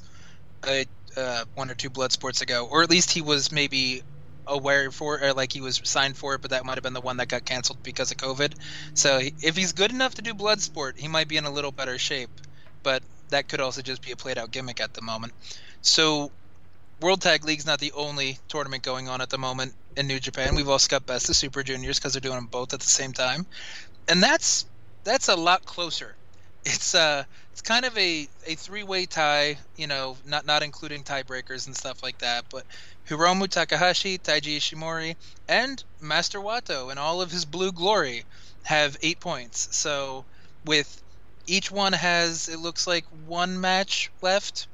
uh, 0.66 0.84
uh, 1.16 1.44
one 1.54 1.70
or 1.70 1.74
two 1.74 1.90
Bloodsports 1.90 2.40
ago, 2.40 2.66
or 2.70 2.82
at 2.82 2.90
least 2.90 3.10
he 3.10 3.20
was 3.20 3.52
maybe 3.52 4.02
aware 4.46 4.90
for, 4.90 5.22
or 5.22 5.32
like 5.32 5.52
he 5.52 5.60
was 5.60 5.80
signed 5.84 6.16
for 6.16 6.34
it, 6.34 6.42
but 6.42 6.50
that 6.50 6.64
might 6.64 6.76
have 6.76 6.82
been 6.82 6.92
the 6.92 7.00
one 7.00 7.16
that 7.16 7.28
got 7.28 7.44
canceled 7.44 7.82
because 7.82 8.10
of 8.10 8.16
COVID. 8.18 8.54
So 8.94 9.20
if 9.42 9.56
he's 9.56 9.72
good 9.72 9.90
enough 9.90 10.14
to 10.16 10.22
do 10.22 10.34
Bloodsport, 10.34 10.98
he 10.98 11.08
might 11.08 11.28
be 11.28 11.36
in 11.36 11.44
a 11.44 11.50
little 11.50 11.72
better 11.72 11.98
shape, 11.98 12.30
but 12.82 13.02
that 13.34 13.48
could 13.48 13.60
also 13.60 13.82
just 13.82 14.00
be 14.02 14.12
a 14.12 14.16
played 14.16 14.38
out 14.38 14.50
gimmick 14.52 14.80
at 14.80 14.94
the 14.94 15.02
moment. 15.02 15.32
So 15.82 16.30
World 17.00 17.20
Tag 17.20 17.44
League's 17.44 17.66
not 17.66 17.80
the 17.80 17.92
only 17.92 18.38
tournament 18.48 18.84
going 18.84 19.08
on 19.08 19.20
at 19.20 19.28
the 19.28 19.38
moment 19.38 19.74
in 19.96 20.06
New 20.06 20.20
Japan. 20.20 20.54
We've 20.54 20.68
also 20.68 20.88
got 20.88 21.04
Best 21.04 21.28
of 21.28 21.36
Super 21.36 21.62
Juniors 21.62 21.98
because 21.98 22.12
they're 22.12 22.20
doing 22.20 22.36
them 22.36 22.46
both 22.46 22.72
at 22.72 22.80
the 22.80 22.86
same 22.86 23.12
time, 23.12 23.44
and 24.08 24.22
that's 24.22 24.66
that's 25.02 25.28
a 25.28 25.34
lot 25.34 25.64
closer. 25.64 26.14
It's 26.64 26.94
uh 26.94 27.24
it's 27.52 27.60
kind 27.60 27.84
of 27.84 27.96
a, 27.98 28.28
a 28.46 28.54
three 28.54 28.84
way 28.84 29.06
tie, 29.06 29.58
you 29.76 29.86
know, 29.86 30.16
not 30.26 30.46
not 30.46 30.62
including 30.62 31.02
tiebreakers 31.02 31.66
and 31.66 31.76
stuff 31.76 32.02
like 32.02 32.18
that. 32.18 32.44
But 32.50 32.64
Hiromu 33.08 33.48
Takahashi, 33.48 34.18
Taiji 34.18 34.56
Ishimori, 34.56 35.16
and 35.48 35.82
Master 36.00 36.38
Wato 36.38 36.90
in 36.90 36.98
all 36.98 37.20
of 37.20 37.30
his 37.30 37.44
blue 37.44 37.72
glory 37.72 38.24
have 38.62 38.96
eight 39.02 39.20
points. 39.20 39.76
So 39.76 40.24
with 40.64 41.03
each 41.46 41.70
one 41.70 41.92
has 41.92 42.48
it 42.48 42.58
looks 42.58 42.86
like 42.86 43.04
one 43.26 43.60
match 43.60 44.10
left, 44.22 44.66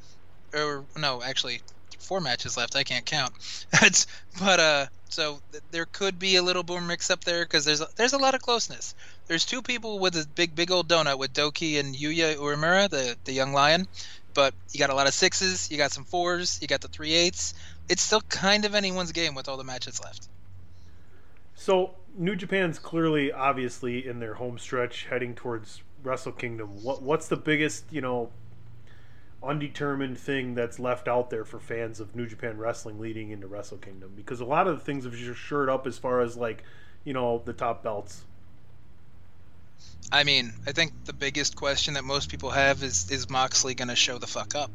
or 0.54 0.84
no, 0.96 1.22
actually 1.22 1.60
four 1.98 2.20
matches 2.20 2.56
left. 2.56 2.76
I 2.76 2.84
can't 2.84 3.06
count. 3.06 3.32
but 4.40 4.60
uh, 4.60 4.86
so 5.08 5.40
th- 5.52 5.62
there 5.70 5.86
could 5.86 6.18
be 6.18 6.36
a 6.36 6.42
little 6.42 6.64
more 6.66 6.80
mix 6.80 7.10
up 7.10 7.24
there 7.24 7.44
because 7.44 7.64
there's 7.64 7.80
a, 7.80 7.88
there's 7.96 8.12
a 8.12 8.18
lot 8.18 8.34
of 8.34 8.42
closeness. 8.42 8.94
There's 9.26 9.44
two 9.44 9.62
people 9.62 9.98
with 9.98 10.16
a 10.16 10.26
big 10.34 10.54
big 10.54 10.70
old 10.70 10.88
donut 10.88 11.18
with 11.18 11.32
Douki 11.32 11.78
and 11.78 11.94
Yuya 11.94 12.36
Uemura, 12.36 12.88
the 12.88 13.16
the 13.24 13.32
young 13.32 13.52
lion. 13.52 13.86
But 14.32 14.54
you 14.72 14.78
got 14.78 14.90
a 14.90 14.94
lot 14.94 15.08
of 15.08 15.14
sixes, 15.14 15.70
you 15.70 15.76
got 15.76 15.90
some 15.90 16.04
fours, 16.04 16.58
you 16.62 16.68
got 16.68 16.80
the 16.80 16.88
three 16.88 17.12
eights. 17.12 17.54
It's 17.88 18.02
still 18.02 18.20
kind 18.22 18.64
of 18.64 18.74
anyone's 18.74 19.12
game 19.12 19.34
with 19.34 19.48
all 19.48 19.56
the 19.56 19.64
matches 19.64 20.00
left. 20.00 20.28
So 21.54 21.94
New 22.16 22.36
Japan's 22.36 22.78
clearly, 22.78 23.32
obviously, 23.32 24.06
in 24.06 24.20
their 24.20 24.34
home 24.34 24.58
stretch, 24.58 25.06
heading 25.10 25.34
towards 25.34 25.82
Wrestle 26.02 26.32
Kingdom. 26.32 26.82
What 26.82 27.02
what's 27.02 27.28
the 27.28 27.36
biggest, 27.36 27.84
you 27.90 28.00
know, 28.00 28.30
undetermined 29.42 30.18
thing 30.18 30.54
that's 30.54 30.78
left 30.78 31.08
out 31.08 31.30
there 31.30 31.44
for 31.44 31.58
fans 31.58 32.00
of 32.00 32.14
New 32.14 32.26
Japan 32.26 32.58
Wrestling 32.58 32.98
leading 33.00 33.30
into 33.30 33.46
Wrestle 33.46 33.78
Kingdom 33.78 34.12
because 34.14 34.40
a 34.40 34.44
lot 34.44 34.66
of 34.66 34.78
the 34.78 34.84
things 34.84 35.04
have 35.04 35.14
just 35.14 35.40
shored 35.40 35.68
up 35.68 35.86
as 35.86 35.98
far 35.98 36.20
as 36.20 36.36
like 36.36 36.62
you 37.04 37.12
know 37.12 37.42
the 37.44 37.52
top 37.52 37.82
belts. 37.82 38.22
I 40.12 40.24
mean, 40.24 40.52
I 40.66 40.72
think 40.72 40.92
the 41.04 41.12
biggest 41.12 41.56
question 41.56 41.94
that 41.94 42.04
most 42.04 42.30
people 42.30 42.50
have 42.50 42.82
is 42.82 43.10
is 43.10 43.30
Moxley 43.30 43.74
going 43.74 43.88
to 43.88 43.96
show 43.96 44.18
the 44.18 44.26
fuck 44.26 44.54
up? 44.54 44.70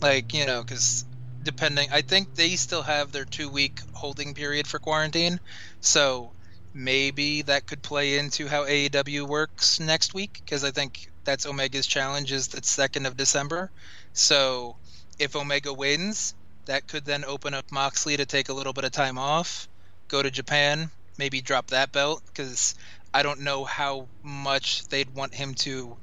Like, 0.00 0.34
you 0.34 0.46
know, 0.46 0.64
cuz 0.64 1.04
depending 1.42 1.88
I 1.92 2.02
think 2.02 2.34
they 2.34 2.56
still 2.56 2.82
have 2.82 3.12
their 3.12 3.24
2 3.24 3.48
week 3.48 3.80
holding 3.92 4.34
period 4.34 4.66
for 4.66 4.78
quarantine. 4.78 5.38
So 5.80 6.32
maybe 6.74 7.42
that 7.42 7.66
could 7.66 7.82
play 7.82 8.18
into 8.18 8.48
how 8.48 8.64
AEW 8.64 9.26
works 9.26 9.80
next 9.80 10.14
week 10.14 10.40
because 10.44 10.64
I 10.64 10.70
think 10.70 11.10
that's 11.24 11.46
Omega's 11.46 11.86
challenge 11.86 12.32
is 12.32 12.48
the 12.48 12.60
2nd 12.60 13.06
of 13.06 13.16
December. 13.16 13.70
So 14.12 14.76
if 15.18 15.36
Omega 15.36 15.72
wins, 15.72 16.34
that 16.66 16.88
could 16.88 17.04
then 17.04 17.24
open 17.24 17.54
up 17.54 17.70
Moxley 17.70 18.16
to 18.16 18.26
take 18.26 18.48
a 18.48 18.52
little 18.52 18.72
bit 18.72 18.84
of 18.84 18.92
time 18.92 19.18
off, 19.18 19.68
go 20.08 20.22
to 20.22 20.30
Japan, 20.30 20.90
maybe 21.18 21.40
drop 21.40 21.68
that 21.68 21.92
belt 21.92 22.22
because 22.26 22.74
I 23.12 23.22
don't 23.22 23.40
know 23.40 23.64
how 23.64 24.08
much 24.22 24.86
they'd 24.88 25.14
want 25.14 25.34
him 25.34 25.54
to 25.54 25.96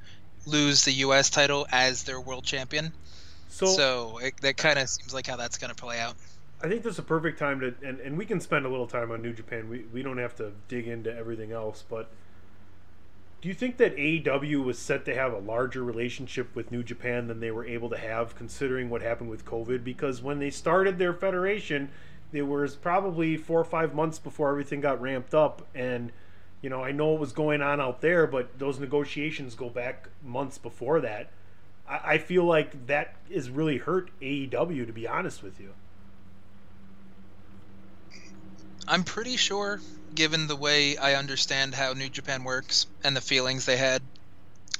lose 0.45 0.83
the 0.83 0.91
U.S. 0.93 1.29
title 1.29 1.67
as 1.71 2.03
their 2.03 2.19
world 2.19 2.43
champion. 2.43 2.93
So, 3.49 3.65
so 3.65 4.17
it, 4.19 4.35
that 4.41 4.57
kind 4.57 4.77
of 4.79 4.89
seems 4.89 5.13
like 5.13 5.27
how 5.27 5.35
that's 5.35 5.57
going 5.57 5.73
to 5.73 5.75
play 5.75 5.99
out. 5.99 6.15
I 6.61 6.67
think 6.67 6.83
this 6.83 6.93
is 6.93 6.99
a 6.99 7.03
perfect 7.03 7.39
time 7.39 7.61
to, 7.61 7.73
and, 7.81 7.99
and 7.99 8.17
we 8.17 8.25
can 8.25 8.41
spend 8.41 8.65
a 8.65 8.69
little 8.69 8.87
time 8.87 9.11
on 9.11 9.21
New 9.21 9.33
Japan. 9.33 9.69
We, 9.69 9.85
we 9.93 10.03
don't 10.03 10.17
have 10.17 10.35
to 10.37 10.51
dig 10.67 10.87
into 10.87 11.15
everything 11.15 11.53
else, 11.53 11.83
but 11.87 12.09
do 13.41 13.47
you 13.47 13.53
think 13.53 13.77
that 13.77 13.95
AEW 13.95 14.65
was 14.65 14.77
set 14.77 15.05
to 15.05 15.15
have 15.15 15.31
a 15.31 15.37
larger 15.37 15.81
relationship 15.81 16.53
with 16.53 16.71
New 16.71 16.83
Japan 16.83 17.27
than 17.27 17.39
they 17.39 17.51
were 17.51 17.65
able 17.65 17.89
to 17.89 17.97
have, 17.97 18.35
considering 18.35 18.89
what 18.89 19.01
happened 19.01 19.29
with 19.29 19.45
COVID? 19.45 19.85
Because 19.85 20.21
when 20.21 20.39
they 20.39 20.49
started 20.49 20.97
their 20.97 21.13
federation, 21.13 21.89
it 22.33 22.41
was 22.41 22.75
probably 22.75 23.37
four 23.37 23.61
or 23.61 23.65
five 23.65 23.95
months 23.95 24.19
before 24.19 24.49
everything 24.49 24.81
got 24.81 24.99
ramped 24.99 25.33
up. 25.33 25.65
And, 25.73 26.11
you 26.61 26.69
know, 26.69 26.83
I 26.83 26.91
know 26.91 27.07
what 27.07 27.21
was 27.21 27.31
going 27.31 27.61
on 27.61 27.79
out 27.79 28.01
there, 28.01 28.27
but 28.27 28.59
those 28.59 28.77
negotiations 28.77 29.55
go 29.55 29.69
back 29.69 30.09
months 30.21 30.57
before 30.57 30.99
that. 30.99 31.29
I, 31.87 31.99
I 32.03 32.17
feel 32.17 32.43
like 32.43 32.87
that 32.87 33.15
is 33.29 33.49
really 33.49 33.77
hurt 33.77 34.11
AEW, 34.21 34.85
to 34.85 34.91
be 34.91 35.07
honest 35.07 35.41
with 35.41 35.61
you. 35.61 35.73
I'm 38.89 39.03
pretty 39.03 39.37
sure 39.37 39.79
given 40.13 40.47
the 40.47 40.55
way 40.55 40.97
I 40.97 41.13
understand 41.13 41.75
how 41.75 41.93
New 41.93 42.09
Japan 42.09 42.43
works 42.43 42.87
and 43.03 43.15
the 43.15 43.21
feelings 43.21 43.65
they 43.65 43.77
had, 43.77 44.01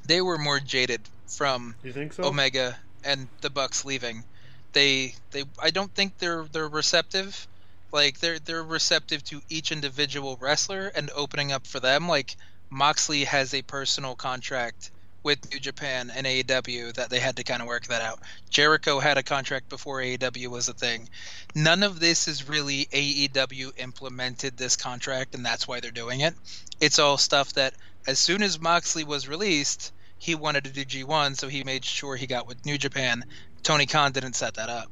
they 0.08 0.22
were 0.22 0.38
more 0.38 0.60
jaded 0.60 1.08
from 1.28 1.76
you 1.84 1.94
think 1.94 2.14
so? 2.14 2.24
Omega 2.24 2.78
and 3.04 3.30
the 3.42 3.50
Bucks 3.50 3.86
leaving. 3.86 4.26
They 4.74 5.14
they 5.32 5.44
I 5.62 5.70
don't 5.70 5.94
think 5.94 6.18
they're 6.18 6.46
they're 6.52 6.68
receptive. 6.68 7.48
Like 7.92 8.20
they're 8.20 8.40
they're 8.40 8.64
receptive 8.64 9.24
to 9.26 9.42
each 9.50 9.72
individual 9.72 10.38
wrestler 10.42 10.92
and 10.96 11.10
opening 11.16 11.52
up 11.52 11.68
for 11.68 11.80
them. 11.80 12.08
Like 12.08 12.36
Moxley 12.72 13.24
has 13.26 13.54
a 13.54 13.62
personal 13.62 14.16
contract 14.16 14.92
with 15.24 15.52
New 15.52 15.60
Japan 15.60 16.12
and 16.16 16.26
AEW 16.26 16.94
that 16.94 17.10
they 17.10 17.20
had 17.20 17.38
to 17.38 17.44
kind 17.44 17.62
of 17.62 17.68
work 17.68 17.88
that 17.88 18.02
out. 18.02 18.20
Jericho 18.50 19.00
had 19.00 19.18
a 19.18 19.24
contract 19.24 19.70
before 19.70 20.00
AEW 20.00 20.48
was 20.48 20.70
a 20.70 20.74
thing. 20.74 21.10
None 21.56 21.84
of 21.84 22.00
this 22.00 22.28
is 22.28 22.48
really 22.48 22.86
AEW 22.92 23.72
implemented 23.78 24.58
this 24.58 24.76
contract 24.76 25.36
and 25.36 25.46
that's 25.46 25.68
why 25.68 25.80
they're 25.80 25.92
doing 25.92 26.22
it. 26.22 26.34
It's 26.80 27.00
all 27.00 27.18
stuff 27.18 27.54
that 27.54 27.74
as 28.08 28.20
soon 28.20 28.42
as 28.42 28.60
Moxley 28.60 29.04
was 29.04 29.28
released, 29.28 29.92
he 30.18 30.36
wanted 30.36 30.66
to 30.66 30.72
do 30.72 30.86
G1, 30.86 31.38
so 31.38 31.48
he 31.48 31.64
made 31.64 31.86
sure 31.86 32.16
he 32.16 32.28
got 32.28 32.48
with 32.48 32.66
New 32.66 32.78
Japan. 32.78 33.24
Tony 33.64 33.86
Khan 33.86 34.12
didn't 34.12 34.34
set 34.34 34.56
that 34.56 34.70
up. 34.70 34.90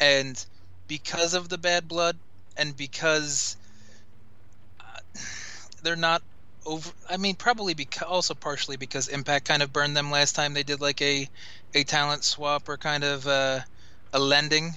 and 0.00 0.44
because 0.90 1.34
of 1.34 1.48
the 1.48 1.56
bad 1.56 1.86
blood, 1.86 2.18
and 2.56 2.76
because 2.76 3.56
uh, 4.80 4.98
they're 5.82 5.94
not 5.94 6.20
over. 6.70 6.90
I 7.08 7.16
mean, 7.16 7.34
probably 7.34 7.74
because 7.74 8.08
also 8.08 8.34
partially 8.34 8.76
because 8.76 9.08
Impact 9.08 9.46
kind 9.46 9.62
of 9.62 9.72
burned 9.72 9.96
them 9.96 10.10
last 10.10 10.34
time 10.34 10.54
they 10.54 10.62
did 10.62 10.80
like 10.80 11.02
a 11.02 11.28
a 11.74 11.84
talent 11.84 12.24
swap 12.24 12.68
or 12.68 12.76
kind 12.76 13.04
of 13.04 13.26
uh, 13.26 13.60
a 14.12 14.18
lending. 14.18 14.72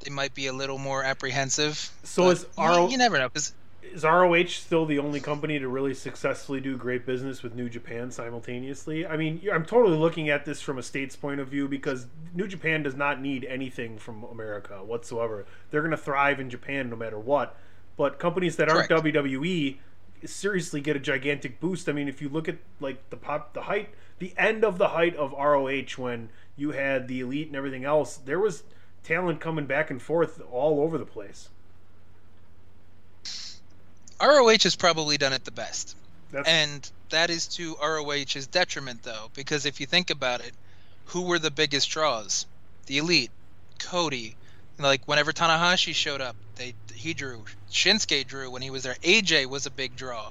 They 0.00 0.10
might 0.10 0.34
be 0.34 0.46
a 0.46 0.52
little 0.52 0.78
more 0.78 1.02
apprehensive. 1.02 1.90
So 2.04 2.30
is 2.30 2.46
you, 2.56 2.88
you 2.90 2.98
never 2.98 3.18
know 3.18 3.28
'cause 3.28 3.52
is 3.92 4.04
ROH 4.04 4.48
still 4.48 4.86
the 4.86 4.98
only 4.98 5.20
company 5.20 5.58
to 5.58 5.68
really 5.68 5.94
successfully 5.94 6.60
do 6.60 6.76
great 6.76 7.06
business 7.06 7.42
with 7.42 7.54
New 7.54 7.68
Japan 7.68 8.10
simultaneously? 8.10 9.06
I 9.06 9.16
mean, 9.16 9.40
I'm 9.52 9.64
totally 9.64 9.96
looking 9.96 10.28
at 10.28 10.44
this 10.44 10.60
from 10.60 10.78
a 10.78 10.82
state's 10.82 11.16
point 11.16 11.40
of 11.40 11.48
view 11.48 11.68
because 11.68 12.06
New 12.34 12.46
Japan 12.46 12.82
does 12.82 12.94
not 12.94 13.20
need 13.20 13.44
anything 13.44 13.98
from 13.98 14.24
America 14.24 14.84
whatsoever. 14.84 15.46
They're 15.70 15.80
going 15.80 15.92
to 15.92 15.96
thrive 15.96 16.40
in 16.40 16.50
Japan 16.50 16.90
no 16.90 16.96
matter 16.96 17.18
what. 17.18 17.56
But 17.96 18.18
companies 18.18 18.56
that 18.56 18.68
aren't 18.68 18.88
Correct. 18.88 19.04
WWE 19.04 19.78
seriously 20.24 20.80
get 20.80 20.96
a 20.96 21.00
gigantic 21.00 21.60
boost. 21.60 21.88
I 21.88 21.92
mean, 21.92 22.08
if 22.08 22.20
you 22.22 22.28
look 22.28 22.48
at 22.48 22.56
like 22.80 23.10
the 23.10 23.16
pop, 23.16 23.54
the 23.54 23.62
height, 23.62 23.90
the 24.18 24.34
end 24.36 24.64
of 24.64 24.78
the 24.78 24.88
height 24.88 25.14
of 25.16 25.32
ROH 25.32 25.96
when 25.96 26.30
you 26.56 26.72
had 26.72 27.08
the 27.08 27.20
elite 27.20 27.48
and 27.48 27.56
everything 27.56 27.84
else, 27.84 28.16
there 28.16 28.38
was 28.38 28.62
talent 29.04 29.40
coming 29.40 29.66
back 29.66 29.90
and 29.90 30.02
forth 30.02 30.40
all 30.50 30.80
over 30.80 30.98
the 30.98 31.06
place. 31.06 31.48
ROH 34.20 34.62
has 34.64 34.76
probably 34.76 35.16
done 35.16 35.32
it 35.32 35.44
the 35.44 35.50
best. 35.50 35.96
That's- 36.30 36.52
and 36.52 36.90
that 37.10 37.30
is 37.30 37.46
to 37.48 37.76
ROH's 37.76 38.46
detriment, 38.46 39.02
though, 39.02 39.30
because 39.34 39.64
if 39.64 39.80
you 39.80 39.86
think 39.86 40.10
about 40.10 40.40
it, 40.40 40.52
who 41.06 41.22
were 41.22 41.38
the 41.38 41.50
biggest 41.50 41.88
draws? 41.90 42.46
The 42.86 42.98
Elite, 42.98 43.30
Cody. 43.78 44.36
Like 44.78 45.06
whenever 45.06 45.32
Tanahashi 45.32 45.94
showed 45.94 46.20
up, 46.20 46.36
they 46.56 46.74
he 46.98 47.14
drew. 47.14 47.44
Shinsuke 47.70 48.26
drew 48.26 48.50
when 48.50 48.62
he 48.62 48.70
was 48.70 48.82
there. 48.82 48.96
AJ 49.02 49.46
was 49.46 49.66
a 49.66 49.70
big 49.70 49.96
draw. 49.96 50.30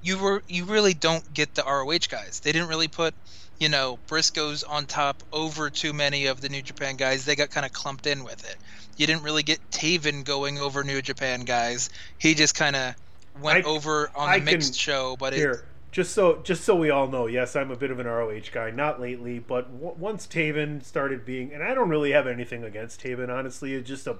You 0.00 0.18
were 0.18 0.42
you 0.46 0.64
really 0.64 0.94
don't 0.94 1.32
get 1.34 1.54
the 1.54 1.62
ROH 1.64 2.06
guys. 2.08 2.40
They 2.40 2.52
didn't 2.52 2.68
really 2.68 2.88
put, 2.88 3.14
you 3.58 3.68
know, 3.68 3.98
Briscoes 4.08 4.62
on 4.68 4.86
top 4.86 5.22
over 5.32 5.70
too 5.70 5.92
many 5.92 6.26
of 6.26 6.40
the 6.40 6.48
New 6.48 6.62
Japan 6.62 6.96
guys. 6.96 7.24
They 7.24 7.34
got 7.34 7.50
kind 7.50 7.66
of 7.66 7.72
clumped 7.72 8.06
in 8.06 8.22
with 8.24 8.48
it. 8.48 8.56
You 8.96 9.06
didn't 9.06 9.22
really 9.24 9.42
get 9.42 9.58
Taven 9.72 10.24
going 10.24 10.58
over 10.58 10.84
New 10.84 11.02
Japan 11.02 11.40
guys. 11.40 11.90
He 12.18 12.34
just 12.34 12.54
kind 12.54 12.76
of 12.76 12.94
went 13.40 13.66
I- 13.66 13.68
over 13.68 14.08
on 14.14 14.28
I 14.28 14.38
the 14.38 14.44
can- 14.46 14.54
mixed 14.54 14.74
show, 14.78 15.16
but 15.18 15.32
it, 15.34 15.38
Here, 15.38 15.67
just 15.90 16.12
so 16.12 16.40
just 16.42 16.64
so 16.64 16.76
we 16.76 16.90
all 16.90 17.08
know, 17.08 17.26
yes, 17.26 17.56
I'm 17.56 17.70
a 17.70 17.76
bit 17.76 17.90
of 17.90 17.98
an 17.98 18.06
ROH 18.06 18.50
guy. 18.52 18.70
Not 18.70 19.00
lately, 19.00 19.38
but 19.38 19.72
w- 19.80 19.96
once 19.98 20.26
Taven 20.26 20.84
started 20.84 21.24
being, 21.24 21.52
and 21.52 21.62
I 21.62 21.74
don't 21.74 21.88
really 21.88 22.12
have 22.12 22.26
anything 22.26 22.64
against 22.64 23.02
Taven. 23.02 23.28
Honestly, 23.28 23.74
it's 23.74 23.88
just 23.88 24.06
a 24.06 24.16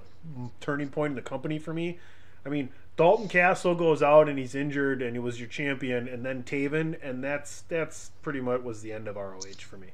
turning 0.59 0.89
point 0.89 1.11
in 1.11 1.15
the 1.15 1.21
company 1.21 1.59
for 1.59 1.73
me. 1.73 1.99
I 2.45 2.49
mean, 2.49 2.69
Dalton 2.97 3.27
Castle 3.27 3.75
goes 3.75 4.01
out 4.01 4.27
and 4.27 4.39
he's 4.39 4.55
injured, 4.55 5.01
and 5.01 5.13
he 5.15 5.19
was 5.19 5.39
your 5.39 5.49
champion, 5.49 6.07
and 6.07 6.25
then 6.25 6.43
Taven, 6.43 6.97
and 7.01 7.23
that's 7.23 7.61
that's 7.61 8.11
pretty 8.21 8.41
much 8.41 8.61
was 8.61 8.81
the 8.81 8.91
end 8.91 9.07
of 9.07 9.15
ROH 9.15 9.59
for 9.59 9.77
me. 9.77 9.87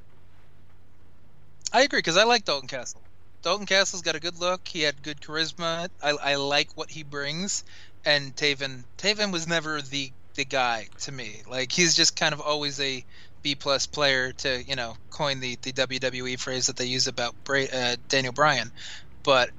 I 1.73 1.81
agree 1.81 1.99
because 1.99 2.17
I 2.17 2.23
like 2.23 2.45
Dalton 2.45 2.69
Castle. 2.69 3.01
Dalton 3.41 3.65
Castle's 3.65 4.01
got 4.01 4.15
a 4.15 4.19
good 4.19 4.39
look. 4.39 4.67
He 4.67 4.81
had 4.81 5.03
good 5.03 5.21
charisma. 5.21 5.89
I, 6.01 6.11
I 6.11 6.35
like 6.35 6.69
what 6.75 6.89
he 6.89 7.03
brings. 7.03 7.63
And 8.03 8.35
Taven 8.35 8.85
Taven 8.97 9.31
was 9.31 9.47
never 9.47 9.81
the 9.81 10.11
the 10.35 10.45
guy 10.45 10.87
to 11.01 11.11
me. 11.11 11.41
Like 11.47 11.71
he's 11.71 11.95
just 11.95 12.15
kind 12.15 12.33
of 12.33 12.41
always 12.41 12.79
a 12.79 13.03
B 13.43 13.55
plus 13.55 13.85
player 13.85 14.31
to 14.33 14.63
you 14.63 14.75
know 14.75 14.95
coin 15.11 15.39
the 15.39 15.57
the 15.61 15.73
WWE 15.73 16.39
phrase 16.39 16.67
that 16.67 16.77
they 16.77 16.85
use 16.85 17.07
about 17.07 17.35
Bra- 17.43 17.71
uh, 17.71 17.95
Daniel 18.09 18.33
Bryan. 18.33 18.71
But 19.23 19.49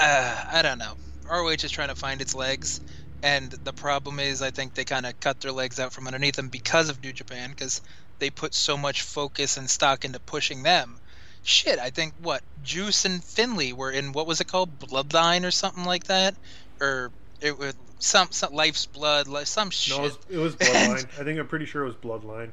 uh, 0.00 0.44
I 0.52 0.62
don't 0.62 0.78
know. 0.78 0.94
ROH 1.30 1.64
is 1.64 1.70
trying 1.70 1.88
to 1.88 1.96
find 1.96 2.20
its 2.20 2.34
legs. 2.34 2.80
And 3.22 3.50
the 3.64 3.72
problem 3.72 4.20
is, 4.20 4.42
I 4.42 4.52
think 4.52 4.74
they 4.74 4.84
kind 4.84 5.04
of 5.04 5.18
cut 5.18 5.40
their 5.40 5.50
legs 5.50 5.80
out 5.80 5.92
from 5.92 6.06
underneath 6.06 6.36
them 6.36 6.50
because 6.50 6.88
of 6.88 7.02
New 7.02 7.12
Japan, 7.12 7.50
because 7.50 7.80
they 8.20 8.30
put 8.30 8.54
so 8.54 8.76
much 8.76 9.02
focus 9.02 9.56
and 9.56 9.68
stock 9.68 10.04
into 10.04 10.20
pushing 10.20 10.62
them 10.62 11.00
shit, 11.48 11.78
I 11.78 11.90
think 11.90 12.14
what 12.18 12.42
Juice 12.62 13.04
and 13.04 13.24
Finlay 13.24 13.72
were 13.72 13.90
in 13.90 14.12
what 14.12 14.26
was 14.26 14.40
it 14.40 14.48
called, 14.48 14.78
Bloodline 14.78 15.46
or 15.46 15.50
something 15.50 15.84
like 15.84 16.04
that, 16.04 16.34
or 16.80 17.12
it 17.40 17.58
was 17.58 17.74
some, 17.98 18.28
some 18.30 18.52
Life's 18.52 18.86
Blood, 18.86 19.28
like 19.28 19.46
some 19.46 19.70
shit. 19.70 19.96
No, 19.98 20.04
it 20.04 20.06
was, 20.06 20.18
it 20.30 20.38
was 20.38 20.56
Bloodline. 20.56 21.04
I 21.20 21.24
think 21.24 21.38
I'm 21.38 21.48
pretty 21.48 21.66
sure 21.66 21.82
it 21.82 21.86
was 21.86 21.94
Bloodline. 21.96 22.50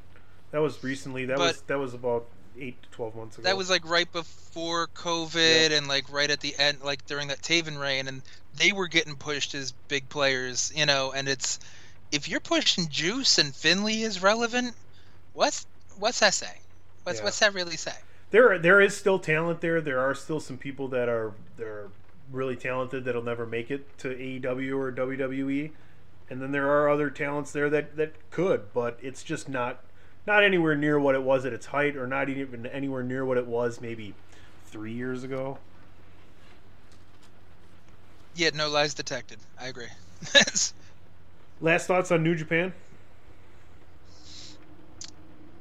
That 0.52 0.60
was 0.62 0.84
recently. 0.84 1.26
That 1.26 1.38
But- 1.38 1.48
was 1.54 1.62
that 1.64 1.80
was 1.80 1.93
about 1.93 2.26
eight 2.58 2.82
to 2.84 2.89
twelve 2.89 3.16
months 3.16 3.38
ago. 3.38 3.43
that 3.43 3.58
was 3.58 3.70
like 3.70 3.88
right 3.89 4.10
before 4.14 4.88
COVID 4.88 5.78
and 5.78 5.88
like 5.88 6.10
right 6.12 6.30
at 6.32 6.39
the 6.39 6.56
end, 6.58 6.78
like 6.84 7.06
during 7.06 7.28
that 7.28 7.41
Taven 7.41 7.80
reign, 7.80 8.08
and 8.08 8.22
they 8.58 8.72
were 8.72 8.88
getting 8.88 9.16
pushed 9.16 9.54
as 9.56 9.74
big 9.89 10.08
players, 10.10 10.72
you 10.76 10.86
know. 10.86 11.12
And 11.14 11.28
it's 11.28 11.60
if 12.12 12.30
you're 12.30 12.39
pushing 12.39 12.88
Juice 12.89 13.38
and 13.38 13.54
Finlay 13.54 14.02
is 14.02 14.22
relevant, 14.24 14.74
what's 15.34 15.66
what's 16.00 16.20
that 16.22 16.34
say? 16.34 16.60
What's 17.04 17.20
Yeah. 17.20 17.26
what's 17.26 17.39
that 17.39 17.54
really 17.54 17.78
say? 17.78 17.91
there 18.32 18.58
there 18.58 18.80
is 18.82 18.96
still 18.96 19.20
talent 19.20 19.60
there. 19.62 19.82
There 19.82 20.00
are 20.00 20.16
still 20.16 20.39
some 20.39 20.58
people 20.58 20.88
that 20.89 21.10
are 21.10 21.34
they're 21.58 21.88
really 22.32 22.55
talented 22.55 23.05
that'll 23.05 23.23
never 23.23 23.45
make 23.45 23.71
it 23.71 23.97
to 23.99 24.09
AEW 24.09 24.78
or 24.78 24.91
WWE, 24.91 25.71
and 26.30 26.41
then 26.41 26.51
there 26.51 26.69
are 26.69 26.89
other 26.89 27.09
talents 27.09 27.51
there 27.51 27.69
that 27.69 27.95
that 27.97 28.13
could, 28.32 28.73
but 28.73 28.97
it's 29.01 29.23
just 29.23 29.47
not 29.49 29.82
not 30.28 30.43
anywhere 30.43 30.76
near 30.76 30.99
what 30.99 31.15
it 31.15 31.23
was 31.23 31.45
at 31.45 31.53
its 31.53 31.67
height, 31.67 31.95
or 31.95 32.07
not 32.07 32.30
even 32.30 32.65
anywhere 32.65 33.03
near 33.03 33.23
what 33.26 33.38
it 33.38 33.45
was 33.45 33.80
maybe 33.80 34.13
three 34.65 34.93
years 34.93 35.23
ago. 35.23 35.57
Yeah, 38.36 38.49
no 38.53 38.69
lies 38.69 38.93
detected. 38.93 39.39
I 39.59 39.67
agree. 39.67 39.88
Last 41.61 41.88
thoughts 41.88 42.11
on 42.11 42.23
New 42.23 42.36
Japan? 42.36 42.73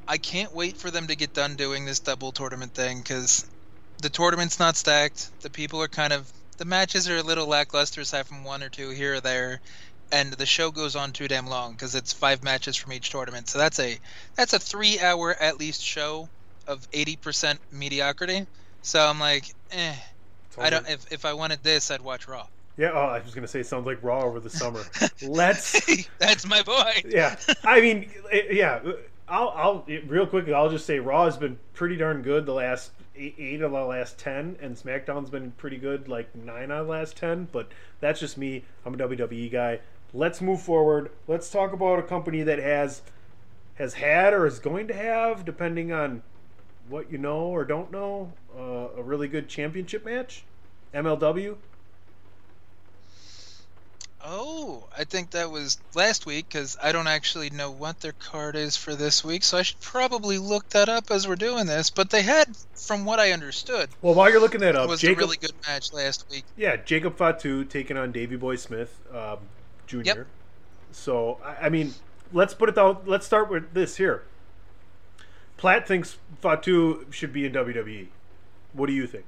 I 0.07 0.19
can't 0.19 0.53
wait 0.55 0.77
for 0.77 0.91
them 0.91 1.07
to 1.07 1.17
get 1.17 1.33
done 1.33 1.57
doing 1.57 1.85
this 1.85 2.01
double 2.01 2.33
tournament 2.33 2.75
thing 2.75 2.99
because 2.99 3.47
the 4.03 4.11
tournament's 4.11 4.59
not 4.59 4.77
stacked. 4.77 5.31
The 5.41 5.51
people 5.51 5.81
are 5.83 5.89
kind 5.89 6.13
of 6.13 6.31
the 6.57 6.65
matches 6.65 7.09
are 7.09 7.17
a 7.17 7.23
little 7.23 7.47
lackluster 7.47 8.01
aside 8.01 8.27
from 8.27 8.45
one 8.45 8.63
or 8.63 8.69
two 8.69 8.91
here 8.91 9.15
or 9.15 9.21
there, 9.21 9.61
and 10.13 10.33
the 10.33 10.47
show 10.47 10.71
goes 10.71 10.97
on 10.97 11.13
too 11.13 11.29
damn 11.29 11.47
long 11.47 11.73
because 11.73 11.95
it's 11.95 12.13
five 12.13 12.43
matches 12.43 12.77
from 12.77 12.93
each 12.93 13.11
tournament. 13.11 13.49
So 13.49 13.59
that's 13.59 13.79
a 13.79 13.99
that's 14.35 14.53
a 14.53 14.59
three 14.59 15.01
hour 15.01 15.35
at 15.39 15.59
least 15.59 15.83
show 15.83 16.29
of 16.67 16.87
eighty 16.93 17.17
percent 17.17 17.61
mediocrity. 17.73 18.47
So 18.83 19.01
I'm 19.01 19.21
like, 19.21 19.47
eh. 19.73 19.95
I 20.59 20.71
don't. 20.71 20.89
If 20.89 21.13
if 21.13 21.25
I 21.25 21.33
wanted 21.33 21.63
this, 21.63 21.91
I'd 21.91 22.01
watch 22.01 22.29
Raw. 22.29 22.47
Yeah, 22.77 22.91
oh, 22.93 23.07
I 23.07 23.21
was 23.21 23.35
gonna 23.35 23.49
say 23.49 23.61
it 23.61 23.67
sounds 23.67 23.87
like 23.87 24.03
Raw 24.03 24.25
over 24.25 24.41
the 24.41 24.51
summer. 24.51 24.83
Let's 25.23 25.81
That's 26.19 26.47
my 26.47 26.63
boy. 26.63 27.03
yeah, 27.09 27.37
I 27.65 27.81
mean, 27.81 28.11
yeah. 28.51 28.81
I'll, 29.27 29.49
I'll 29.57 29.87
real 30.07 30.27
quickly. 30.27 30.53
I'll 30.53 30.69
just 30.69 30.85
say 30.85 30.99
Raw 30.99 31.25
has 31.25 31.39
been 31.39 31.59
pretty 31.73 31.97
darn 31.97 32.21
good 32.23 32.45
the 32.45 32.53
last 32.53 32.91
eight, 33.17 33.61
of 33.61 33.73
the 33.73 33.81
last 33.81 34.19
ten, 34.19 34.57
and 34.61 34.77
SmackDown's 34.77 35.31
been 35.31 35.53
pretty 35.53 35.77
good, 35.77 36.09
like 36.09 36.35
nine 36.35 36.71
out 36.71 36.83
of 36.83 36.87
the 36.87 36.93
last 36.93 37.17
ten. 37.17 37.49
But 37.51 37.69
that's 38.01 38.21
just 38.21 38.37
me. 38.37 38.65
I'm 38.85 38.95
a 38.95 38.97
WWE 38.97 39.51
guy. 39.51 39.81
Let's 40.13 40.41
move 40.41 40.61
forward. 40.61 41.11
Let's 41.27 41.51
talk 41.51 41.73
about 41.73 41.99
a 41.99 42.03
company 42.03 42.43
that 42.43 42.59
has 42.59 43.03
has 43.77 43.95
had 43.95 44.33
or 44.33 44.47
is 44.47 44.59
going 44.59 44.87
to 44.89 44.95
have, 44.95 45.45
depending 45.45 45.93
on 45.93 46.23
what 46.89 47.11
you 47.11 47.19
know 47.19 47.41
or 47.41 47.65
don't 47.65 47.91
know, 47.91 48.33
uh, 48.57 48.89
a 48.97 49.03
really 49.03 49.29
good 49.29 49.49
championship 49.49 50.05
match. 50.05 50.45
MLW. 50.93 51.57
Oh, 54.27 54.85
I 54.97 55.05
think 55.05 55.33
that 55.33 55.51
was 55.51 55.79
last 55.95 56.25
week 56.25 56.49
because 56.49 56.79
I 56.83 56.93
don't 56.93 57.07
actually 57.07 57.51
know 57.51 57.71
what 57.71 58.01
their 58.01 58.13
card 58.13 58.57
is 58.57 58.75
for 58.75 58.95
this 58.95 59.23
week, 59.23 59.45
so 59.45 59.59
I 59.59 59.63
should 59.63 59.81
probably 59.81 60.39
look 60.39 60.71
that 60.71 60.89
up 60.89 61.11
as 61.11 61.29
we're 61.29 61.37
doing 61.37 61.67
this. 61.67 61.91
But 61.91 62.09
they 62.09 62.23
had, 62.23 62.57
from 62.75 63.05
what 63.05 63.21
I 63.21 63.33
understood, 63.33 63.91
Well, 64.01 64.15
while 64.15 64.31
you're 64.31 64.41
looking 64.41 64.61
that 64.61 64.77
up, 64.77 64.89
was 64.89 65.03
Jacob, 65.03 65.19
a 65.19 65.21
really 65.21 65.37
good 65.37 65.53
match 65.69 65.93
last 65.93 66.25
week. 66.31 66.45
Yeah, 66.57 66.77
Jacob 66.77 67.19
Fatu 67.19 67.65
taking 67.65 67.99
on 67.99 68.13
Davey 68.13 68.37
Boy 68.37 68.57
Smith 68.57 68.99
um, 69.15 69.41
Jr. 69.87 70.03
Yep. 70.03 70.27
So 70.93 71.39
I, 71.45 71.67
I 71.67 71.69
mean, 71.69 71.93
let's 72.33 72.55
put 72.55 72.71
it 72.71 72.77
down. 72.77 72.99
Let's 73.05 73.27
start 73.27 73.51
with 73.51 73.75
this 73.75 73.97
here. 73.97 74.23
Platt 75.59 75.87
thinks 75.87 76.17
Fatu 76.41 77.07
should 77.11 77.33
be 77.33 77.45
in 77.45 77.53
WWE. 77.53 78.07
What 78.73 78.87
do 78.87 78.95
you 78.95 79.07
think? 79.07 79.27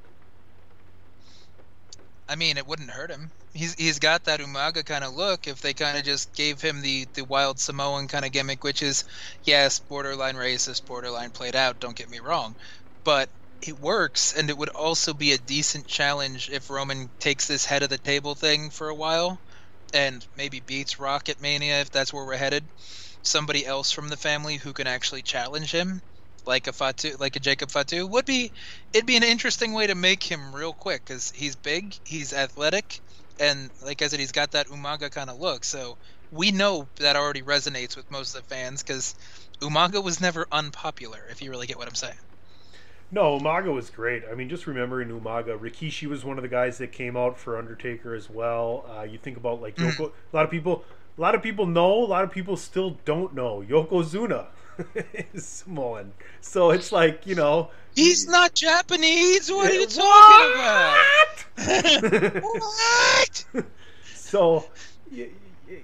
I 2.29 2.35
mean, 2.35 2.57
it 2.57 2.67
wouldn't 2.67 2.91
hurt 2.91 3.11
him. 3.11 3.31
He's 3.57 3.75
he's 3.75 3.99
got 3.99 4.25
that 4.25 4.41
Umaga 4.41 4.85
kind 4.85 5.03
of 5.05 5.15
look. 5.15 5.47
If 5.49 5.61
they 5.61 5.75
kind 5.75 5.97
of 5.97 6.05
just 6.05 6.35
gave 6.35 6.61
him 6.61 6.83
the 6.83 7.07
the 7.15 7.25
wild 7.25 7.59
Samoan 7.59 8.07
kind 8.09 8.25
of 8.25 8.33
gimmick, 8.33 8.63
which 8.63 8.83
is 8.83 9.05
yes, 9.43 9.79
borderline 9.81 10.37
racist, 10.37 10.85
borderline 10.85 11.31
played 11.33 11.57
out. 11.57 11.81
Don't 11.81 11.97
get 11.97 12.11
me 12.11 12.19
wrong, 12.21 12.55
but 13.05 13.31
it 13.63 13.79
works, 13.79 14.33
and 14.35 14.51
it 14.51 14.59
would 14.59 14.69
also 14.71 15.15
be 15.15 15.33
a 15.33 15.39
decent 15.39 15.87
challenge 15.87 16.51
if 16.51 16.69
Roman 16.71 17.11
takes 17.19 17.47
this 17.47 17.65
head 17.65 17.83
of 17.83 17.89
the 17.89 17.99
table 17.99 18.35
thing 18.35 18.71
for 18.71 18.89
a 18.91 18.95
while, 18.95 19.41
and 19.95 20.27
maybe 20.37 20.61
beats 20.61 20.99
Rock 20.99 21.29
at 21.29 21.41
Mania 21.41 21.81
if 21.81 21.91
that's 21.91 22.13
where 22.13 22.27
we're 22.27 22.37
headed. 22.37 22.69
Somebody 23.23 23.67
else 23.67 23.91
from 23.91 24.09
the 24.09 24.17
family 24.17 24.57
who 24.57 24.73
can 24.73 24.87
actually 24.87 25.23
challenge 25.23 25.71
him, 25.73 26.01
like 26.47 26.67
a 26.67 26.73
Fatu, 26.73 27.17
like 27.19 27.37
a 27.37 27.41
Jacob 27.41 27.71
Fatu, 27.71 28.07
would 28.07 28.25
be 28.27 28.53
it'd 28.93 29.07
be 29.07 29.17
an 29.17 29.23
interesting 29.25 29.73
way 29.73 29.87
to 29.87 29.95
make 29.95 30.23
him 30.23 30.55
real 30.55 30.75
quick 30.75 31.05
because 31.05 31.31
he's 31.35 31.57
big, 31.57 31.95
he's 32.05 32.33
athletic, 32.33 33.01
and 33.39 33.71
like 33.85 34.03
I 34.03 34.09
said, 34.09 34.21
he's 34.21 34.33
got 34.33 34.53
that 34.53 34.69
Umaga 34.69 35.11
kind 35.11 35.31
of 35.31 35.41
look. 35.41 35.65
So 35.65 35.97
we 36.33 36.51
know 36.51 36.89
that 36.97 37.17
already 37.17 37.43
resonates 37.43 37.97
with 37.97 38.11
most 38.11 38.35
of 38.35 38.43
the 38.43 38.55
fans 38.55 38.83
because 38.83 39.15
Umaga 39.61 40.03
was 40.03 40.21
never 40.21 40.47
unpopular. 40.51 41.21
If 41.31 41.43
you 41.43 41.51
really 41.51 41.67
get 41.67 41.79
what 41.79 41.89
I'm 41.89 41.95
saying. 41.95 42.19
No, 43.11 43.39
Umaga 43.39 43.73
was 43.73 43.89
great. 43.89 44.25
I 44.31 44.35
mean, 44.35 44.49
just 44.49 44.67
remembering 44.67 45.09
Umaga, 45.09 45.57
Rikishi 45.59 46.09
was 46.09 46.25
one 46.25 46.39
of 46.39 46.43
the 46.43 46.49
guys 46.49 46.79
that 46.79 46.91
came 46.91 47.17
out 47.17 47.39
for 47.39 47.57
Undertaker 47.57 48.15
as 48.15 48.29
well. 48.29 48.85
Uh, 48.91 49.03
you 49.03 49.19
think 49.19 49.37
about 49.37 49.63
like 49.63 49.77
Mm. 49.77 50.01
A 50.01 50.37
lot 50.37 50.45
of 50.45 50.51
people, 50.51 50.85
a 51.17 51.21
lot 51.21 51.35
of 51.35 51.43
people 51.43 51.67
know. 51.67 52.05
A 52.05 52.07
lot 52.07 52.25
of 52.25 52.31
people 52.31 52.57
still 52.57 52.99
don't 53.05 53.35
know. 53.35 53.65
Yokozuna 53.69 54.47
is 55.35 55.45
Samoan, 55.47 56.13
so 56.41 56.71
it's 56.71 56.93
like 56.93 57.27
you 57.27 57.35
know. 57.35 57.71
He's 57.95 58.29
not 58.29 58.55
Japanese. 58.55 59.51
What 59.51 59.71
are 59.71 59.75
you 59.75 59.87
What? 59.87 60.97
talking 61.57 61.71
about? 62.21 62.45
what? 62.45 63.45
So 64.15 64.67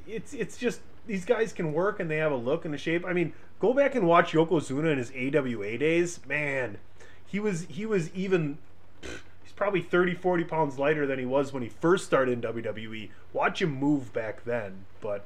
it's 0.07 0.35
it's 0.35 0.57
just 0.59 0.81
these 1.07 1.25
guys 1.25 1.53
can 1.53 1.73
work 1.73 2.01
and 2.01 2.11
they 2.11 2.19
have 2.19 2.33
a 2.33 2.37
look 2.37 2.65
and 2.65 2.75
a 2.75 2.79
shape. 2.79 3.05
I 3.07 3.13
mean, 3.13 3.33
go 3.61 3.73
back 3.73 3.95
and 3.95 4.07
watch 4.07 4.33
Yokozuna 4.33 4.93
in 4.93 4.99
his 4.99 5.11
AWA 5.13 5.79
days. 5.79 6.21
Man, 6.27 6.79
he 7.27 7.41
was 7.41 7.63
he 7.71 7.87
was 7.87 8.13
even 8.15 8.59
probably 9.63 9.81
30 9.81 10.17
40 10.17 10.43
pounds 10.43 10.77
lighter 10.77 11.07
than 11.07 11.21
he 11.21 11.25
was 11.25 11.53
when 11.53 11.63
he 11.63 11.69
first 11.69 12.05
started 12.05 12.33
in 12.33 12.53
WWE. 12.53 13.11
Watch 13.33 13.63
him 13.63 13.71
move 13.71 14.13
back 14.13 14.43
then, 14.43 14.87
but 15.01 15.25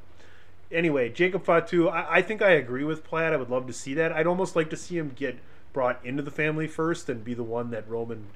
anyway, 0.71 1.09
Jacob 1.09 1.43
Fatu, 1.43 1.89
I, 1.89 2.17
I 2.17 2.21
think 2.21 2.43
I 2.43 2.51
agree 2.51 2.85
with 2.85 3.03
Platt. 3.03 3.33
I 3.33 3.37
would 3.39 3.49
love 3.49 3.67
to 3.67 3.73
see 3.73 3.95
that. 3.95 4.13
I'd 4.13 4.27
almost 4.27 4.55
like 4.55 4.69
to 4.69 4.77
see 4.77 4.99
him 4.99 5.13
get 5.17 5.39
brought 5.73 6.05
into 6.05 6.23
the 6.23 6.31
family 6.31 6.67
first 6.67 7.09
and 7.09 7.25
be 7.25 7.33
the 7.33 7.43
one 7.43 7.71
that 7.71 7.89
Roman 7.89 8.27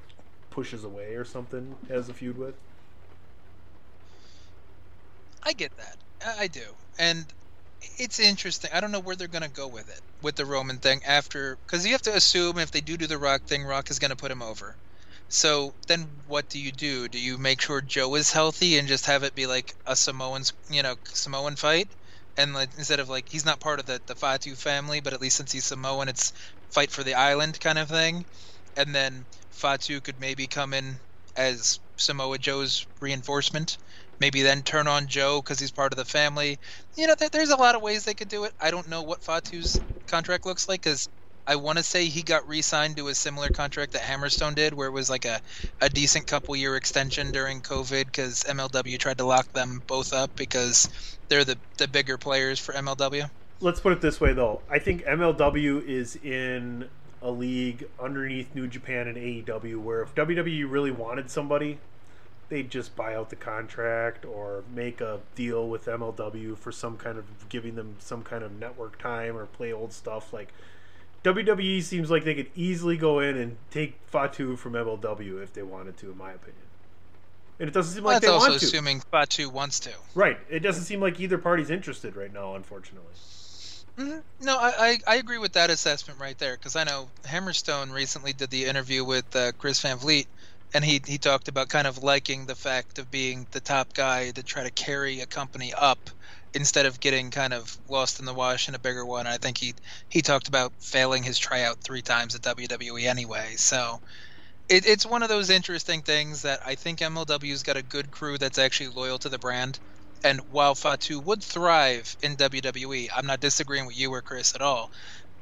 pushes 0.49 0.85
away 0.85 1.17
or 1.17 1.25
something 1.27 1.77
as 1.91 2.09
a 2.09 2.15
feud 2.15 2.39
with. 2.39 2.55
I 5.43 5.53
get 5.53 5.77
that. 5.77 5.99
I 6.25 6.45
I 6.45 6.47
do. 6.47 6.65
And 6.99 7.27
it's 7.99 8.19
interesting. 8.19 8.71
I 8.73 8.81
don't 8.81 8.91
know 8.91 9.01
where 9.01 9.17
they're 9.17 9.29
going 9.29 9.43
to 9.43 9.51
go 9.51 9.69
with 9.69 9.91
it, 9.91 10.01
with 10.23 10.37
the 10.37 10.47
Roman 10.47 10.79
thing 10.79 11.03
after. 11.07 11.59
Because 11.67 11.85
you 11.85 11.93
have 11.93 12.03
to 12.03 12.17
assume 12.17 12.57
if 12.57 12.71
they 12.71 12.81
do 12.81 12.97
do 12.97 13.07
the 13.07 13.19
Rock 13.19 13.43
thing, 13.43 13.65
Rock 13.65 13.91
is 13.91 13.99
going 13.99 14.13
to 14.13 14.17
put 14.17 14.31
him 14.31 14.41
over. 14.41 14.77
So 15.31 15.75
then 15.89 16.23
what 16.27 16.49
do 16.51 16.59
you 16.59 16.73
do? 16.73 17.09
Do 17.09 17.19
you 17.19 17.39
make 17.39 17.63
sure 17.63 17.81
Joe 17.81 18.15
is 18.17 18.33
healthy 18.33 18.77
and 18.79 18.87
just 18.89 19.07
have 19.07 19.23
it 19.23 19.35
be 19.35 19.47
like 19.47 19.75
a 19.87 19.97
Samoan, 19.97 20.43
you 20.69 20.83
know, 20.83 20.97
Samoan 21.07 21.57
fight? 21.57 21.89
And 22.37 22.53
like, 22.55 22.71
instead 22.77 23.01
of 23.01 23.09
like, 23.09 23.29
he's 23.31 23.45
not 23.47 23.61
part 23.61 23.81
of 23.81 23.87
the, 23.87 24.01
the 24.07 24.15
Fatu 24.17 24.57
family, 24.57 25.01
but 25.01 25.13
at 25.15 25.21
least 25.21 25.37
since 25.39 25.53
he's 25.53 25.65
Samoan, 25.65 26.09
it's 26.09 26.33
fight 26.71 26.91
for 26.91 27.03
the 27.05 27.15
island 27.15 27.59
kind 27.61 27.79
of 27.79 27.89
thing. 27.89 28.27
And 28.77 28.95
then 28.95 29.27
Fatu 29.51 30.01
could 30.01 30.21
maybe 30.21 30.47
come 30.49 30.75
in 30.75 31.01
as 31.37 31.81
Samoa 31.97 32.39
Joe's 32.39 32.87
reinforcement 33.01 33.79
maybe 34.19 34.43
then 34.43 34.63
turn 34.63 34.87
on 34.87 35.07
Joe 35.07 35.41
because 35.41 35.59
he's 35.59 35.73
part 35.73 35.93
of 35.93 35.97
the 35.97 36.05
family. 36.05 36.59
You 36.97 37.07
know, 37.07 37.15
there, 37.19 37.31
there's 37.31 37.49
a 37.51 37.57
lot 37.57 37.75
of 37.75 37.81
ways 37.83 38.05
they 38.05 38.15
could 38.15 38.29
do 38.29 38.45
it. 38.45 38.53
I 38.61 38.71
don't 38.71 38.87
know 38.89 39.03
what 39.03 39.23
Fatu's 39.23 39.81
contract 40.07 40.45
looks 40.45 40.69
like 40.69 40.83
because 40.83 41.09
I 41.47 41.57
want 41.57 41.79
to 41.79 41.85
say 41.85 42.07
he 42.07 42.23
got 42.23 42.47
re-signed 42.49 42.97
to 42.97 43.09
a 43.09 43.15
similar 43.15 43.49
contract 43.49 43.93
that 43.93 44.03
Hammerstone 44.03 44.55
did, 44.55 44.75
where 44.75 44.89
it 44.89 44.93
was 44.93 45.11
like 45.11 45.25
a, 45.25 45.41
a 45.81 45.89
decent 45.89 46.27
couple 46.27 46.55
year 46.57 46.77
extension 46.77 47.33
during 47.33 47.61
COVID 47.63 48.07
because 48.07 48.45
MLW 48.45 48.99
tried 48.99 49.19
to 49.19 49.25
lock 49.25 49.53
them 49.53 49.83
both 49.87 50.13
up 50.13 50.31
because 50.37 50.89
they're 51.29 51.45
the 51.45 51.59
the 51.79 51.89
bigger 51.89 52.19
players 52.19 52.59
for 52.61 52.73
MLW. 52.75 53.31
let's 53.61 53.81
put 53.81 53.93
it 53.93 54.01
this 54.01 54.21
way 54.21 54.33
though 54.33 54.61
i 54.71 54.79
think 54.79 55.03
mlw 55.05 55.83
is 55.87 56.17
in 56.17 56.89
a 57.23 57.31
league 57.31 57.87
underneath 57.99 58.55
new 58.55 58.67
japan 58.67 59.07
and 59.07 59.17
aew 59.17 59.77
where 59.77 60.03
if 60.03 60.15
wwe 60.15 60.71
really 60.71 60.91
wanted 60.91 61.31
somebody 61.31 61.79
they'd 62.49 62.71
just 62.71 62.97
buy 62.97 63.15
out 63.15 63.31
the 63.31 63.37
contract 63.37 64.25
or 64.25 64.65
make 64.75 65.01
a 65.01 65.21
deal 65.35 65.69
with 65.69 65.85
mlw 65.87 66.57
for 66.57 66.73
some 66.73 66.97
kind 66.97 67.19
of 67.19 67.49
giving 67.49 67.75
them 67.75 67.97
some 67.99 68.23
kind 68.23 68.43
of 68.43 68.53
network 68.53 68.99
time 68.99 69.37
or 69.37 69.47
play 69.47 69.73
old 69.73 69.93
stuff 69.93 70.33
like 70.33 70.53
wwe 71.25 71.83
seems 71.83 72.11
like 72.11 72.25
they 72.25 72.35
could 72.35 72.51
easily 72.55 72.97
go 72.97 73.21
in 73.21 73.37
and 73.37 73.57
take 73.71 74.01
fatu 74.07 74.57
from 74.57 74.73
mlw 74.73 75.43
if 75.43 75.53
they 75.53 75.63
wanted 75.63 75.97
to 75.97 76.11
in 76.11 76.17
my 76.19 76.33
opinion 76.33 76.63
and 77.59 77.69
it 77.69 77.73
doesn't 77.73 77.95
seem 77.95 78.05
like 78.05 78.21
they 78.23 78.29
want 78.29 78.43
to 78.43 78.51
That's 78.51 78.55
also 78.55 78.67
assuming 78.67 79.03
Fatu 79.11 79.51
wants 79.51 79.81
to. 79.81 79.91
right 80.15 80.39
it 80.49 80.61
doesn't 80.61 80.85
seem 80.85 81.01
like 81.01 81.21
either 81.21 81.39
party's 81.39 81.71
interested 81.71 82.17
right 82.17 82.33
now 82.33 82.55
unfortunately 82.55 83.13
Mhm. 83.99 84.23
No, 84.41 84.57
I, 84.57 84.73
I, 84.79 84.99
I 85.07 85.15
agree 85.17 85.37
with 85.39 85.53
that 85.55 85.69
assessment 85.69 86.21
right 86.21 86.39
there 86.39 86.55
because 86.55 86.77
I 86.77 86.85
know 86.85 87.11
Hammerstone 87.27 87.93
recently 87.93 88.33
did 88.33 88.49
the 88.49 88.65
interview 88.65 89.05
with 89.05 89.25
uh, 89.35 89.53
Chris 89.59 89.81
Van 89.83 89.99
Vliet, 89.99 90.27
and 90.73 90.85
he 90.85 91.03
he 91.07 91.19
talked 91.19 91.49
about 91.49 91.69
kind 91.69 91.87
of 91.87 92.03
liking 92.03 92.47
the 92.47 92.55
fact 92.55 92.99
of 92.99 93.11
being 93.11 93.47
the 93.51 93.61
top 93.61 93.93
guy 93.93 94.31
to 94.31 94.43
try 94.43 94.63
to 94.63 94.71
carry 94.71 95.21
a 95.21 95.27
company 95.27 95.75
up 95.77 96.09
instead 96.55 96.87
of 96.87 97.01
getting 97.01 97.31
kind 97.31 97.53
of 97.53 97.77
lost 97.89 98.21
in 98.21 98.27
the 98.27 98.35
wash 98.35 98.69
in 98.69 98.75
a 98.75 98.79
bigger 98.79 99.05
one. 99.07 99.27
I 99.27 99.39
think 99.39 99.59
he 99.59 99.75
he 100.09 100.23
talked 100.23 100.49
about 100.49 100.73
failing 100.81 101.23
his 101.23 101.39
tryout 101.39 101.79
three 101.83 102.03
times 102.03 102.35
at 102.35 102.43
WWE 102.43 103.07
anyway, 103.07 103.55
so. 103.57 104.01
It, 104.69 104.87
it's 104.87 105.05
one 105.07 105.23
of 105.23 105.29
those 105.29 105.51
interesting 105.51 106.03
things 106.03 106.43
that 106.43 106.61
I 106.65 106.77
think 106.77 107.01
MLW's 107.01 107.63
got 107.63 107.77
a 107.77 107.83
good 107.83 108.11
crew 108.11 108.39
that's 108.39 108.59
actually 108.59 108.91
loyal 108.91 109.19
to 109.21 109.29
the 109.29 109.39
brand. 109.39 109.81
And 110.25 110.41
while 110.49 110.75
Fatu 110.75 111.21
would 111.21 111.43
thrive 111.45 112.17
in 112.23 112.37
WWE, 112.37 113.09
I'm 113.15 113.27
not 113.27 113.41
disagreeing 113.41 113.87
with 113.87 113.99
you 113.99 114.13
or 114.15 114.23
Chris 114.23 114.55
at 114.55 114.63
all. 114.63 114.93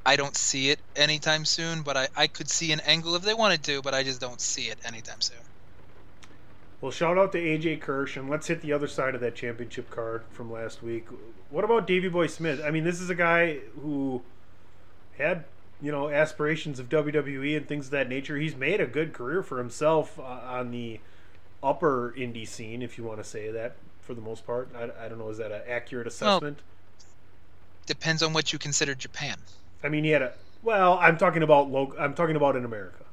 I 0.06 0.16
don't 0.16 0.36
see 0.36 0.70
it 0.70 0.82
anytime 0.96 1.44
soon, 1.46 1.82
but 1.82 1.96
I, 1.96 2.08
I 2.16 2.28
could 2.28 2.50
see 2.50 2.72
an 2.72 2.80
angle 2.80 3.16
if 3.16 3.22
they 3.22 3.34
wanted 3.34 3.64
to, 3.64 3.82
but 3.82 3.94
I 3.94 4.02
just 4.04 4.20
don't 4.20 4.40
see 4.40 4.70
it 4.70 4.80
anytime 4.84 5.20
soon. 5.20 5.47
Well, 6.80 6.92
shout 6.92 7.18
out 7.18 7.32
to 7.32 7.38
AJ 7.38 7.80
Kirsch, 7.80 8.16
and 8.16 8.30
let's 8.30 8.46
hit 8.46 8.60
the 8.60 8.72
other 8.72 8.86
side 8.86 9.14
of 9.14 9.20
that 9.20 9.34
championship 9.34 9.90
card 9.90 10.22
from 10.30 10.50
last 10.50 10.82
week. 10.82 11.06
What 11.50 11.64
about 11.64 11.86
Davey 11.86 12.08
Boy 12.08 12.28
Smith? 12.28 12.60
I 12.64 12.70
mean, 12.70 12.84
this 12.84 13.00
is 13.00 13.10
a 13.10 13.16
guy 13.16 13.58
who 13.82 14.22
had, 15.16 15.44
you 15.82 15.90
know, 15.90 16.08
aspirations 16.08 16.78
of 16.78 16.88
WWE 16.88 17.56
and 17.56 17.66
things 17.66 17.86
of 17.86 17.90
that 17.92 18.08
nature. 18.08 18.36
He's 18.36 18.54
made 18.54 18.80
a 18.80 18.86
good 18.86 19.12
career 19.12 19.42
for 19.42 19.58
himself 19.58 20.20
uh, 20.20 20.22
on 20.22 20.70
the 20.70 21.00
upper 21.64 22.14
indie 22.16 22.46
scene, 22.46 22.80
if 22.80 22.96
you 22.96 23.02
want 23.02 23.18
to 23.18 23.24
say 23.24 23.50
that, 23.50 23.74
for 24.00 24.14
the 24.14 24.20
most 24.20 24.46
part. 24.46 24.68
I, 24.76 25.04
I 25.04 25.08
don't 25.08 25.18
know, 25.18 25.30
is 25.30 25.38
that 25.38 25.50
an 25.50 25.62
accurate 25.68 26.06
assessment? 26.06 26.60
Depends 27.86 28.22
on 28.22 28.32
what 28.32 28.52
you 28.52 28.58
consider 28.58 28.94
Japan. 28.94 29.36
I 29.82 29.88
mean, 29.88 30.04
he 30.04 30.10
had 30.10 30.22
a. 30.22 30.32
Well, 30.62 30.98
I'm 31.00 31.16
talking 31.16 31.42
about 31.42 31.70
lo- 31.70 31.94
I'm 31.98 32.14
talking 32.14 32.36
about 32.36 32.54
in 32.54 32.64
America. 32.64 33.04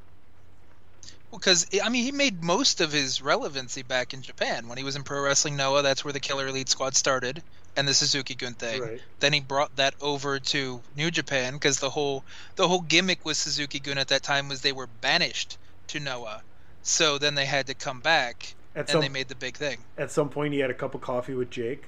Because 1.36 1.68
I 1.84 1.90
mean, 1.90 2.04
he 2.04 2.12
made 2.12 2.44
most 2.44 2.82
of 2.82 2.92
his 2.92 3.22
relevancy 3.22 3.84
back 3.84 4.14
in 4.14 4.22
Japan 4.22 4.68
when 4.68 4.78
he 4.78 4.84
was 4.84 4.96
in 4.96 5.04
Pro 5.04 5.22
Wrestling 5.22 5.56
Noah. 5.56 5.82
That's 5.82 6.04
where 6.04 6.14
the 6.14 6.20
Killer 6.20 6.48
Elite 6.48 6.70
Squad 6.70 6.96
started, 6.96 7.44
and 7.76 7.88
the 7.88 7.94
Suzuki 7.94 8.36
Gun 8.36 8.54
thing. 8.54 8.82
Right. 8.82 9.02
Then 9.20 9.34
he 9.34 9.40
brought 9.40 9.76
that 9.76 9.94
over 10.02 10.40
to 10.40 10.82
New 10.96 11.12
Japan 11.12 11.54
because 11.54 11.80
the 11.80 11.90
whole 11.90 12.24
the 12.56 12.68
whole 12.68 12.82
gimmick 12.82 13.26
with 13.26 13.38
Suzuki 13.38 13.80
Gun 13.80 13.98
at 13.98 14.08
that 14.10 14.24
time 14.24 14.50
was 14.50 14.62
they 14.62 14.72
were 14.72 14.88
banished 15.02 15.58
to 15.88 16.00
Noah, 16.00 16.42
so 16.82 17.18
then 17.18 17.36
they 17.36 17.46
had 17.46 17.68
to 17.68 17.74
come 17.74 18.00
back, 18.00 18.56
At 18.76 18.82
and 18.82 18.90
some- 18.90 19.02
they 19.02 19.10
made 19.10 19.28
the 19.28 19.36
big 19.36 19.58
thing. 19.58 19.80
At 19.98 20.12
some 20.12 20.30
point, 20.30 20.54
he 20.54 20.60
had 20.60 20.70
a 20.70 20.74
cup 20.74 20.96
of 20.96 21.02
coffee 21.02 21.34
with 21.34 21.50
Jake. 21.50 21.84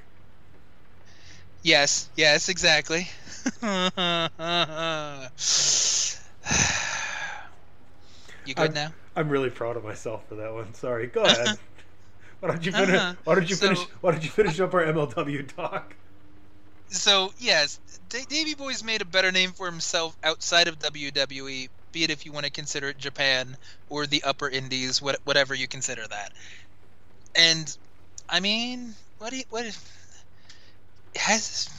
Yes, 1.64 2.10
yes, 2.16 2.50
exactly. 2.50 3.10
you 8.46 8.54
good 8.54 8.70
I'm, 8.70 8.74
now? 8.74 8.94
I'm 9.18 9.30
really 9.30 9.50
proud 9.50 9.76
of 9.76 9.84
myself 9.84 10.28
for 10.30 10.36
that 10.36 10.54
one. 10.54 10.74
Sorry. 10.76 11.08
Go 11.08 11.24
ahead. 11.26 11.58
why 12.40 12.50
don't 12.50 12.66
you 12.66 12.72
finish? 12.72 12.96
Uh-huh. 12.96 13.14
Why 13.24 13.36
don't 13.36 13.50
you 13.50 13.56
So- 13.56 13.68
finish? 13.68 13.84
Why 14.02 14.12
don't 14.12 14.24
you 14.24 14.30
finish 14.30 14.60
up 14.60 14.74
our 14.74 14.84
MLW 14.84 15.54
talk? 15.56 15.96
So 16.90 17.34
yes, 17.40 17.80
D- 18.08 18.24
Davey 18.30 18.54
Boy's 18.54 18.84
made 18.84 19.02
a 19.02 19.06
better 19.06 19.32
name 19.32 19.52
for 19.52 19.66
himself 19.66 20.16
outside 20.24 20.68
of 20.70 20.80
WWE. 20.80 21.68
Be 21.92 22.04
it 22.04 22.12
if 22.12 22.26
you 22.26 22.32
want 22.32 22.46
to 22.46 22.52
consider 22.52 22.90
it 22.90 22.98
Japan 22.98 23.58
or 23.90 24.06
the 24.06 24.24
Upper 24.24 24.48
Indies, 24.48 25.02
what, 25.02 25.18
whatever 25.26 25.54
you 25.54 25.68
consider 25.68 26.08
that. 26.08 26.32
And 27.36 27.76
I 28.30 28.40
mean, 28.40 28.94
what 29.18 29.32
do 29.32 29.38
you, 29.38 29.44
what 29.50 29.66
is, 29.66 29.78
has 31.16 31.70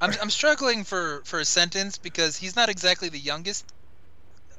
I'm 0.00 0.12
I'm 0.22 0.30
struggling 0.30 0.84
for 0.84 1.22
for 1.24 1.40
a 1.40 1.44
sentence 1.44 1.98
because 1.98 2.36
he's 2.36 2.54
not 2.54 2.68
exactly 2.68 3.08
the 3.08 3.18
youngest 3.18 3.64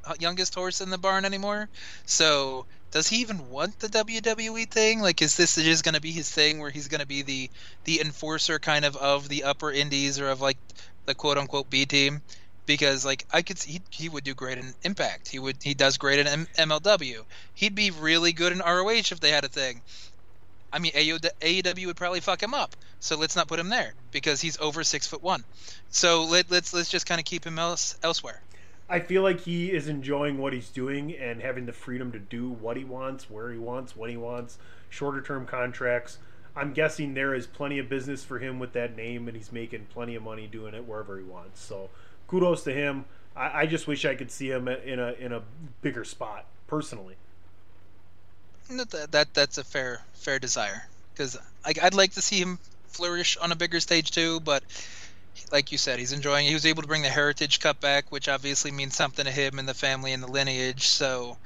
Uh, 0.05 0.15
youngest 0.19 0.55
horse 0.55 0.81
in 0.81 0.89
the 0.89 0.97
barn 0.97 1.25
anymore. 1.25 1.69
So 2.05 2.65
does 2.91 3.07
he 3.07 3.17
even 3.17 3.49
want 3.49 3.79
the 3.79 3.87
WWE 3.87 4.69
thing? 4.69 5.01
Like, 5.01 5.21
is 5.21 5.35
this 5.35 5.55
just 5.55 5.83
going 5.83 5.95
to 5.95 6.01
be 6.01 6.11
his 6.11 6.29
thing 6.29 6.59
where 6.59 6.71
he's 6.71 6.87
going 6.87 7.01
to 7.01 7.07
be 7.07 7.21
the 7.21 7.49
the 7.83 8.01
enforcer 8.01 8.59
kind 8.59 8.85
of 8.85 8.95
of 8.95 9.29
the 9.29 9.43
upper 9.43 9.71
indies 9.71 10.19
or 10.19 10.29
of 10.29 10.41
like 10.41 10.57
the 11.05 11.15
quote 11.15 11.37
unquote 11.37 11.69
B 11.69 11.85
team? 11.85 12.21
Because 12.65 13.05
like 13.05 13.25
I 13.31 13.41
could 13.41 13.57
see 13.57 13.73
he, 13.73 13.81
he 13.89 14.09
would 14.09 14.23
do 14.23 14.33
great 14.33 14.57
in 14.57 14.73
Impact. 14.83 15.27
He 15.29 15.39
would 15.39 15.57
he 15.61 15.73
does 15.73 15.97
great 15.97 16.19
in 16.19 16.27
M- 16.27 16.47
MLW. 16.57 17.25
He'd 17.55 17.75
be 17.75 17.91
really 17.91 18.31
good 18.31 18.53
in 18.53 18.59
ROH 18.59 19.11
if 19.11 19.19
they 19.19 19.31
had 19.31 19.45
a 19.45 19.49
thing. 19.49 19.81
I 20.71 20.79
mean, 20.79 20.91
AEW 20.93 21.87
would 21.87 21.97
probably 21.97 22.19
fuck 22.19 22.41
him 22.41 22.53
up. 22.53 22.75
So 22.99 23.17
let's 23.17 23.35
not 23.35 23.47
put 23.47 23.59
him 23.59 23.69
there 23.69 23.93
because 24.11 24.39
he's 24.41 24.59
over 24.59 24.83
six 24.83 25.07
foot 25.07 25.23
one. 25.23 25.43
So 25.89 26.25
let, 26.25 26.51
let's 26.51 26.73
let's 26.73 26.89
just 26.89 27.05
kind 27.05 27.19
of 27.19 27.25
keep 27.25 27.45
him 27.45 27.57
else, 27.57 27.97
elsewhere. 28.03 28.41
I 28.89 28.99
feel 28.99 29.21
like 29.21 29.41
he 29.41 29.71
is 29.71 29.87
enjoying 29.87 30.39
what 30.39 30.51
he's 30.51 30.69
doing 30.69 31.15
and 31.15 31.41
having 31.41 31.67
the 31.67 31.73
freedom 31.73 32.11
to 32.11 32.19
do 32.19 32.49
what 32.49 32.75
he 32.75 32.83
wants, 32.83 33.29
where 33.29 33.51
he 33.51 33.57
wants, 33.59 33.95
when 33.95 34.09
he 34.09 34.17
wants, 34.17 34.57
shorter 34.89 35.21
term 35.21 35.45
contracts. 35.45 36.17
I'm 36.55 36.73
guessing 36.73 37.13
there 37.13 37.35
is 37.35 37.45
plenty 37.45 37.77
of 37.77 37.87
business 37.87 38.23
for 38.23 38.39
him 38.39 38.57
with 38.57 38.73
that 38.73 38.95
name, 38.95 39.27
and 39.27 39.37
he's 39.37 39.51
making 39.51 39.85
plenty 39.93 40.15
of 40.15 40.23
money 40.23 40.47
doing 40.47 40.73
it 40.73 40.87
wherever 40.87 41.17
he 41.17 41.23
wants. 41.23 41.61
So, 41.61 41.89
kudos 42.27 42.63
to 42.63 42.73
him. 42.73 43.05
I, 43.35 43.61
I 43.61 43.65
just 43.67 43.85
wish 43.85 44.05
I 44.05 44.15
could 44.15 44.31
see 44.31 44.49
him 44.49 44.67
in 44.67 44.99
a 44.99 45.11
in 45.13 45.31
a 45.33 45.43
bigger 45.81 46.03
spot 46.03 46.45
personally. 46.67 47.15
That, 48.71 49.11
that 49.11 49.33
that's 49.33 49.57
a 49.59 49.63
fair 49.63 50.01
fair 50.13 50.39
desire 50.39 50.87
because 51.13 51.37
I'd 51.63 51.93
like 51.93 52.13
to 52.13 52.21
see 52.21 52.39
him 52.39 52.57
flourish 52.87 53.37
on 53.37 53.51
a 53.51 53.55
bigger 53.55 53.79
stage 53.79 54.11
too. 54.11 54.39
But 54.39 54.63
like 55.51 55.71
you 55.71 55.77
said, 55.77 55.99
he's 55.99 56.11
enjoying. 56.11 56.45
It. 56.45 56.49
He 56.49 56.53
was 56.53 56.65
able 56.65 56.81
to 56.81 56.87
bring 56.87 57.01
the 57.01 57.09
Heritage 57.09 57.59
Cup 57.59 57.79
back, 57.79 58.11
which 58.11 58.27
obviously 58.29 58.71
means 58.71 58.95
something 58.95 59.25
to 59.25 59.31
him 59.31 59.59
and 59.59 59.67
the 59.67 59.73
family 59.73 60.13
and 60.13 60.21
the 60.21 60.27
lineage. 60.27 60.87
So 60.87 61.37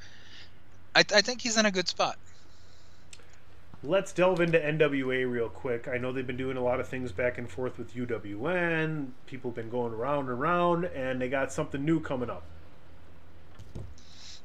I, 0.94 1.00
I 1.00 1.20
think 1.20 1.40
he's 1.40 1.56
in 1.56 1.66
a 1.66 1.70
good 1.70 1.88
spot. 1.88 2.16
Let's 3.82 4.12
delve 4.12 4.40
into 4.40 4.58
NWA 4.58 5.30
real 5.30 5.50
quick. 5.50 5.88
I 5.88 5.98
know 5.98 6.10
they've 6.10 6.26
been 6.26 6.38
doing 6.38 6.56
a 6.56 6.62
lot 6.62 6.80
of 6.80 6.88
things 6.88 7.12
back 7.12 7.36
and 7.36 7.50
forth 7.50 7.76
with 7.76 7.94
UWN. 7.94 9.08
People 9.26 9.50
have 9.50 9.56
been 9.56 9.68
going 9.68 9.92
around 9.92 10.30
and 10.30 10.30
around, 10.30 10.86
and 10.86 11.20
they 11.20 11.28
got 11.28 11.52
something 11.52 11.84
new 11.84 12.00
coming 12.00 12.30
up. 12.30 12.44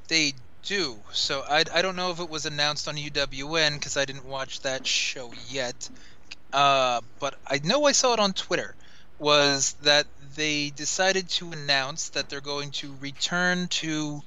They 0.09 0.33
do. 0.63 0.97
So 1.13 1.43
I, 1.47 1.63
I 1.73 1.81
don't 1.81 1.95
know 1.95 2.11
if 2.11 2.19
it 2.19 2.29
was 2.29 2.45
announced 2.45 2.89
on 2.89 2.95
UWN 2.95 3.75
because 3.75 3.95
I 3.95 4.03
didn't 4.03 4.25
watch 4.25 4.59
that 4.61 4.85
show 4.85 5.31
yet. 5.47 5.89
Uh, 6.51 6.99
but 7.19 7.35
I 7.47 7.61
know 7.63 7.85
I 7.85 7.93
saw 7.93 8.13
it 8.13 8.19
on 8.19 8.33
Twitter. 8.33 8.75
Was 9.19 9.73
that 9.83 10.07
they 10.35 10.69
decided 10.69 11.29
to 11.29 11.51
announce 11.51 12.09
that 12.09 12.29
they're 12.29 12.41
going 12.41 12.71
to 12.71 12.95
return 13.01 13.67
to 13.67 14.21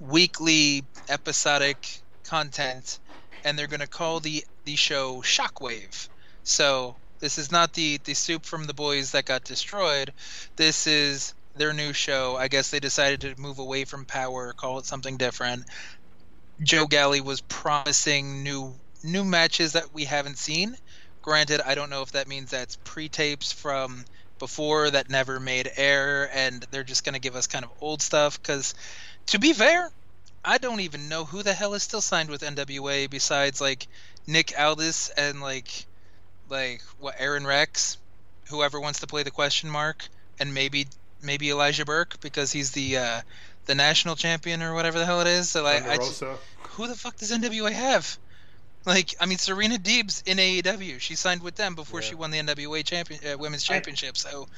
weekly 0.00 0.84
episodic 1.08 2.00
content 2.24 2.98
and 3.44 3.58
they're 3.58 3.66
going 3.68 3.80
to 3.80 3.86
call 3.86 4.20
the 4.20 4.44
the 4.64 4.76
show 4.76 5.18
Shockwave. 5.22 6.08
So 6.42 6.96
this 7.20 7.38
is 7.38 7.52
not 7.52 7.74
the 7.74 8.00
the 8.04 8.14
soup 8.14 8.44
from 8.44 8.64
the 8.64 8.74
boys 8.74 9.12
that 9.12 9.26
got 9.26 9.44
destroyed. 9.44 10.12
This 10.56 10.86
is 10.86 11.34
their 11.56 11.72
new 11.72 11.92
show. 11.92 12.36
I 12.36 12.48
guess 12.48 12.70
they 12.70 12.80
decided 12.80 13.20
to 13.20 13.40
move 13.40 13.58
away 13.58 13.84
from 13.84 14.04
Power, 14.04 14.52
call 14.52 14.78
it 14.78 14.86
something 14.86 15.16
different. 15.16 15.64
Joe 16.62 16.86
Galli 16.86 17.20
was 17.20 17.40
promising 17.42 18.42
new 18.42 18.74
new 19.02 19.24
matches 19.24 19.72
that 19.72 19.92
we 19.92 20.04
haven't 20.04 20.38
seen. 20.38 20.76
Granted, 21.22 21.60
I 21.60 21.74
don't 21.74 21.90
know 21.90 22.02
if 22.02 22.12
that 22.12 22.28
means 22.28 22.50
that's 22.50 22.76
pre-tapes 22.84 23.52
from 23.52 24.04
before 24.38 24.90
that 24.90 25.10
never 25.10 25.40
made 25.40 25.70
air, 25.76 26.30
and 26.32 26.66
they're 26.70 26.84
just 26.84 27.04
going 27.04 27.14
to 27.14 27.20
give 27.20 27.36
us 27.36 27.46
kind 27.46 27.64
of 27.64 27.70
old 27.80 28.02
stuff. 28.02 28.40
Because, 28.40 28.74
to 29.26 29.38
be 29.38 29.52
fair, 29.52 29.90
I 30.44 30.58
don't 30.58 30.80
even 30.80 31.08
know 31.08 31.24
who 31.24 31.42
the 31.42 31.54
hell 31.54 31.74
is 31.74 31.82
still 31.82 32.00
signed 32.00 32.28
with 32.28 32.42
NWA 32.42 33.08
besides 33.08 33.60
like 33.60 33.86
Nick 34.26 34.52
Aldis 34.58 35.10
and 35.10 35.40
like 35.40 35.86
like 36.50 36.82
what 36.98 37.14
Aron 37.18 37.46
Rex, 37.46 37.96
whoever 38.50 38.80
wants 38.80 39.00
to 39.00 39.06
play 39.06 39.22
the 39.22 39.30
question 39.30 39.70
mark, 39.70 40.06
and 40.38 40.52
maybe 40.52 40.86
maybe 41.22 41.50
Elijah 41.50 41.84
Burke 41.84 42.20
because 42.20 42.52
he's 42.52 42.72
the 42.72 42.98
uh, 42.98 43.20
the 43.66 43.74
national 43.74 44.16
champion 44.16 44.62
or 44.62 44.74
whatever 44.74 44.98
the 44.98 45.06
hell 45.06 45.20
it 45.20 45.26
is. 45.26 45.48
So 45.48 45.62
like, 45.62 45.86
I 45.88 45.96
just, 45.96 46.22
who 46.22 46.86
the 46.86 46.94
fuck 46.94 47.16
does 47.16 47.30
NWA 47.30 47.72
have? 47.72 48.18
Like, 48.86 49.14
I 49.18 49.26
mean, 49.26 49.38
Serena 49.38 49.76
Deeb's 49.76 50.22
in 50.26 50.36
AEW. 50.38 51.00
She 51.00 51.14
signed 51.14 51.42
with 51.42 51.54
them 51.54 51.74
before 51.74 52.00
yeah. 52.00 52.08
she 52.08 52.14
won 52.14 52.30
the 52.30 52.38
NWA 52.38 52.84
champion 52.84 53.20
uh, 53.26 53.38
women's 53.38 53.64
championship. 53.64 54.14
I, 54.16 54.18
so, 54.18 54.48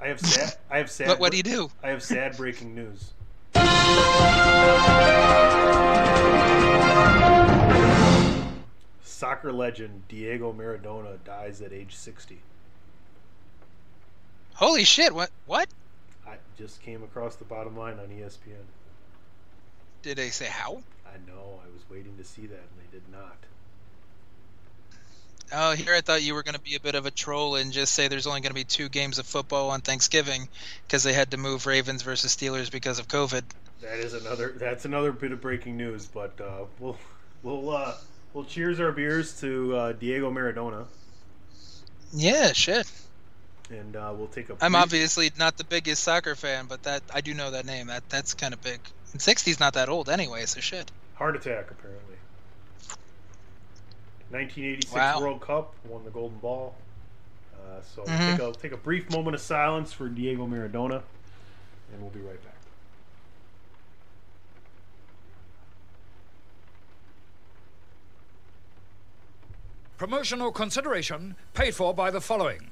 I 0.00 0.08
have 0.08 0.20
sad. 0.20 0.56
I 0.70 0.78
have 0.78 0.90
sad. 0.90 1.06
But 1.06 1.20
what 1.20 1.30
do 1.30 1.36
you 1.36 1.44
do? 1.44 1.70
I 1.82 1.90
have 1.90 2.02
sad 2.02 2.36
breaking 2.36 2.74
news. 2.74 3.12
Soccer 9.04 9.52
legend 9.52 10.08
Diego 10.08 10.52
Maradona 10.52 11.18
dies 11.24 11.62
at 11.62 11.72
age 11.72 11.94
60. 11.94 12.40
Holy 14.54 14.84
shit! 14.84 15.14
What? 15.14 15.30
What? 15.46 15.68
I 16.26 16.36
just 16.58 16.82
came 16.82 17.04
across 17.04 17.36
the 17.36 17.44
bottom 17.44 17.76
line 17.76 18.00
on 18.00 18.08
ESPN. 18.08 18.64
Did 20.02 20.18
they 20.18 20.30
say 20.30 20.46
how? 20.46 20.82
I 21.06 21.16
know. 21.30 21.60
I 21.64 21.72
was 21.72 21.82
waiting 21.90 22.16
to 22.18 22.24
see 22.24 22.46
that, 22.46 22.58
and 22.58 22.78
they 22.80 22.98
did 22.98 23.08
not. 23.12 23.36
Oh, 25.54 25.72
here 25.72 25.94
I 25.94 26.00
thought 26.00 26.22
you 26.22 26.34
were 26.34 26.42
going 26.42 26.54
to 26.54 26.60
be 26.60 26.76
a 26.76 26.80
bit 26.80 26.94
of 26.94 27.04
a 27.04 27.10
troll 27.10 27.56
and 27.56 27.72
just 27.72 27.92
say 27.92 28.08
there's 28.08 28.26
only 28.26 28.40
going 28.40 28.50
to 28.50 28.54
be 28.54 28.64
two 28.64 28.88
games 28.88 29.18
of 29.18 29.26
football 29.26 29.70
on 29.70 29.82
Thanksgiving 29.82 30.48
because 30.86 31.02
they 31.02 31.12
had 31.12 31.32
to 31.32 31.36
move 31.36 31.66
Ravens 31.66 32.02
versus 32.02 32.34
Steelers 32.34 32.70
because 32.70 32.98
of 32.98 33.06
COVID. 33.06 33.42
That 33.82 33.98
is 33.98 34.14
another. 34.14 34.54
That's 34.56 34.86
another 34.86 35.12
bit 35.12 35.32
of 35.32 35.40
breaking 35.40 35.76
news. 35.76 36.06
But 36.06 36.40
uh, 36.40 36.64
we'll 36.78 36.96
we'll 37.42 37.70
uh, 37.70 37.94
we'll 38.32 38.44
cheers 38.44 38.80
our 38.80 38.92
beers 38.92 39.40
to 39.40 39.76
uh, 39.76 39.92
Diego 39.92 40.30
Maradona. 40.30 40.86
Yeah, 42.14 42.52
shit. 42.52 42.90
And 43.70 43.94
uh, 43.96 44.14
we'll 44.16 44.28
take 44.28 44.48
a. 44.48 44.56
I'm 44.60 44.74
obviously 44.74 45.30
not 45.38 45.58
the 45.58 45.64
biggest 45.64 46.02
soccer 46.02 46.34
fan, 46.34 46.66
but 46.66 46.82
that 46.84 47.02
I 47.12 47.20
do 47.20 47.34
know 47.34 47.50
that 47.50 47.66
name. 47.66 47.88
That 47.88 48.08
that's 48.08 48.34
kind 48.34 48.54
of 48.54 48.62
big. 48.62 48.80
And 49.12 49.20
60's 49.20 49.60
not 49.60 49.74
that 49.74 49.88
old 49.88 50.08
anyway, 50.08 50.46
so 50.46 50.60
shit. 50.60 50.90
Heart 51.14 51.36
attack, 51.36 51.70
apparently. 51.70 52.16
1986 54.30 54.94
wow. 54.94 55.20
World 55.20 55.40
Cup 55.42 55.74
won 55.86 56.04
the 56.04 56.10
Golden 56.10 56.38
Ball. 56.38 56.74
Uh, 57.54 57.82
so 57.94 58.02
mm-hmm. 58.02 58.36
take 58.36 58.40
a 58.40 58.52
take 58.58 58.72
a 58.72 58.76
brief 58.76 59.10
moment 59.10 59.34
of 59.34 59.40
silence 59.40 59.92
for 59.92 60.08
Diego 60.08 60.46
Maradona, 60.46 61.02
and 61.92 62.00
we'll 62.00 62.10
be 62.10 62.20
right 62.20 62.42
back. 62.42 62.54
Promotional 69.98 70.50
consideration 70.50 71.36
paid 71.54 71.74
for 71.74 71.94
by 71.94 72.10
the 72.10 72.20
following. 72.20 72.71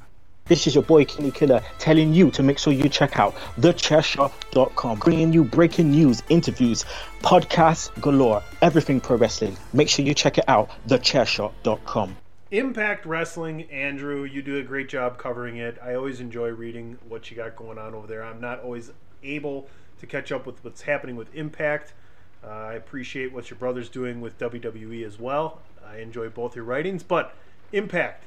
This 0.51 0.67
is 0.67 0.75
your 0.75 0.83
boy 0.83 1.05
Kenny 1.05 1.31
Killer 1.31 1.63
telling 1.79 2.13
you 2.13 2.33
to 2.33 2.43
make 2.43 2.59
sure 2.59 2.73
you 2.73 2.89
check 2.89 3.21
out 3.21 3.37
thechairshot.com, 3.61 4.99
bringing 4.99 5.33
you 5.33 5.45
breaking 5.45 5.93
news, 5.93 6.25
interviews, 6.29 6.85
podcasts 7.21 7.89
galore, 8.01 8.43
everything 8.61 9.01
pro 9.01 9.17
wrestling. 9.17 9.57
Make 9.73 9.89
sure 9.89 10.05
you 10.05 10.13
check 10.13 10.39
it 10.39 10.45
out, 10.49 10.69
thechairshot.com. 10.89 12.17
Impact 12.51 13.07
Wrestling, 13.07 13.71
Andrew, 13.71 14.25
you 14.25 14.43
do 14.43 14.59
a 14.59 14.63
great 14.65 14.89
job 14.89 15.19
covering 15.19 15.59
it. 15.59 15.79
I 15.81 15.95
always 15.95 16.19
enjoy 16.19 16.49
reading 16.49 16.99
what 17.09 17.31
you 17.31 17.37
got 17.37 17.55
going 17.55 17.79
on 17.79 17.95
over 17.95 18.09
there. 18.09 18.25
I'm 18.25 18.41
not 18.41 18.61
always 18.65 18.91
able 19.23 19.69
to 20.01 20.07
catch 20.09 20.33
up 20.33 20.47
with 20.47 20.65
what's 20.65 20.83
happening 20.83 21.15
with 21.15 21.33
Impact. 21.33 21.95
Uh, 22.43 22.49
I 22.49 22.75
appreciate 22.75 23.33
what 23.33 23.51
your 23.51 23.57
brother's 23.61 23.89
doing 23.89 24.21
with 24.21 24.37
WWE 24.41 25.07
as 25.07 25.17
well. 25.17 25.61
I 25.87 25.99
enjoy 25.99 26.29
both 26.29 26.57
your 26.57 26.65
writings, 26.65 27.05
but 27.05 27.37
Impact, 27.73 28.25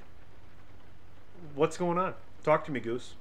what's 1.56 1.78
going 1.78 1.97
on? 1.97 2.14
Talk 2.43 2.66
to 2.66 2.72
me, 2.72 2.80
Goose. 2.80 3.14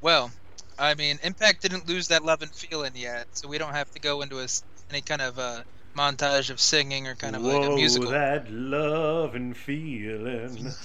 Well, 0.00 0.30
I 0.78 0.94
mean, 0.94 1.18
Impact 1.22 1.62
didn't 1.62 1.88
lose 1.88 2.08
that 2.08 2.24
love 2.24 2.42
and 2.42 2.50
feeling 2.50 2.92
yet, 2.94 3.26
so 3.32 3.48
we 3.48 3.58
don't 3.58 3.74
have 3.74 3.90
to 3.92 4.00
go 4.00 4.22
into 4.22 4.40
a, 4.40 4.46
any 4.90 5.00
kind 5.00 5.22
of 5.22 5.38
uh, 5.38 5.62
montage 5.96 6.50
of 6.50 6.60
singing 6.60 7.06
or 7.06 7.14
kind 7.14 7.36
of 7.36 7.42
Whoa, 7.42 7.60
like 7.60 7.70
a 7.70 7.74
musical. 7.74 8.10
that 8.10 8.50
love 8.50 9.34
and 9.34 9.56
feeling. 9.56 10.72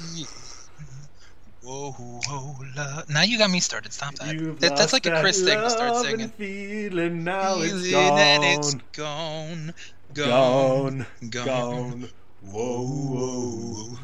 Whoa, 1.64 1.92
whoa, 1.92 2.56
love. 2.78 3.10
Now 3.10 3.24
you 3.24 3.38
got 3.38 3.50
me 3.50 3.60
started. 3.60 3.92
Stop 3.92 4.16
that. 4.16 4.60
that 4.60 4.78
that's 4.78 4.94
like 4.94 5.06
a 5.06 5.20
Chris 5.20 5.44
thing 5.44 5.60
to 5.60 5.70
start 5.70 6.06
singing. 6.06 6.30
feeling, 6.30 7.26
now 7.26 7.56
it's 7.58 7.92
gone. 7.92 8.20
And 8.20 8.44
it's 8.44 8.74
gone. 8.94 9.74
Gone. 10.14 11.06
Gone. 11.30 11.46
gone. 11.46 12.10
Whoa, 12.42 12.86
whoa. 12.86 14.00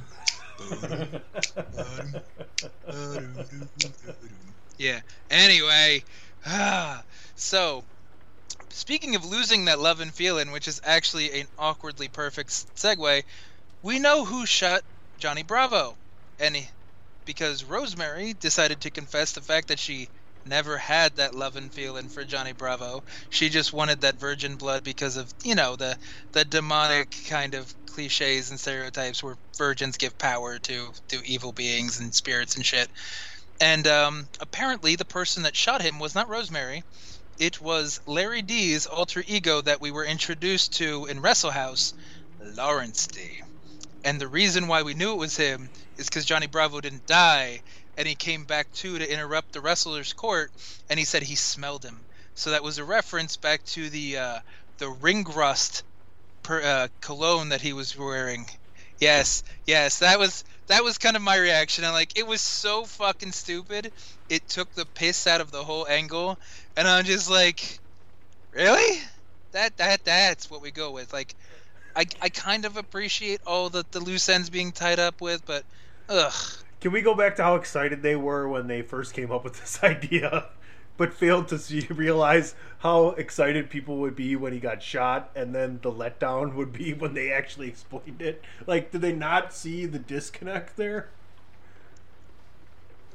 Yeah. 4.77 4.99
Anyway, 5.29 6.03
ah, 6.45 7.03
so 7.35 7.83
speaking 8.69 9.15
of 9.15 9.25
losing 9.25 9.65
that 9.65 9.79
love 9.79 9.99
and 9.99 10.13
feeling, 10.13 10.51
which 10.51 10.67
is 10.67 10.81
actually 10.83 11.41
an 11.41 11.47
awkwardly 11.57 12.07
perfect 12.07 12.49
segue, 12.75 13.23
we 13.81 13.99
know 13.99 14.25
who 14.25 14.45
shot 14.45 14.81
Johnny 15.17 15.43
Bravo, 15.43 15.97
and 16.39 16.55
he, 16.55 16.67
because 17.25 17.63
Rosemary 17.63 18.33
decided 18.33 18.81
to 18.81 18.91
confess 18.91 19.31
the 19.31 19.41
fact 19.41 19.69
that 19.69 19.79
she 19.79 20.07
never 20.45 20.77
had 20.77 21.15
that 21.15 21.35
love 21.35 21.55
and 21.55 21.71
feeling 21.71 22.09
for 22.09 22.23
Johnny 22.23 22.51
Bravo. 22.51 23.03
She 23.29 23.49
just 23.49 23.73
wanted 23.73 24.01
that 24.01 24.19
virgin 24.19 24.55
blood 24.55 24.83
because 24.83 25.17
of 25.17 25.33
you 25.43 25.55
know 25.55 25.75
the 25.75 25.97
the 26.31 26.45
demonic 26.45 27.15
kind 27.27 27.53
of 27.53 27.73
cliches 27.87 28.49
and 28.49 28.59
stereotypes 28.59 29.23
where 29.23 29.37
virgins 29.57 29.97
give 29.97 30.17
power 30.17 30.59
to 30.59 30.91
to 31.09 31.21
evil 31.25 31.51
beings 31.51 31.99
and 31.99 32.13
spirits 32.13 32.55
and 32.55 32.65
shit. 32.65 32.89
And 33.59 33.87
um, 33.87 34.27
apparently, 34.39 34.95
the 34.95 35.05
person 35.05 35.43
that 35.43 35.55
shot 35.55 35.81
him 35.81 35.99
was 35.99 36.15
not 36.15 36.29
Rosemary. 36.29 36.83
It 37.37 37.61
was 37.61 37.99
Larry 38.05 38.41
D's 38.41 38.85
alter 38.85 39.23
ego 39.27 39.61
that 39.61 39.81
we 39.81 39.91
were 39.91 40.05
introduced 40.05 40.73
to 40.77 41.05
in 41.05 41.21
Wrestle 41.21 41.51
House, 41.51 41.93
Lawrence 42.39 43.07
D. 43.07 43.41
And 44.03 44.19
the 44.19 44.27
reason 44.27 44.67
why 44.67 44.81
we 44.81 44.93
knew 44.93 45.13
it 45.13 45.17
was 45.17 45.37
him 45.37 45.69
is 45.97 46.07
because 46.07 46.25
Johnny 46.25 46.47
Bravo 46.47 46.81
didn't 46.81 47.05
die 47.05 47.61
and 47.97 48.07
he 48.07 48.15
came 48.15 48.45
back 48.45 48.71
too 48.73 48.97
to 48.97 49.11
interrupt 49.11 49.53
the 49.53 49.61
wrestler's 49.61 50.13
court, 50.13 50.51
and 50.89 50.99
he 50.99 51.05
said 51.05 51.23
he 51.23 51.35
smelled 51.35 51.83
him. 51.83 51.99
So 52.35 52.51
that 52.51 52.63
was 52.63 52.77
a 52.77 52.83
reference 52.83 53.37
back 53.37 53.63
to 53.65 53.89
the 53.89 54.17
uh, 54.17 54.39
the 54.79 54.89
ring 54.89 55.23
rust 55.23 55.83
per, 56.43 56.61
uh, 56.61 56.87
cologne 57.01 57.49
that 57.49 57.61
he 57.61 57.73
was 57.73 57.97
wearing. 57.97 58.45
Yes, 58.99 59.43
yes, 59.65 59.99
that 59.99 60.19
was 60.19 60.43
that 60.67 60.83
was 60.83 60.97
kind 60.97 61.15
of 61.15 61.21
my 61.21 61.37
reaction. 61.37 61.83
And 61.83 61.93
like, 61.93 62.17
it 62.17 62.25
was 62.25 62.41
so 62.41 62.85
fucking 62.85 63.31
stupid. 63.33 63.91
It 64.29 64.47
took 64.47 64.73
the 64.73 64.85
piss 64.85 65.27
out 65.27 65.41
of 65.41 65.51
the 65.51 65.63
whole 65.63 65.87
angle, 65.87 66.39
and 66.75 66.87
I'm 66.87 67.05
just 67.05 67.29
like, 67.29 67.79
really? 68.53 68.99
That 69.51 69.77
that 69.77 70.03
that's 70.05 70.49
what 70.49 70.61
we 70.61 70.71
go 70.71 70.91
with. 70.91 71.13
Like, 71.13 71.35
I 71.95 72.05
I 72.21 72.29
kind 72.29 72.65
of 72.65 72.77
appreciate 72.77 73.41
all 73.45 73.69
the 73.69 73.85
the 73.91 73.99
loose 73.99 74.29
ends 74.29 74.49
being 74.49 74.71
tied 74.71 74.99
up 74.99 75.21
with, 75.21 75.45
but 75.45 75.65
ugh. 76.09 76.33
Can 76.83 76.91
we 76.91 77.01
go 77.01 77.15
back 77.15 77.37
to 77.37 77.43
how 77.43 77.55
excited 77.55 78.01
they 78.01 78.17
were 78.17 78.45
when 78.45 78.67
they 78.67 78.81
first 78.81 79.13
came 79.13 79.31
up 79.31 79.45
with 79.45 79.57
this 79.57 79.81
idea, 79.83 80.49
but 80.97 81.13
failed 81.13 81.47
to 81.47 81.57
see 81.57 81.87
realize 81.89 82.55
how 82.79 83.11
excited 83.11 83.69
people 83.69 83.99
would 83.99 84.17
be 84.17 84.35
when 84.35 84.51
he 84.51 84.59
got 84.59 84.83
shot, 84.83 85.31
and 85.33 85.55
then 85.55 85.79
the 85.81 85.89
letdown 85.89 86.55
would 86.55 86.73
be 86.73 86.91
when 86.93 87.13
they 87.13 87.31
actually 87.31 87.69
explained 87.69 88.21
it? 88.21 88.43
Like, 88.67 88.91
did 88.91 88.99
they 88.99 89.13
not 89.13 89.53
see 89.53 89.85
the 89.85 89.97
disconnect 89.97 90.75
there? 90.75 91.07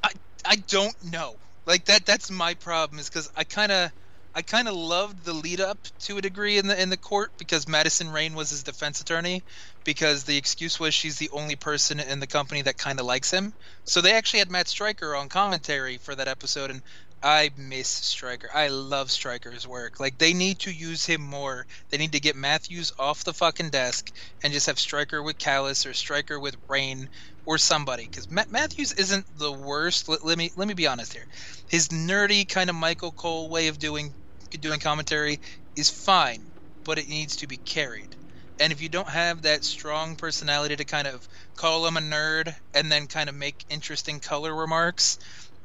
I 0.03 0.13
I 0.47 0.57
don't 0.57 1.13
know. 1.13 1.37
Like 1.67 1.85
that 1.85 2.07
that's 2.07 2.31
my 2.31 2.55
problem 2.55 2.99
is 2.99 3.11
because 3.11 3.31
I 3.37 3.45
kind 3.45 3.71
of 3.71 3.93
I 4.35 4.43
kind 4.43 4.69
of 4.69 4.75
loved 4.75 5.25
the 5.25 5.33
lead 5.33 5.61
up 5.61 5.79
to 6.01 6.19
a 6.19 6.23
degree 6.23 6.59
in 6.59 6.67
the 6.67 6.81
in 6.81 6.91
the 6.91 6.97
court 6.97 7.31
because 7.39 7.67
Madison 7.67 8.11
Rayne 8.11 8.35
was 8.35 8.51
his 8.51 8.63
defense 8.63 9.01
attorney 9.01 9.43
because 9.85 10.25
the 10.25 10.37
excuse 10.37 10.79
was 10.79 10.95
she's 10.95 11.19
the 11.19 11.31
only 11.31 11.57
person 11.57 11.99
in 11.99 12.21
the 12.21 12.27
company 12.27 12.63
that 12.63 12.77
kind 12.77 13.01
of 13.01 13.07
likes 13.07 13.31
him. 13.31 13.55
So 13.85 14.01
they 14.01 14.13
actually 14.13 14.41
had 14.41 14.51
Matt 14.51 14.69
Striker 14.69 15.17
on 15.17 15.29
commentary 15.29 15.99
for 15.99 16.15
that 16.15 16.29
episode 16.29 16.71
and 16.71 16.83
I 17.23 17.51
miss 17.57 17.89
Striker. 17.89 18.49
I 18.55 18.69
love 18.69 19.11
Striker's 19.11 19.67
work. 19.67 19.99
Like 19.99 20.19
they 20.19 20.35
need 20.35 20.61
to 20.61 20.71
use 20.71 21.05
him 21.05 21.21
more. 21.21 21.67
They 21.91 21.99
need 21.99 22.13
to 22.13 22.21
get 22.21 22.37
Mathews 22.37 22.93
off 22.99 23.25
the 23.25 23.35
fucking 23.35 23.71
desk 23.71 24.13
and 24.43 24.53
just 24.53 24.67
have 24.67 24.79
Striker 24.79 25.21
with 25.23 25.39
Callis 25.39 25.85
or 25.85 25.95
Striker 25.95 26.39
with 26.39 26.55
Rayne 26.69 27.09
or 27.49 27.59
somebody 27.59 28.05
because 28.05 28.31
Ma- 28.31 28.45
Mathews 28.51 28.93
isn't 28.93 29.27
the 29.39 29.53
worst. 29.53 30.09
Let, 30.09 30.25
let 30.25 30.39
me 30.39 30.53
let 30.57 30.69
me 30.69 30.75
be 30.75 30.87
honest 30.87 31.15
here. 31.15 31.27
His 31.69 31.89
nerdy 31.89 32.49
kind 32.49 32.71
of 32.71 32.77
Michael 32.77 33.13
Cole 33.13 33.51
way 33.51 33.69
of 33.69 33.81
doing 33.81 34.15
doing 34.61 34.81
commentary 34.81 35.41
is 35.77 35.91
fine, 35.91 36.53
but 36.85 36.99
it 36.99 37.09
needs 37.09 37.37
to 37.37 37.49
be 37.49 37.59
carried. 37.59 38.17
And 38.61 38.73
if 38.73 38.81
you 38.83 38.89
don't 38.91 39.09
have 39.09 39.43
that 39.43 39.65
strong 39.65 40.17
personality 40.17 40.77
to 40.77 40.85
kind 40.85 41.09
of 41.09 41.27
call 41.57 41.87
him 41.87 41.97
a 41.97 42.01
nerd 42.01 42.55
and 42.75 42.93
then 42.93 43.09
kind 43.09 43.29
of 43.31 43.35
make 43.35 43.65
interesting 43.71 44.21
color 44.21 44.55
remarks, 44.55 45.19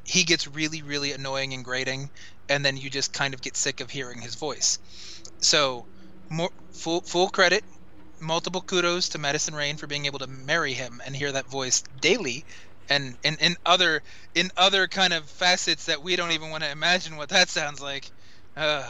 he 0.04 0.24
gets 0.24 0.46
really, 0.46 0.82
really 0.82 1.12
annoying 1.12 1.52
and 1.54 1.64
grating, 1.64 2.10
and 2.48 2.64
then 2.64 2.76
you 2.78 2.90
just 2.90 3.12
kind 3.12 3.34
of 3.34 3.42
get 3.42 3.56
sick 3.56 3.80
of 3.80 3.90
hearing 3.90 4.22
his 4.22 4.36
voice. 4.36 4.78
So, 5.42 5.86
more 6.30 6.50
full 6.72 7.02
full 7.02 7.28
credit, 7.30 7.64
multiple 8.20 8.60
kudos 8.62 9.08
to 9.10 9.18
Madison 9.18 9.54
Rayne 9.54 9.76
for 9.76 9.86
being 9.86 10.06
able 10.06 10.18
to 10.20 10.26
marry 10.26 10.72
him 10.72 11.00
and 11.04 11.14
hear 11.14 11.32
that 11.32 11.46
voice 11.46 11.82
daily, 12.00 12.44
and 12.88 13.16
in, 13.22 13.36
in 13.40 13.56
other 13.66 14.02
in 14.34 14.50
other 14.56 14.86
kind 14.88 15.12
of 15.12 15.24
facets 15.24 15.86
that 15.86 16.02
we 16.02 16.16
don't 16.16 16.32
even 16.32 16.50
want 16.50 16.62
to 16.64 16.70
imagine 16.70 17.16
what 17.16 17.28
that 17.30 17.48
sounds 17.48 17.80
like. 17.80 18.10
Uh, 18.56 18.86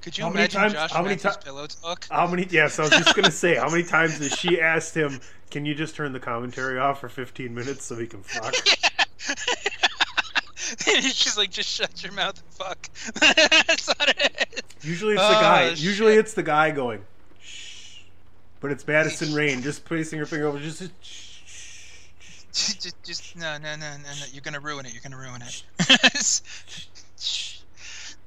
could 0.00 0.16
you 0.16 0.24
How 0.24 0.30
imagine 0.30 0.60
times- 0.60 0.72
Josh 0.74 0.92
how 0.92 1.02
many 1.02 1.16
Mathews' 1.16 1.36
ti- 1.36 1.42
pillow 1.44 1.66
talk? 1.66 2.06
How 2.10 2.26
many? 2.26 2.46
Yes, 2.50 2.78
I 2.78 2.82
was 2.82 2.90
just 2.90 3.14
gonna 3.16 3.30
say, 3.30 3.56
how 3.56 3.68
many 3.68 3.82
times 3.96 4.18
has 4.18 4.32
she 4.32 4.60
asked 4.60 4.94
him, 4.96 5.20
"Can 5.50 5.64
you 5.66 5.74
just 5.74 5.96
turn 5.96 6.12
the 6.12 6.20
commentary 6.20 6.78
off 6.78 7.00
for 7.00 7.08
15 7.08 7.54
minutes 7.54 7.84
so 7.84 7.96
we 7.96 8.06
can 8.06 8.22
fuck?" 8.22 8.54
She's 10.84 11.36
like, 11.38 11.50
just 11.50 11.68
shut 11.68 12.02
your 12.02 12.12
mouth 12.12 12.38
and 12.42 12.52
fuck. 12.52 12.90
That's 13.14 13.88
it. 13.88 14.64
Usually 14.82 15.14
it's 15.14 15.22
the 15.22 15.28
Oh, 15.38 15.40
guy. 15.40 15.68
shit. 15.70 15.80
Usually 15.80 16.14
it's 16.14 16.34
the 16.34 16.42
guy 16.42 16.70
going, 16.70 17.04
but 18.60 18.70
it's 18.70 18.86
Madison 18.86 19.34
Rayne 19.36 19.62
just 19.62 19.84
placing 19.84 20.18
her 20.18 20.26
finger 20.26 20.46
over, 20.46 20.58
just 20.58 20.82
just, 22.52 23.04
just 23.04 23.36
no, 23.36 23.58
no, 23.58 23.76
no, 23.76 23.96
no, 23.96 24.08
no. 24.08 24.26
You're 24.32 24.42
gonna 24.42 24.60
ruin 24.60 24.86
it. 24.86 24.92
You're 24.92 25.02
gonna 25.02 25.18
ruin 25.18 25.42
it. 25.42 25.62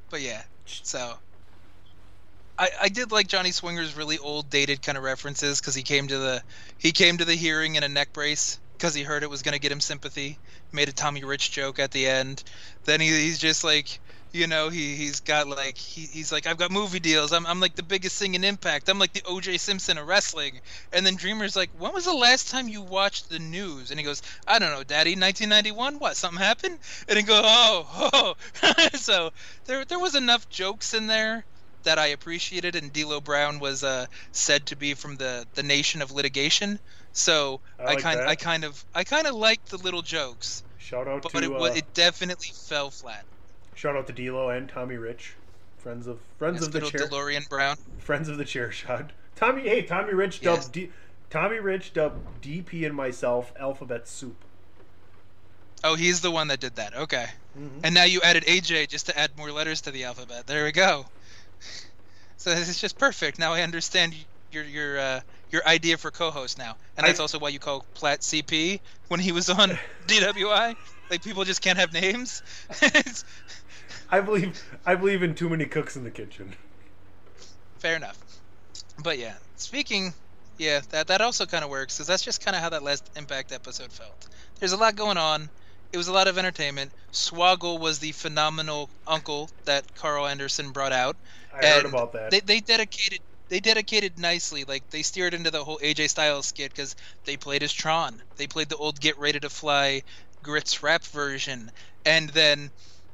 but 0.09 0.21
yeah, 0.21 0.43
so 0.65 1.17
I, 2.57 2.69
I 2.83 2.89
did 2.89 3.11
like 3.11 3.27
Johnny 3.27 3.49
Swinger's 3.49 3.97
really 3.97 4.17
old, 4.19 4.49
dated 4.49 4.81
kind 4.81 4.97
of 4.97 5.03
references 5.03 5.59
because 5.59 5.75
he 5.75 5.81
came 5.81 6.07
to 6.07 6.17
the 6.17 6.43
he 6.77 6.91
came 6.91 7.17
to 7.17 7.25
the 7.25 7.35
hearing 7.35 7.75
in 7.75 7.83
a 7.83 7.89
neck 7.89 8.13
brace 8.13 8.59
because 8.73 8.93
he 8.93 9.03
heard 9.03 9.23
it 9.23 9.29
was 9.29 9.41
gonna 9.41 9.59
get 9.59 9.71
him 9.71 9.81
sympathy. 9.81 10.37
Made 10.71 10.87
a 10.87 10.93
Tommy 10.93 11.23
Rich 11.23 11.51
joke 11.51 11.79
at 11.79 11.91
the 11.91 12.07
end. 12.07 12.43
Then 12.85 13.01
he, 13.01 13.07
he's 13.07 13.39
just 13.39 13.63
like. 13.63 13.99
You 14.33 14.47
know, 14.47 14.69
he 14.69 14.95
he's 14.95 15.19
got 15.19 15.47
like 15.47 15.77
he, 15.77 16.05
he's 16.05 16.31
like 16.31 16.47
I've 16.47 16.57
got 16.57 16.71
movie 16.71 16.99
deals. 16.99 17.33
I'm 17.33 17.45
I'm 17.45 17.59
like 17.59 17.75
the 17.75 17.83
biggest 17.83 18.17
thing 18.17 18.33
in 18.33 18.43
Impact. 18.43 18.87
I'm 18.87 18.99
like 18.99 19.13
the 19.13 19.23
O.J. 19.25 19.57
Simpson 19.57 19.97
of 19.97 20.07
wrestling. 20.07 20.61
And 20.93 21.05
then 21.05 21.15
Dreamer's 21.15 21.55
like, 21.55 21.69
when 21.77 21.93
was 21.93 22.05
the 22.05 22.13
last 22.13 22.49
time 22.49 22.69
you 22.69 22.81
watched 22.81 23.29
the 23.29 23.39
news? 23.39 23.91
And 23.91 23.99
he 23.99 24.05
goes, 24.05 24.21
I 24.47 24.59
don't 24.59 24.71
know, 24.71 24.83
Daddy. 24.83 25.11
1991. 25.11 25.99
What? 25.99 26.15
Something 26.15 26.41
happened? 26.41 26.79
And 27.09 27.17
he 27.17 27.23
goes, 27.23 27.41
oh, 27.43 28.35
oh. 28.63 28.87
so 28.93 29.31
there 29.65 29.83
there 29.85 29.99
was 29.99 30.15
enough 30.15 30.47
jokes 30.49 30.93
in 30.93 31.07
there 31.07 31.45
that 31.83 31.99
I 31.99 32.07
appreciated. 32.07 32.75
And 32.75 32.93
D'Lo 32.93 33.19
Brown 33.19 33.59
was 33.59 33.83
uh, 33.83 34.05
said 34.31 34.67
to 34.67 34.75
be 34.75 34.93
from 34.93 35.17
the 35.17 35.45
the 35.55 35.63
nation 35.63 36.01
of 36.01 36.11
litigation. 36.11 36.79
So 37.11 37.59
I 37.79 37.93
I, 37.93 37.95
kind 37.95 38.19
that. 38.19 38.27
I 38.27 38.35
kind 38.35 38.63
of 38.63 38.85
I 38.95 39.03
kind 39.03 39.27
of 39.27 39.35
liked 39.35 39.69
the 39.69 39.77
little 39.77 40.01
jokes, 40.01 40.63
shout 40.77 41.07
out 41.07 41.23
but 41.23 41.31
to 41.31 41.37
it 41.37 41.51
uh, 41.51 41.65
it 41.65 41.93
definitely 41.93 42.51
fell 42.53 42.91
flat. 42.91 43.25
Shout 43.75 43.95
out 43.95 44.07
to 44.07 44.13
D'Lo 44.13 44.49
and 44.49 44.67
Tommy 44.69 44.97
Rich, 44.97 45.33
friends 45.77 46.07
of 46.07 46.19
friends 46.37 46.61
That's 46.61 46.67
of 46.75 46.81
the 46.81 46.89
chair, 46.89 47.07
DeLorean 47.07 47.47
Brown. 47.49 47.77
friends 47.99 48.29
of 48.29 48.37
the 48.37 48.45
chair 48.45 48.71
shot. 48.71 49.11
Tommy, 49.35 49.63
hey, 49.63 49.81
Tommy 49.81 50.13
Rich 50.13 50.41
Yes. 50.41 50.65
dubbed 50.65 50.73
D, 50.73 50.89
Tommy 51.29 51.59
Rich 51.59 51.93
dubbed 51.93 52.41
DP 52.41 52.85
and 52.85 52.95
myself 52.95 53.53
alphabet 53.59 54.07
soup. 54.07 54.43
Oh, 55.83 55.95
he's 55.95 56.21
the 56.21 56.29
one 56.29 56.47
that 56.49 56.59
did 56.59 56.75
that. 56.75 56.93
Okay. 56.95 57.25
Mhm. 57.57 57.79
And 57.83 57.95
now 57.95 58.03
you 58.03 58.21
added 58.21 58.43
AJ 58.45 58.87
just 58.87 59.07
to 59.07 59.17
add 59.17 59.35
more 59.35 59.51
letters 59.51 59.81
to 59.81 59.91
the 59.91 60.03
alphabet. 60.03 60.45
There 60.45 60.63
we 60.65 60.71
go. 60.71 61.05
So 62.37 62.53
this 62.53 62.69
is 62.69 62.79
just 62.79 62.97
perfect. 62.97 63.39
Now 63.39 63.53
I 63.53 63.61
understand 63.61 64.15
your 64.51 64.63
your 64.63 64.99
uh, 64.99 65.21
your 65.49 65.65
idea 65.67 65.97
for 65.97 66.11
co-host 66.11 66.57
now, 66.57 66.75
and 66.97 67.05
that's 67.07 67.19
I- 67.19 67.23
also 67.23 67.39
why 67.39 67.49
you 67.49 67.59
call 67.59 67.85
Platt 67.95 68.21
CP 68.21 68.79
when 69.07 69.19
he 69.19 69.31
was 69.31 69.49
on 69.49 69.69
DWI. 70.07 70.75
Like 71.09 71.23
people 71.23 71.43
just 71.43 71.61
can't 71.61 71.77
have 71.79 71.91
names. 71.93 72.41
I 74.11 74.19
believe 74.19 74.61
I 74.85 74.95
believe 74.95 75.23
in 75.23 75.35
too 75.35 75.49
many 75.49 75.65
cooks 75.65 75.95
in 75.95 76.03
the 76.03 76.11
kitchen. 76.11 76.53
Fair 77.79 77.95
enough. 77.95 78.19
But 79.01 79.17
yeah, 79.17 79.35
speaking, 79.55 80.13
yeah, 80.57 80.81
that 80.89 81.07
that 81.07 81.21
also 81.21 81.45
kind 81.45 81.63
of 81.63 81.69
works 81.69 81.95
because 81.95 82.07
that's 82.07 82.23
just 82.23 82.43
kind 82.43 82.55
of 82.55 82.61
how 82.61 82.69
that 82.69 82.83
last 82.83 83.09
Impact 83.15 83.51
episode 83.51 83.91
felt. 83.91 84.27
There's 84.59 84.73
a 84.73 84.77
lot 84.77 84.95
going 84.95 85.17
on. 85.17 85.49
It 85.93 85.97
was 85.97 86.07
a 86.07 86.13
lot 86.13 86.27
of 86.27 86.37
entertainment. 86.37 86.91
Swoggle 87.11 87.79
was 87.79 87.99
the 87.99 88.11
phenomenal 88.11 88.89
uncle 89.07 89.49
that 89.65 89.95
Karl 89.95 90.27
Anderson 90.27 90.71
brought 90.71 90.93
out. 90.93 91.15
I 91.53 91.65
heard 91.65 91.85
about 91.85 92.13
that. 92.13 92.31
They 92.31 92.41
they 92.41 92.59
dedicated 92.59 93.21
they 93.49 93.59
dedicated 93.59 94.19
nicely. 94.19 94.65
Like 94.65 94.89
they 94.89 95.01
steered 95.03 95.33
into 95.33 95.51
the 95.51 95.63
whole 95.63 95.79
AJ 95.79 96.09
Styles 96.09 96.47
skit 96.47 96.71
because 96.71 96.95
they 97.25 97.37
played 97.37 97.63
as 97.63 97.73
Tron. 97.73 98.21
They 98.37 98.47
played 98.47 98.69
the 98.69 98.77
old 98.77 98.99
Get 98.99 99.17
Ready 99.17 99.39
to 99.39 99.49
Fly 99.49 100.03
Grits 100.43 100.83
rap 100.83 101.03
version, 101.03 101.71
and 102.05 102.29
then 102.29 102.71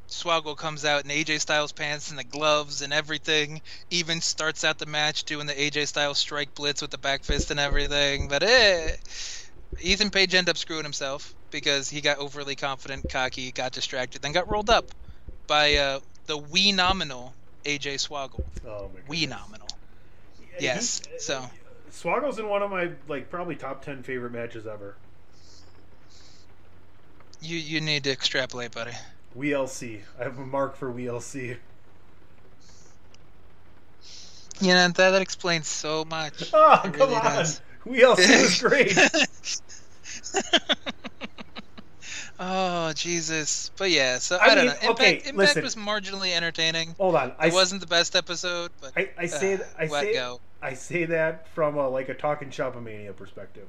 Swoggle 0.09 0.55
comes 0.55 0.85
out 0.85 1.03
in 1.03 1.11
AJ 1.11 1.41
Styles 1.41 1.71
pants 1.71 2.09
and 2.09 2.19
the 2.19 2.23
gloves 2.23 2.81
and 2.81 2.93
everything. 2.93 3.61
Even 3.89 4.21
starts 4.21 4.63
out 4.63 4.77
the 4.77 4.85
match 4.85 5.25
doing 5.25 5.47
the 5.47 5.53
AJ 5.53 5.87
Styles 5.87 6.17
strike 6.17 6.55
blitz 6.55 6.81
with 6.81 6.91
the 6.91 6.97
back 6.97 7.23
fist 7.23 7.51
and 7.51 7.59
everything. 7.59 8.27
But 8.27 8.43
eh, 8.43 8.91
Ethan 9.81 10.09
Page 10.09 10.33
ended 10.33 10.49
up 10.49 10.57
screwing 10.57 10.83
himself 10.83 11.33
because 11.51 11.89
he 11.89 12.01
got 12.01 12.19
overly 12.19 12.55
confident, 12.55 13.09
cocky, 13.09 13.51
got 13.51 13.73
distracted, 13.73 14.21
then 14.21 14.31
got 14.31 14.49
rolled 14.49 14.69
up 14.69 14.85
by 15.45 15.75
uh, 15.75 15.99
the 16.25 16.37
wee 16.37 16.71
nominal 16.71 17.33
AJ 17.65 18.07
Swoggle. 18.07 18.45
Oh 18.65 18.89
my 18.93 19.01
Wee 19.07 19.25
nominal. 19.25 19.67
Yes. 20.59 21.01
So 21.19 21.43
Swoggle's 21.91 22.39
in 22.39 22.47
one 22.47 22.61
of 22.61 22.71
my 22.71 22.91
like 23.07 23.29
probably 23.29 23.55
top 23.55 23.83
ten 23.83 24.03
favorite 24.03 24.31
matches 24.31 24.65
ever. 24.65 24.95
you 27.41 27.57
you 27.57 27.81
need 27.81 28.05
to 28.05 28.11
extrapolate, 28.11 28.71
buddy. 28.71 28.93
WLC. 29.35 30.01
I 30.19 30.23
have 30.23 30.37
a 30.37 30.45
mark 30.45 30.75
for 30.75 30.91
WLC. 30.91 31.57
You 34.59 34.69
know 34.69 34.87
that 34.87 34.95
that 34.95 35.21
explains 35.21 35.67
so 35.67 36.03
much. 36.05 36.51
Oh, 36.53 36.81
It 36.83 36.93
come 36.93 37.09
really 37.09 37.15
on. 37.15 37.23
does. 37.23 37.61
WLC 37.85 38.41
was 38.41 38.59
great. 38.61 38.97
oh 42.39 42.91
Jesus! 42.93 43.71
But 43.77 43.91
yeah, 43.91 44.17
so 44.17 44.37
I, 44.37 44.45
I 44.51 44.55
don't 44.55 44.65
know. 44.65 44.71
Impact, 44.73 44.89
okay, 44.91 45.13
Impact 45.17 45.35
listen. 45.35 45.63
was 45.63 45.75
marginally 45.75 46.33
entertaining. 46.35 46.95
Hold 46.97 47.15
on. 47.15 47.33
I 47.37 47.47
it 47.47 47.53
wasn't 47.53 47.81
the 47.81 47.87
best 47.87 48.15
episode, 48.15 48.71
but 48.81 48.93
I, 48.97 49.09
I 49.17 49.25
say 49.27 49.55
uh, 49.55 49.59
I 49.77 49.87
say 49.87 50.13
go. 50.13 50.39
I 50.61 50.73
say 50.73 51.05
that 51.05 51.47
from 51.49 51.77
a 51.77 51.87
like 51.87 52.09
a 52.09 52.15
talking 52.15 52.49
shop 52.49 52.75
mania 52.81 53.13
perspective. 53.13 53.67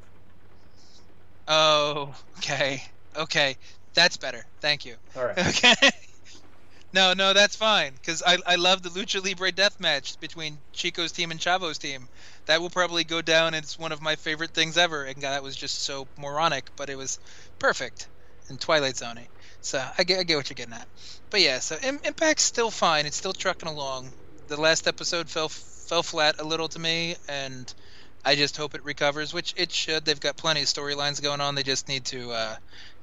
Oh, 1.46 2.14
okay, 2.38 2.82
okay. 3.16 3.56
That's 3.98 4.16
better. 4.16 4.44
Thank 4.60 4.84
you. 4.84 4.94
All 5.16 5.24
right. 5.24 5.36
Okay. 5.48 5.90
No, 6.92 7.14
no, 7.14 7.34
that's 7.34 7.56
fine 7.56 7.94
because 7.94 8.22
I 8.24 8.38
I 8.46 8.54
love 8.54 8.80
the 8.80 8.90
lucha 8.90 9.22
libre 9.22 9.50
death 9.50 9.78
match 9.80 10.18
between 10.20 10.56
Chico's 10.72 11.10
team 11.10 11.32
and 11.32 11.40
Chavo's 11.40 11.78
team. 11.78 12.08
That 12.46 12.60
will 12.60 12.70
probably 12.70 13.02
go 13.02 13.20
down 13.20 13.54
as 13.54 13.76
one 13.76 13.90
of 13.90 14.00
my 14.00 14.14
favorite 14.14 14.54
things 14.54 14.78
ever, 14.78 15.04
and 15.04 15.20
that 15.22 15.42
was 15.42 15.56
just 15.56 15.82
so 15.82 16.06
moronic, 16.16 16.70
but 16.76 16.88
it 16.88 16.96
was 16.96 17.18
perfect 17.58 18.08
and 18.48 18.58
Twilight 18.60 18.96
Zone. 18.96 19.18
So 19.60 19.84
I 19.98 20.04
get 20.04 20.20
I 20.20 20.22
get 20.22 20.36
what 20.36 20.48
you're 20.48 20.54
getting 20.54 20.74
at. 20.74 20.88
But 21.28 21.40
yeah, 21.40 21.58
so 21.58 21.76
Im- 21.82 21.98
Impact's 22.04 22.44
still 22.44 22.70
fine. 22.70 23.04
It's 23.04 23.16
still 23.16 23.32
trucking 23.32 23.68
along. 23.68 24.12
The 24.46 24.60
last 24.60 24.86
episode 24.86 25.28
fell 25.28 25.48
fell 25.48 26.04
flat 26.04 26.36
a 26.38 26.44
little 26.44 26.68
to 26.68 26.78
me, 26.78 27.16
and 27.28 27.74
I 28.24 28.36
just 28.36 28.56
hope 28.56 28.74
it 28.76 28.84
recovers, 28.84 29.34
which 29.34 29.54
it 29.56 29.72
should. 29.72 30.04
They've 30.04 30.18
got 30.20 30.36
plenty 30.36 30.62
of 30.62 30.68
storylines 30.68 31.20
going 31.20 31.40
on. 31.40 31.56
They 31.56 31.64
just 31.64 31.88
need 31.88 32.06
to 32.06 32.30
uh, 32.30 32.56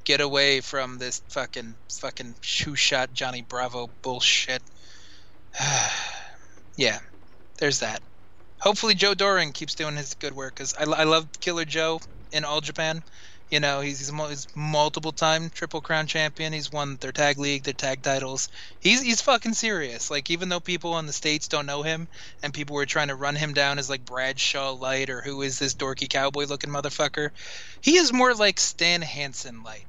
get 0.06 0.22
away 0.22 0.62
from 0.62 1.00
this 1.00 1.22
fucking 1.30 1.76
fucking 1.92 2.36
shoe 2.40 2.76
shot 2.76 3.14
Johnny 3.14 3.42
Bravo 3.42 3.90
bullshit. 4.04 4.62
yeah, 6.78 7.00
there's 7.58 7.80
that. 7.80 8.02
Hopefully 8.60 8.94
Joe 8.94 9.16
Doering 9.16 9.52
keeps 9.52 9.76
doing 9.76 9.96
his 9.96 10.14
good 10.14 10.36
work 10.36 10.56
because 10.56 10.76
I, 10.76 10.84
I 10.84 11.04
love 11.04 11.28
Killer 11.40 11.66
Joe 11.66 12.00
in 12.32 12.46
All 12.46 12.62
Japan. 12.62 13.04
You 13.50 13.60
know, 13.60 13.82
he's, 13.82 14.00
he's, 14.00 14.10
he's 14.30 14.48
multiple 14.56 15.12
time 15.12 15.50
Triple 15.50 15.82
Crown 15.82 16.08
champion. 16.08 16.52
He's 16.54 16.72
won 16.72 16.98
their 16.98 17.12
tag 17.12 17.38
league, 17.38 17.64
their 17.64 17.74
tag 17.74 18.02
titles. 18.02 18.50
He's 18.80 19.02
he's 19.02 19.22
fucking 19.22 19.54
serious. 19.54 20.10
Like 20.10 20.30
even 20.30 20.50
though 20.50 20.60
people 20.60 20.98
in 21.00 21.06
the 21.06 21.14
states 21.14 21.48
don't 21.48 21.68
know 21.68 21.84
him 21.84 22.08
and 22.42 22.54
people 22.54 22.76
were 22.76 22.88
trying 22.88 23.10
to 23.10 23.16
run 23.16 23.36
him 23.36 23.54
down 23.54 23.78
as 23.78 23.90
like 23.90 24.06
Bradshaw 24.06 24.72
Light 24.72 25.10
or 25.10 25.22
who 25.22 25.42
is 25.42 25.60
this 25.60 25.76
dorky 25.76 26.10
cowboy 26.10 26.46
looking 26.46 26.72
motherfucker, 26.72 27.30
he 27.82 27.98
is 27.98 28.12
more 28.12 28.34
like 28.34 28.60
Stan 28.60 29.02
Hansen 29.02 29.64
Light 29.64 29.86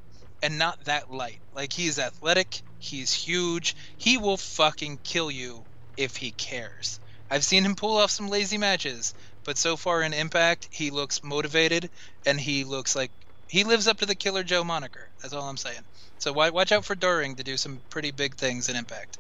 and 0.47 0.59
not 0.59 0.85
that 0.85 1.11
light. 1.11 1.41
Like 1.53 1.73
he's 1.73 1.99
athletic, 1.99 2.63
he's 2.79 3.13
huge. 3.13 3.75
He 3.97 4.17
will 4.17 4.37
fucking 4.37 5.01
kill 5.03 5.29
you 5.29 5.65
if 5.97 6.17
he 6.17 6.31
cares. 6.31 7.01
I've 7.29 7.45
seen 7.45 7.65
him 7.65 7.75
pull 7.75 7.97
off 7.97 8.13
some 8.13 8.29
lazy 8.29 8.57
matches, 8.57 9.13
but 9.45 9.59
so 9.59 9.77
far 9.77 10.03
in 10.03 10.15
Impact, 10.15 10.69
he 10.71 10.91
looks 10.91 11.25
motivated 11.25 11.91
and 12.25 12.41
he 12.41 12.63
looks 12.63 12.95
like 12.95 13.11
he 13.49 13.65
lives 13.65 13.89
up 13.89 13.99
to 13.99 14.07
the 14.07 14.15
Killer 14.15 14.45
Joe 14.45 14.63
moniker. 14.63 15.09
That's 15.21 15.35
all 15.35 15.49
I'm 15.49 15.57
saying. 15.57 15.83
So 16.19 16.33
wa- 16.33 16.51
watch 16.53 16.71
out 16.71 16.85
for 16.85 16.95
Doering 16.95 17.35
to 17.37 17.43
do 17.43 17.57
some 17.57 17.81
pretty 17.91 18.13
big 18.13 18.37
things 18.37 18.69
in 18.69 18.77
Impact. 18.77 19.19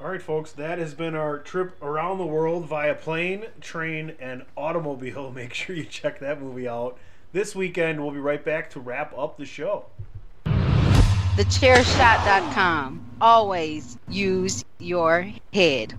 All 0.00 0.08
right, 0.08 0.22
folks, 0.22 0.52
that 0.52 0.78
has 0.78 0.94
been 0.94 1.14
our 1.14 1.38
trip 1.38 1.76
around 1.82 2.16
the 2.16 2.26
world 2.26 2.64
via 2.66 2.94
plane, 2.94 3.44
train, 3.60 4.16
and 4.20 4.46
automobile. 4.56 5.30
Make 5.34 5.52
sure 5.52 5.76
you 5.76 5.84
check 5.84 6.18
that 6.20 6.40
movie 6.40 6.66
out. 6.66 6.98
This 7.30 7.54
weekend, 7.54 8.00
we'll 8.00 8.10
be 8.12 8.20
right 8.20 8.42
back 8.42 8.70
to 8.70 8.80
wrap 8.80 9.12
up 9.16 9.36
the 9.36 9.44
show. 9.44 9.84
TheChairShot.com. 11.36 13.04
Always 13.20 13.98
use 14.08 14.64
your 14.78 15.30
head. 15.52 15.92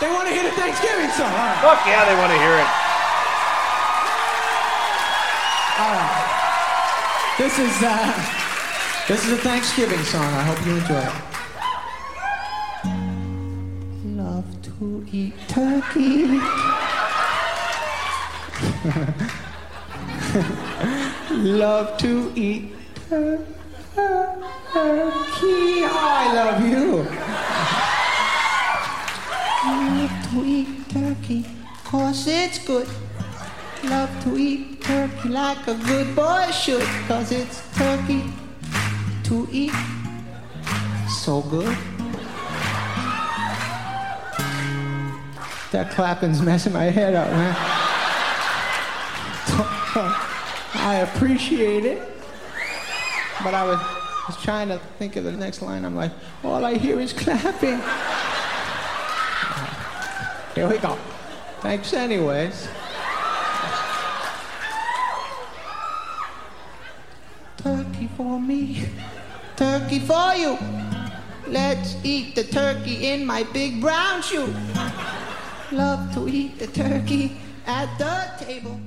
They 0.00 0.08
want 0.08 0.26
to 0.26 0.34
hear 0.34 0.42
the 0.42 0.50
Thanksgiving 0.50 1.10
song. 1.10 1.30
All 1.30 1.36
right. 1.36 1.58
Fuck 1.62 1.86
yeah, 1.86 2.04
they 2.04 2.16
want 2.16 2.32
to 2.32 2.38
hear 2.38 2.58
it. 2.58 2.66
All 5.78 5.94
right. 5.94 6.28
This 7.38 7.58
is 7.60 7.82
uh, 7.84 8.12
this 9.06 9.24
is 9.24 9.32
a 9.32 9.36
Thanksgiving 9.36 10.02
song. 10.02 10.24
I 10.24 10.42
hope 10.42 10.66
you 10.66 10.76
enjoy 10.76 11.06
it. 11.06 11.12
Love 14.16 14.62
to 14.62 15.06
eat 15.12 15.34
turkey. 15.46 16.40
Love 21.30 21.98
to 21.98 22.32
eat 22.34 22.72
turkey. 23.10 23.52
I 25.84 26.32
love 26.32 26.66
you. 26.66 27.04
Love 29.68 30.30
to 30.30 30.44
eat 30.46 30.88
turkey, 30.88 31.44
cause 31.84 32.26
it's 32.26 32.58
good. 32.64 32.88
Love 33.84 34.08
to 34.24 34.38
eat 34.38 34.80
turkey 34.80 35.28
like 35.28 35.66
a 35.66 35.74
good 35.74 36.16
boy 36.16 36.50
should, 36.50 36.88
cause 37.06 37.30
it's 37.30 37.60
turkey 37.76 38.24
to 39.24 39.46
eat. 39.52 39.74
So 41.10 41.42
good. 41.42 41.76
That 45.72 45.90
clapping's 45.90 46.40
messing 46.40 46.72
my 46.72 46.84
head 46.84 47.14
up, 47.14 47.28
man. 47.28 47.82
I 49.94 51.06
appreciate 51.14 51.84
it. 51.84 52.02
But 53.44 53.54
I 53.54 53.64
was, 53.64 53.78
was 54.26 54.42
trying 54.42 54.68
to 54.68 54.78
think 54.98 55.16
of 55.16 55.24
the 55.24 55.32
next 55.32 55.62
line. 55.62 55.84
I'm 55.84 55.96
like, 55.96 56.12
all 56.42 56.64
I 56.64 56.74
hear 56.74 56.98
is 56.98 57.12
clapping. 57.12 57.80
Here 60.54 60.68
we 60.68 60.78
go. 60.78 60.98
Thanks, 61.60 61.92
anyways. 61.92 62.68
Turkey 67.58 68.08
for 68.16 68.40
me, 68.40 68.88
turkey 69.56 70.00
for 70.00 70.34
you. 70.34 70.58
Let's 71.46 71.96
eat 72.04 72.34
the 72.34 72.44
turkey 72.44 73.08
in 73.08 73.24
my 73.24 73.44
big 73.44 73.80
brown 73.80 74.22
shoe. 74.22 74.52
Love 75.70 76.12
to 76.14 76.28
eat 76.28 76.58
the 76.58 76.66
turkey 76.66 77.36
at 77.66 77.96
the 77.98 78.44
table. 78.44 78.80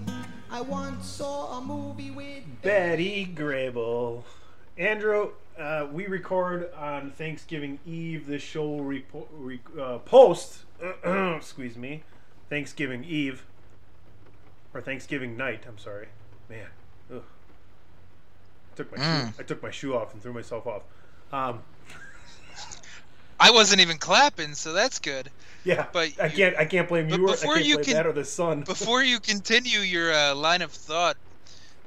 I 0.56 0.62
once 0.62 1.06
saw 1.06 1.58
a 1.58 1.62
movie 1.62 2.12
with 2.12 2.42
Betty 2.62 3.26
Grable. 3.36 4.24
Andrew, 4.78 5.32
uh, 5.60 5.88
we 5.92 6.08
record 6.08 6.74
on 6.76 7.12
Thanksgiving 7.12 7.78
Eve. 7.86 8.26
This 8.26 8.42
show 8.42 8.66
will 8.66 8.80
repo- 8.86 9.28
re- 9.34 9.60
uh, 9.78 9.98
post, 9.98 10.60
excuse 11.04 11.76
me, 11.76 12.04
Thanksgiving 12.50 13.04
Eve. 13.04 13.44
Or 14.74 14.80
Thanksgiving 14.80 15.36
night, 15.36 15.66
I'm 15.68 15.78
sorry. 15.78 16.08
Man. 16.50 16.68
Ugh. 17.14 17.22
I 18.72 18.76
took 18.78 18.96
my 18.96 19.04
Mm. 19.04 19.28
shoe, 19.28 19.34
I 19.38 19.44
took 19.44 19.62
my 19.62 19.72
shoe 19.72 19.94
off 19.98 20.14
and 20.14 20.24
threw 20.24 20.32
myself 20.32 20.66
off. 20.66 20.84
Um, 21.34 21.64
I 23.42 23.52
wasn't 23.52 23.82
even 23.82 23.98
clapping, 23.98 24.54
so 24.54 24.72
that's 24.72 25.00
good. 25.00 25.30
Yeah, 25.66 25.88
But 25.94 26.10
I 26.22 26.30
can't 26.30 26.56
I 26.58 26.66
can't 26.66 26.88
blame 26.88 27.10
you 27.10 27.26
or 27.28 27.30
I 27.30 27.34
before 27.34 27.54
can't 27.56 27.66
you 27.66 27.76
blame 27.76 27.86
can- 27.86 27.94
that 27.96 28.08
or 28.08 28.14
the 28.14 28.26
sun. 28.26 28.62
Before 28.66 29.04
you 29.04 29.20
continue 29.20 29.80
your 29.80 30.14
uh, 30.14 30.36
line 30.36 30.62
of 30.62 30.72
thought, 30.72 31.18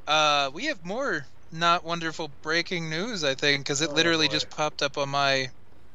uh, 0.07 0.51
we 0.53 0.67
have 0.67 0.85
more 0.85 1.27
not 1.51 1.85
wonderful 1.85 2.31
breaking 2.43 2.91
news. 2.91 3.25
I 3.25 3.35
think 3.35 3.61
because 3.65 3.81
it 3.81 3.91
Oh, 3.91 3.95
literally 3.95 4.27
boy. 4.27 4.33
just 4.33 4.51
popped 4.51 4.83
up 4.83 4.99
on 4.99 5.09
my 5.09 5.49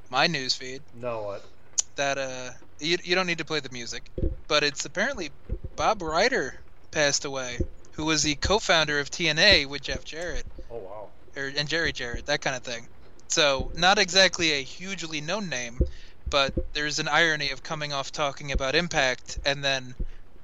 my 0.09 0.27
news 0.27 0.53
feed 0.53 0.81
no 0.93 1.23
what? 1.23 1.43
that 1.95 2.17
uh 2.17 2.49
you, 2.79 2.97
you 3.03 3.15
don't 3.15 3.27
need 3.27 3.37
to 3.37 3.45
play 3.45 3.59
the 3.59 3.69
music, 3.71 4.09
but 4.47 4.63
it's 4.63 4.85
apparently 4.85 5.29
Bob 5.75 6.01
Ryder 6.01 6.53
passed 6.91 7.23
away, 7.25 7.57
who 7.95 8.05
was 8.05 8.23
the 8.23 8.35
co-founder 8.35 8.99
of 8.99 9.09
TNA 9.09 9.67
with 9.67 9.81
Jeff 9.83 10.03
Jarrett 10.03 10.45
Oh 10.69 10.77
wow. 10.77 11.09
or 11.37 11.51
and 11.55 11.69
Jerry 11.69 11.91
Jarrett, 11.93 12.25
that 12.25 12.41
kind 12.41 12.55
of 12.55 12.63
thing. 12.63 12.87
So 13.29 13.71
not 13.75 13.97
exactly 13.99 14.51
a 14.51 14.61
hugely 14.63 15.21
known 15.21 15.49
name, 15.49 15.79
but 16.33 16.73
there's 16.73 16.97
an 16.97 17.07
irony 17.07 17.51
of 17.51 17.61
coming 17.61 17.93
off 17.93 18.11
talking 18.11 18.51
about 18.51 18.73
Impact 18.73 19.37
and 19.45 19.63
then 19.63 19.93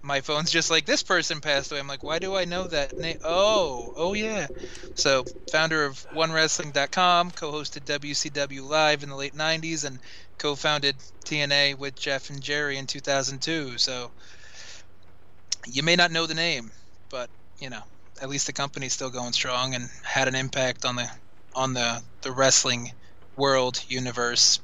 my 0.03 0.21
phone's 0.21 0.51
just 0.51 0.69
like 0.69 0.85
this 0.85 1.01
person 1.01 1.41
passed 1.41 1.71
away. 1.71 1.79
I'm 1.79 1.87
like, 1.87 2.03
why 2.03 2.19
do 2.19 2.35
I 2.35 2.45
know 2.45 2.65
that? 2.67 2.93
Oh, 3.23 3.91
oh 3.97 4.13
yeah. 4.13 4.45
So 4.93 5.25
founder 5.51 5.85
of 5.85 6.05
OneWrestling.com, 6.13 7.31
co-hosted 7.31 7.85
WCW 7.85 8.69
Live 8.69 9.01
in 9.01 9.09
the 9.09 9.15
late 9.15 9.35
'90s, 9.35 9.83
and 9.83 9.97
co-founded 10.37 10.95
TNA 11.25 11.79
with 11.79 11.95
Jeff 11.95 12.29
and 12.29 12.39
Jerry 12.39 12.77
in 12.77 12.85
2002. 12.85 13.79
So 13.79 14.11
you 15.65 15.81
may 15.81 15.95
not 15.95 16.11
know 16.11 16.27
the 16.27 16.35
name, 16.35 16.69
but 17.09 17.31
you 17.57 17.71
know 17.71 17.81
at 18.21 18.29
least 18.29 18.45
the 18.45 18.53
company's 18.53 18.93
still 18.93 19.09
going 19.09 19.33
strong 19.33 19.73
and 19.73 19.89
had 20.03 20.27
an 20.27 20.35
impact 20.35 20.85
on 20.85 20.97
the 20.97 21.09
on 21.55 21.73
the 21.73 21.99
the 22.21 22.31
wrestling 22.31 22.91
world 23.35 23.83
universe 23.87 24.59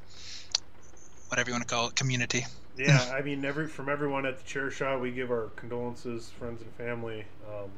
whatever 1.28 1.50
you 1.50 1.54
want 1.54 1.66
to 1.66 1.74
call 1.74 1.88
it 1.88 1.94
community 1.94 2.44
Yeah, 2.76 3.04
I 3.10 3.22
mean, 3.22 3.44
every 3.44 3.68
from 3.68 3.88
everyone 3.88 4.26
at 4.26 4.38
the 4.38 4.44
chair 4.44 4.70
shot, 4.70 5.00
we 5.00 5.10
give 5.10 5.30
our 5.30 5.48
condolences, 5.56 6.30
friends 6.30 6.60
and 6.60 6.70
family. 6.74 7.24
Um, 7.48 7.70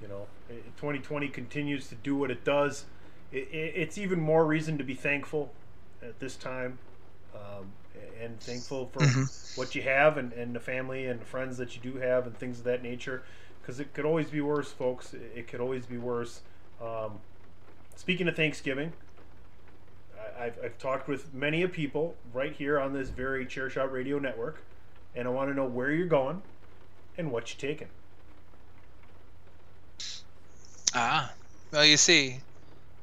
you 0.00 0.08
know, 0.08 0.26
eh, 0.48 0.54
2020 0.76 1.28
continues 1.28 1.88
to 1.88 1.94
do 1.94 2.16
what 2.16 2.30
it 2.30 2.44
does. 2.44 2.86
It, 3.32 3.48
it, 3.52 3.72
it's 3.76 3.98
even 3.98 4.20
more 4.20 4.46
reason 4.46 4.78
to 4.78 4.84
be 4.84 4.94
thankful 4.94 5.52
at 6.02 6.18
this 6.18 6.36
time, 6.36 6.78
um, 7.34 7.72
and 8.22 8.38
thankful 8.40 8.86
for 8.92 9.00
Mhm. 9.00 9.30
what 9.54 9.74
you 9.74 9.82
have 9.82 10.16
and, 10.16 10.32
and 10.32 10.54
the 10.54 10.60
family 10.60 11.06
and 11.06 11.20
the 11.20 11.24
friends 11.26 11.58
that 11.58 11.76
you 11.76 11.82
do 11.92 11.98
have 11.98 12.26
and 12.26 12.36
things 12.36 12.58
of 12.58 12.64
that 12.64 12.82
nature. 12.82 13.22
Because 13.60 13.78
it 13.78 13.92
could 13.92 14.04
always 14.06 14.30
be 14.30 14.40
worse, 14.40 14.72
folks. 14.72 15.12
It, 15.12 15.32
it 15.36 15.48
could 15.48 15.60
always 15.60 15.84
be 15.86 15.98
worse. 15.98 16.40
Um, 16.80 17.20
speaking 17.96 18.26
of 18.28 18.36
Thanksgiving, 18.36 18.92
I've, 20.38 20.58
I've 20.64 20.78
talked 20.78 21.08
with 21.08 21.32
many 21.34 21.62
of 21.62 21.72
people 21.72 22.14
right 22.32 22.52
here 22.52 22.78
on 22.78 22.92
this 22.92 23.08
very 23.08 23.46
Chairshot 23.46 23.90
Radio 23.90 24.18
Network, 24.18 24.62
and 25.14 25.26
I 25.26 25.30
want 25.30 25.50
to 25.50 25.54
know 25.54 25.66
where 25.66 25.90
you're 25.90 26.06
going 26.06 26.42
and 27.16 27.30
what 27.30 27.52
you're 27.52 27.70
taking. 27.70 27.88
ah 30.94 31.32
Well, 31.72 31.84
you 31.84 31.96
see, 31.96 32.40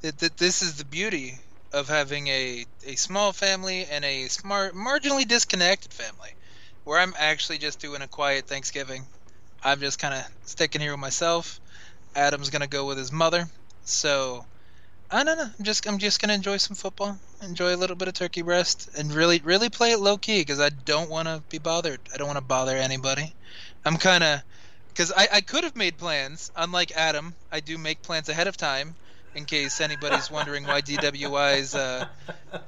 that, 0.01 0.17
th- 0.19 0.35
this 0.37 0.61
is 0.61 0.75
the 0.75 0.85
beauty 0.85 1.37
of 1.73 1.87
having 1.87 2.27
a, 2.27 2.65
a 2.85 2.95
small 2.95 3.33
family 3.33 3.85
and 3.85 4.03
a 4.05 4.27
smart, 4.27 4.73
marginally 4.73 5.27
disconnected 5.27 5.93
family, 5.93 6.29
where 6.83 6.99
I'm 6.99 7.13
actually 7.17 7.57
just 7.57 7.79
doing 7.79 8.01
a 8.01 8.07
quiet 8.07 8.47
Thanksgiving. 8.47 9.05
I'm 9.63 9.79
just 9.79 9.99
kind 9.99 10.13
of 10.13 10.23
sticking 10.45 10.81
here 10.81 10.91
with 10.91 10.99
myself. 10.99 11.59
Adam's 12.15 12.49
gonna 12.49 12.67
go 12.67 12.85
with 12.85 12.97
his 12.97 13.11
mother, 13.11 13.47
so 13.83 14.45
I 15.09 15.23
don't 15.23 15.37
know. 15.37 15.49
I'm 15.57 15.63
just 15.63 15.87
I'm 15.87 15.97
just 15.99 16.21
gonna 16.21 16.33
enjoy 16.33 16.57
some 16.57 16.75
football, 16.75 17.17
enjoy 17.41 17.73
a 17.73 17.77
little 17.77 17.95
bit 17.95 18.09
of 18.09 18.13
turkey 18.13 18.41
breast, 18.41 18.89
and 18.97 19.13
really 19.13 19.39
really 19.43 19.69
play 19.69 19.91
it 19.91 19.99
low 19.99 20.17
key 20.17 20.41
because 20.41 20.59
I 20.59 20.69
don't 20.69 21.09
want 21.09 21.27
to 21.29 21.41
be 21.49 21.59
bothered. 21.59 21.99
I 22.13 22.17
don't 22.17 22.27
want 22.27 22.37
to 22.37 22.43
bother 22.43 22.75
anybody. 22.75 23.33
I'm 23.85 23.97
kind 23.97 24.23
of 24.23 24.41
because 24.89 25.13
I, 25.15 25.27
I 25.31 25.41
could 25.41 25.63
have 25.63 25.77
made 25.77 25.97
plans. 25.97 26.51
Unlike 26.57 26.91
Adam, 26.95 27.35
I 27.51 27.61
do 27.61 27.77
make 27.77 28.01
plans 28.01 28.27
ahead 28.27 28.47
of 28.47 28.57
time 28.57 28.95
in 29.33 29.45
case 29.45 29.79
anybody's 29.79 30.29
wondering 30.29 30.65
why 30.65 30.81
DWI's 30.81 31.73
uh, 31.73 32.05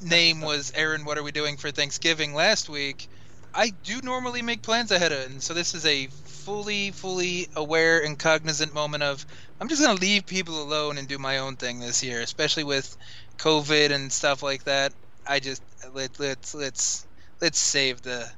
name 0.02 0.40
was 0.40 0.72
Aaron. 0.76 1.04
What 1.04 1.18
are 1.18 1.24
we 1.24 1.32
doing 1.34 1.58
for 1.58 1.72
Thanksgiving 1.72 2.34
last 2.34 2.70
week? 2.70 3.10
I 3.54 3.72
do 3.84 4.02
normally 4.02 4.42
make 4.42 4.62
plans 4.62 4.92
ahead 4.92 5.12
of, 5.12 5.26
and 5.32 5.42
so 5.42 5.54
this 5.54 5.74
is 5.74 5.86
a 5.86 6.08
fully, 6.08 6.92
fully 6.92 7.48
aware 7.56 8.04
and 8.04 8.18
cognizant 8.18 8.74
moment 8.74 9.04
of 9.04 9.26
I'm 9.60 9.68
just 9.68 9.82
gonna 9.82 10.00
leave 10.00 10.26
people 10.26 10.62
alone 10.62 10.98
and 10.98 11.08
do 11.08 11.18
my 11.18 11.40
own 11.40 11.56
thing 11.56 11.80
this 11.80 12.04
year, 12.04 12.22
especially 12.22 12.64
with 12.64 12.96
COVID 13.38 13.92
and 13.92 14.12
stuff 14.12 14.44
like 14.44 14.64
that. 14.66 14.94
I 15.28 15.40
just 15.40 15.62
let 15.94 16.20
let's 16.20 16.54
let's 16.54 17.06
let's 17.42 17.60
save 17.60 18.02
the 18.02 18.30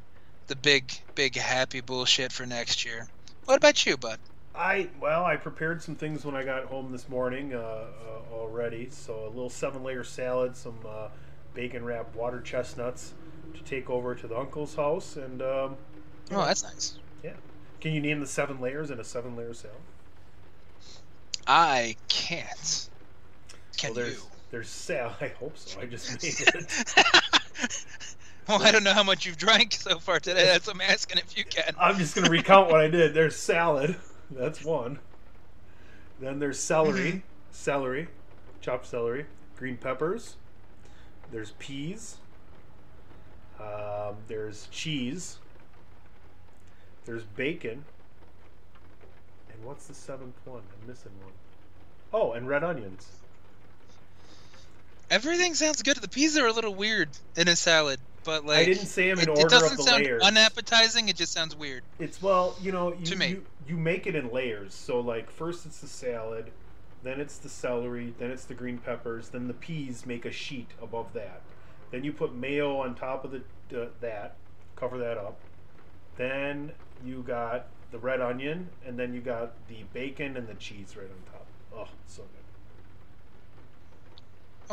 the 0.48 0.56
big 0.56 0.92
big 1.16 1.36
happy 1.36 1.82
bullshit 1.82 2.32
for 2.32 2.46
next 2.46 2.86
year. 2.86 3.08
What 3.46 3.58
about 3.58 3.86
you, 3.86 3.98
bud? 3.98 4.20
I 4.56 4.90
well, 5.00 5.24
I 5.24 5.36
prepared 5.36 5.82
some 5.82 5.96
things 5.96 6.26
when 6.26 6.36
I 6.36 6.44
got 6.44 6.66
home 6.66 6.92
this 6.92 7.08
morning 7.08 7.54
uh, 7.54 7.58
uh, 7.58 8.34
already. 8.34 8.90
So 8.90 9.26
a 9.26 9.30
little 9.30 9.50
seven-layer 9.50 10.04
salad, 10.04 10.56
some 10.56 10.80
uh, 10.88 11.10
bacon-wrapped 11.54 12.16
water 12.16 12.42
chestnuts 12.42 13.14
to 13.54 13.64
take 13.64 13.90
over 13.90 14.16
to 14.16 14.28
the 14.28 14.38
uncle's 14.38 14.76
house, 14.76 15.16
and 15.16 15.42
um, 15.42 15.76
Oh, 16.32 16.46
that's 16.46 16.64
nice. 16.64 16.98
yeah. 17.24 17.34
Can 17.80 17.94
you 17.94 18.02
name 18.02 18.20
the 18.20 18.28
seven 18.28 18.60
layers 18.62 18.92
in 18.92 19.00
a 19.00 19.04
seven-layer 19.04 19.54
salad? 19.54 19.76
I 21.48 21.96
can't. 22.08 22.90
Can 23.78 23.90
well, 23.90 23.96
there's, 23.96 24.14
you? 24.14 24.22
There's 24.52 24.70
salad. 24.70 25.16
I 25.22 25.28
hope 25.30 25.58
so. 25.58 25.80
I 25.82 25.86
just 25.86 26.22
made 26.24 26.34
it. 26.56 26.96
Well, 28.48 28.62
I 28.64 28.72
don't 28.72 28.84
know 28.84 28.94
how 28.94 29.04
much 29.04 29.26
you've 29.26 29.38
drank 29.38 29.72
so 29.72 30.00
far 30.00 30.20
today. 30.20 30.44
That's 30.46 30.66
what 30.68 30.76
I'm 30.76 30.82
asking 30.82 31.20
if 31.20 31.38
you 31.38 31.46
can. 31.46 31.74
I'm 31.80 31.96
just 31.98 32.16
gonna 32.16 32.30
recount 32.30 32.70
what 32.72 32.82
I 32.82 32.88
did. 32.88 33.14
There's 33.14 33.36
salad. 33.36 33.96
That's 34.32 34.66
one. 34.66 35.00
Then 36.20 36.40
there's 36.40 36.60
celery, 36.60 37.12
Mhm. 37.12 37.22
celery, 37.52 38.08
chopped 38.60 38.88
celery, 38.88 39.28
green 39.56 39.78
peppers. 39.78 40.36
There's 41.32 41.52
peas. 41.60 42.18
Um, 43.62 44.16
there's 44.28 44.68
cheese. 44.72 45.38
There's 47.06 47.24
bacon. 47.24 47.84
And 49.54 49.64
what's 49.66 49.88
the 49.88 49.94
seventh 49.94 50.36
one? 50.46 50.62
I'm 50.82 50.88
missing 50.88 51.12
one. 51.22 51.34
Oh, 52.14 52.34
and 52.34 52.48
red 52.48 52.64
onions. 52.64 53.08
Everything 55.10 55.54
sounds 55.56 55.82
good. 55.82 55.98
The 55.98 56.08
peas 56.08 56.38
are 56.38 56.48
a 56.48 56.54
little 56.54 56.74
weird 56.74 57.10
in 57.36 57.50
a 57.50 57.56
salad, 57.56 58.00
but 58.24 58.46
like 58.46 58.60
I 58.60 58.66
didn't 58.66 58.86
say 58.86 59.12
'em 59.12 59.20
in 59.20 59.24
it, 59.24 59.30
order 59.30 59.42
it 59.42 59.50
doesn't 59.50 59.78
the 59.78 59.84
sound 59.84 60.06
layers. 60.06 60.24
unappetizing. 60.24 61.10
It 61.10 61.18
just 61.18 61.34
sounds 61.34 61.54
weird. 61.56 61.84
It's 62.00 62.22
well, 62.22 62.56
you 62.62 62.72
know, 62.72 62.94
you, 62.94 63.06
To 63.08 63.16
me. 63.18 63.28
you 63.28 63.46
you 63.68 63.78
make 63.78 64.08
it 64.08 64.16
in 64.16 64.32
layers. 64.32 64.74
So 64.74 65.02
like 65.02 65.30
first 65.30 65.66
it's 65.66 65.80
the 65.80 65.88
salad, 65.88 66.52
then 67.04 67.20
it's 67.20 67.38
the 67.38 67.50
celery, 67.50 68.14
then 68.20 68.32
it's 68.32 68.46
the 68.46 68.54
green 68.54 68.78
peppers, 68.78 69.30
then 69.30 69.48
the 69.48 69.54
peas 69.54 70.06
make 70.06 70.24
a 70.26 70.32
sheet 70.32 70.70
above 70.82 71.12
that. 71.14 71.42
Then 71.92 72.04
you 72.04 72.12
put 72.12 72.34
mayo 72.36 72.78
on 72.78 72.96
top 72.96 73.26
of 73.26 73.32
the 73.32 73.42
uh, 73.82 73.88
that, 74.02 74.36
cover 74.76 74.98
that 74.98 75.18
up. 75.18 75.38
Then 76.18 76.72
you 77.06 77.24
got 77.28 77.68
the 77.92 78.00
red 78.00 78.22
onion, 78.22 78.70
and 78.86 78.98
then 78.98 79.14
you 79.14 79.22
got 79.22 79.54
the 79.68 79.84
bacon 79.94 80.38
and 80.38 80.48
the 80.48 80.54
cheese 80.56 80.96
right 80.96 81.06
on 81.06 81.32
top. 81.32 81.46
Oh, 81.76 81.88
so 82.08 82.22
good. 82.22 82.28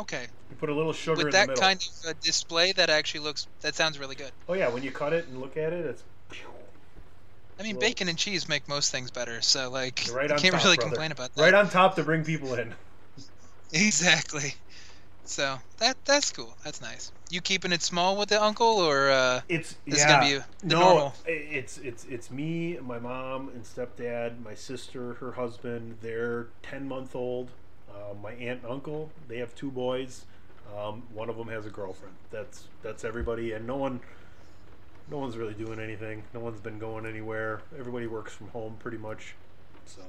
Okay. 0.01 0.27
You 0.49 0.55
put 0.55 0.69
a 0.69 0.73
little 0.73 0.93
sugar 0.93 1.17
With 1.17 1.27
in 1.27 1.31
that 1.31 1.55
kind 1.55 1.81
of 1.81 2.09
uh, 2.09 2.13
display, 2.21 2.71
that 2.73 2.89
actually 2.89 3.21
looks. 3.21 3.47
That 3.61 3.75
sounds 3.75 3.99
really 3.99 4.15
good. 4.15 4.31
Oh 4.47 4.53
yeah, 4.53 4.69
when 4.69 4.83
you 4.83 4.91
cut 4.91 5.11
it 5.13 5.27
and 5.27 5.41
look 5.41 5.57
at 5.57 5.73
it, 5.73 5.85
it's 5.85 6.03
I 7.59 7.63
mean, 7.63 7.77
bacon 7.77 8.07
and 8.07 8.17
cheese 8.17 8.47
make 8.47 8.69
most 8.69 8.89
things 8.91 9.11
better. 9.11 9.41
So 9.41 9.69
like, 9.69 10.07
right 10.13 10.29
you 10.29 10.35
can't 10.37 10.53
top, 10.53 10.63
really 10.63 10.77
brother. 10.77 10.89
complain 10.89 11.11
about 11.11 11.35
that. 11.35 11.41
Right 11.41 11.53
on 11.53 11.69
top 11.69 11.95
to 11.95 12.03
bring 12.03 12.23
people 12.23 12.53
in. 12.55 12.73
Exactly. 13.71 14.55
So 15.25 15.59
that 15.77 15.95
that's 16.05 16.31
cool. 16.31 16.55
That's 16.63 16.81
nice. 16.81 17.11
You 17.29 17.41
keeping 17.41 17.71
it 17.71 17.83
small 17.83 18.17
with 18.17 18.29
the 18.29 18.41
uncle, 18.41 18.67
or 18.67 19.09
uh, 19.11 19.41
It's 19.47 19.75
this 19.85 19.99
yeah. 19.99 20.05
is 20.05 20.05
gonna 20.05 20.25
be 20.25 20.67
the 20.67 20.75
no, 20.75 20.79
normal? 20.79 21.13
it's 21.25 21.77
it's 21.77 22.05
it's 22.05 22.31
me, 22.31 22.77
my 22.81 22.97
mom 22.99 23.49
and 23.49 23.63
stepdad, 23.63 24.43
my 24.43 24.55
sister, 24.55 25.13
her 25.15 25.33
husband. 25.33 25.97
They're 26.01 26.47
ten 26.63 26.87
month 26.87 27.15
old. 27.15 27.51
Uh, 27.89 28.13
my 28.21 28.31
aunt 28.33 28.61
and 28.63 28.71
uncle. 28.71 29.11
They 29.27 29.37
have 29.37 29.53
two 29.55 29.71
boys. 29.71 30.25
Um, 30.77 31.03
one 31.13 31.29
of 31.29 31.37
them 31.37 31.47
has 31.47 31.65
a 31.65 31.69
girlfriend. 31.69 32.15
That's 32.31 32.65
that's 32.81 33.03
everybody, 33.03 33.51
and 33.51 33.67
no 33.67 33.75
one. 33.75 33.99
No 35.11 35.17
one's 35.17 35.37
really 35.37 35.55
doing 35.55 35.79
anything. 35.79 36.23
No 36.35 36.39
one's 36.39 36.59
been 36.59 36.77
going 36.77 37.05
anywhere. 37.07 37.61
Everybody 37.77 38.05
works 38.05 38.33
from 38.33 38.49
home 38.49 38.75
pretty 38.79 38.97
much. 38.97 39.33
So 39.85 40.01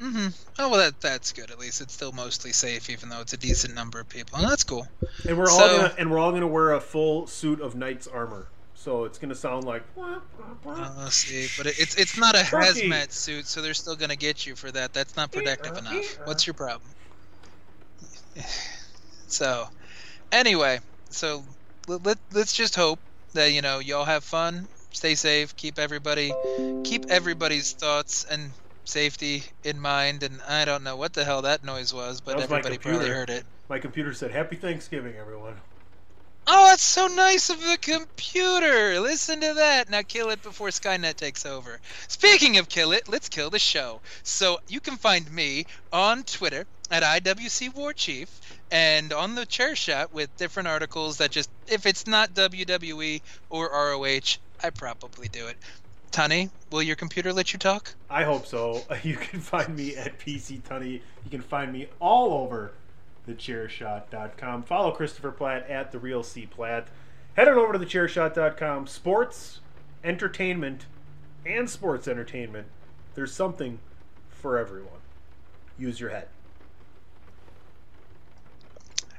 Mm-hmm. 0.00 0.28
Oh 0.60 0.68
well, 0.70 0.78
that 0.78 1.00
that's 1.00 1.32
good. 1.32 1.50
At 1.50 1.58
least 1.58 1.80
it's 1.80 1.92
still 1.92 2.12
mostly 2.12 2.52
safe, 2.52 2.88
even 2.88 3.08
though 3.08 3.20
it's 3.20 3.32
a 3.32 3.36
decent 3.36 3.74
number 3.74 3.98
of 3.98 4.08
people. 4.08 4.38
And 4.38 4.48
that's 4.48 4.62
cool. 4.64 4.86
and 5.26 5.36
we're 5.36 5.50
all 5.50 5.58
gonna 5.58 5.94
and 5.98 6.10
we're 6.10 6.18
all 6.18 6.30
gonna 6.30 6.46
wear 6.46 6.72
a 6.72 6.80
full 6.80 7.26
suit 7.26 7.60
of 7.60 7.74
knight's 7.74 8.06
armor. 8.06 8.46
So 8.74 9.04
it's 9.04 9.18
gonna 9.18 9.34
sound 9.34 9.64
like 9.64 9.82
Uh, 10.64 11.10
see, 11.10 11.48
but 11.56 11.66
it, 11.66 11.80
it's 11.80 11.96
it's 11.96 12.16
not 12.16 12.36
a 12.36 12.44
Turkey. 12.44 12.88
hazmat 12.88 13.10
suit, 13.10 13.46
so 13.46 13.60
they're 13.60 13.74
still 13.74 13.96
gonna 13.96 14.14
get 14.14 14.46
you 14.46 14.54
for 14.54 14.70
that. 14.70 14.92
That's 14.92 15.16
not 15.16 15.32
protective 15.32 15.76
enough. 15.76 16.18
What's 16.24 16.46
your 16.46 16.54
problem? 16.54 16.90
So, 19.30 19.68
anyway, 20.32 20.80
so 21.10 21.42
let, 21.86 22.06
let, 22.06 22.18
let's 22.32 22.54
just 22.54 22.74
hope 22.74 22.98
that 23.34 23.52
you 23.52 23.60
know 23.60 23.78
y'all 23.78 24.06
have 24.06 24.24
fun, 24.24 24.66
stay 24.92 25.14
safe, 25.16 25.54
keep 25.54 25.78
everybody, 25.78 26.32
keep 26.82 27.10
everybody's 27.10 27.72
thoughts 27.74 28.24
and 28.24 28.50
safety 28.88 29.44
in 29.64 29.80
mind. 29.80 30.22
And 30.22 30.40
I 30.48 30.64
don't 30.64 30.84
know 30.84 30.96
what 30.96 31.12
the 31.12 31.24
hell 31.24 31.42
that 31.42 31.64
noise 31.64 31.92
was, 31.92 32.20
but 32.20 32.36
was 32.36 32.44
everybody 32.44 32.78
probably 32.78 33.08
heard 33.08 33.30
it. 33.30 33.44
My 33.68 33.78
computer 33.78 34.14
said, 34.14 34.30
"Happy 34.30 34.56
Thanksgiving, 34.56 35.16
everyone." 35.16 35.54
Oh, 36.50 36.68
that's 36.68 36.82
so 36.82 37.08
nice 37.08 37.50
of 37.50 37.60
the 37.60 37.76
computer. 37.78 38.98
Listen 39.00 39.42
to 39.42 39.52
that. 39.54 39.90
Now 39.90 40.00
kill 40.00 40.30
it 40.30 40.42
before 40.42 40.68
Skynet 40.68 41.16
takes 41.16 41.44
over. 41.44 41.78
Speaking 42.08 42.56
of 42.56 42.70
kill 42.70 42.92
it, 42.92 43.06
let's 43.06 43.28
kill 43.28 43.50
the 43.50 43.58
show. 43.58 44.00
So 44.22 44.58
you 44.66 44.80
can 44.80 44.96
find 44.96 45.30
me 45.30 45.66
on 45.92 46.22
Twitter 46.22 46.64
at 46.90 47.02
IWC 47.02 47.74
War 47.74 47.92
Chief 47.92 48.30
and 48.70 49.12
on 49.12 49.34
the 49.34 49.44
chair 49.44 49.76
shot 49.76 50.14
with 50.14 50.34
different 50.38 50.68
articles 50.68 51.18
that 51.18 51.32
just 51.32 51.50
if 51.66 51.84
it's 51.84 52.06
not 52.06 52.32
WWE 52.32 53.20
or 53.50 53.68
ROH, 53.68 54.38
I 54.62 54.70
probably 54.70 55.28
do 55.28 55.48
it. 55.48 55.58
Tunny, 56.10 56.50
will 56.70 56.82
your 56.82 56.96
computer 56.96 57.32
let 57.32 57.52
you 57.52 57.58
talk? 57.58 57.94
I 58.10 58.24
hope 58.24 58.46
so. 58.46 58.82
You 59.02 59.16
can 59.16 59.40
find 59.40 59.76
me 59.76 59.96
at 59.96 60.18
PC 60.18 60.62
Tunny. 60.64 61.02
You 61.24 61.30
can 61.30 61.42
find 61.42 61.72
me 61.72 61.88
all 62.00 62.32
over 62.32 62.72
thechairshot.com. 63.28 64.62
Follow 64.64 64.90
Christopher 64.92 65.30
Platt 65.30 65.68
at 65.68 65.92
the 65.92 65.98
real 65.98 66.22
C 66.22 66.46
Platt. 66.46 66.88
Head 67.34 67.48
on 67.48 67.56
over 67.58 67.72
to 67.74 67.78
thechairshot.com. 67.78 68.86
Sports, 68.86 69.60
entertainment, 70.02 70.86
and 71.46 71.68
sports 71.68 72.08
entertainment. 72.08 72.66
There's 73.14 73.32
something 73.32 73.78
for 74.30 74.58
everyone. 74.58 75.00
Use 75.78 76.00
your 76.00 76.10
head. 76.10 76.28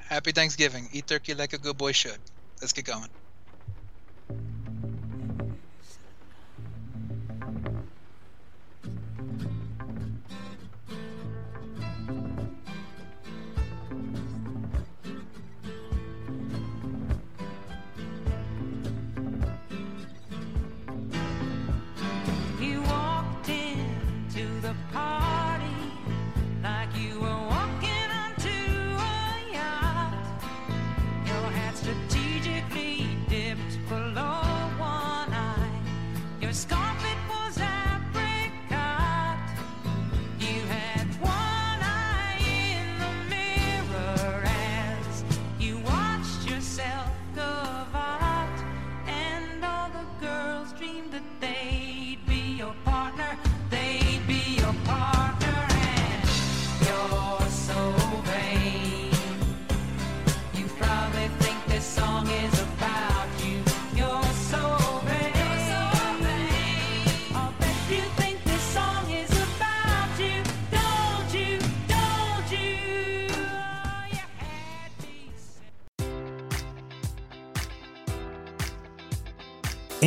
Happy 0.07 0.31
Thanksgiving. 0.31 0.89
Eat 0.91 1.07
turkey 1.07 1.35
like 1.35 1.53
a 1.53 1.57
good 1.57 1.77
boy 1.77 1.91
should. 1.91 2.17
Let's 2.61 2.73
get 2.73 2.85
going. 2.85 3.09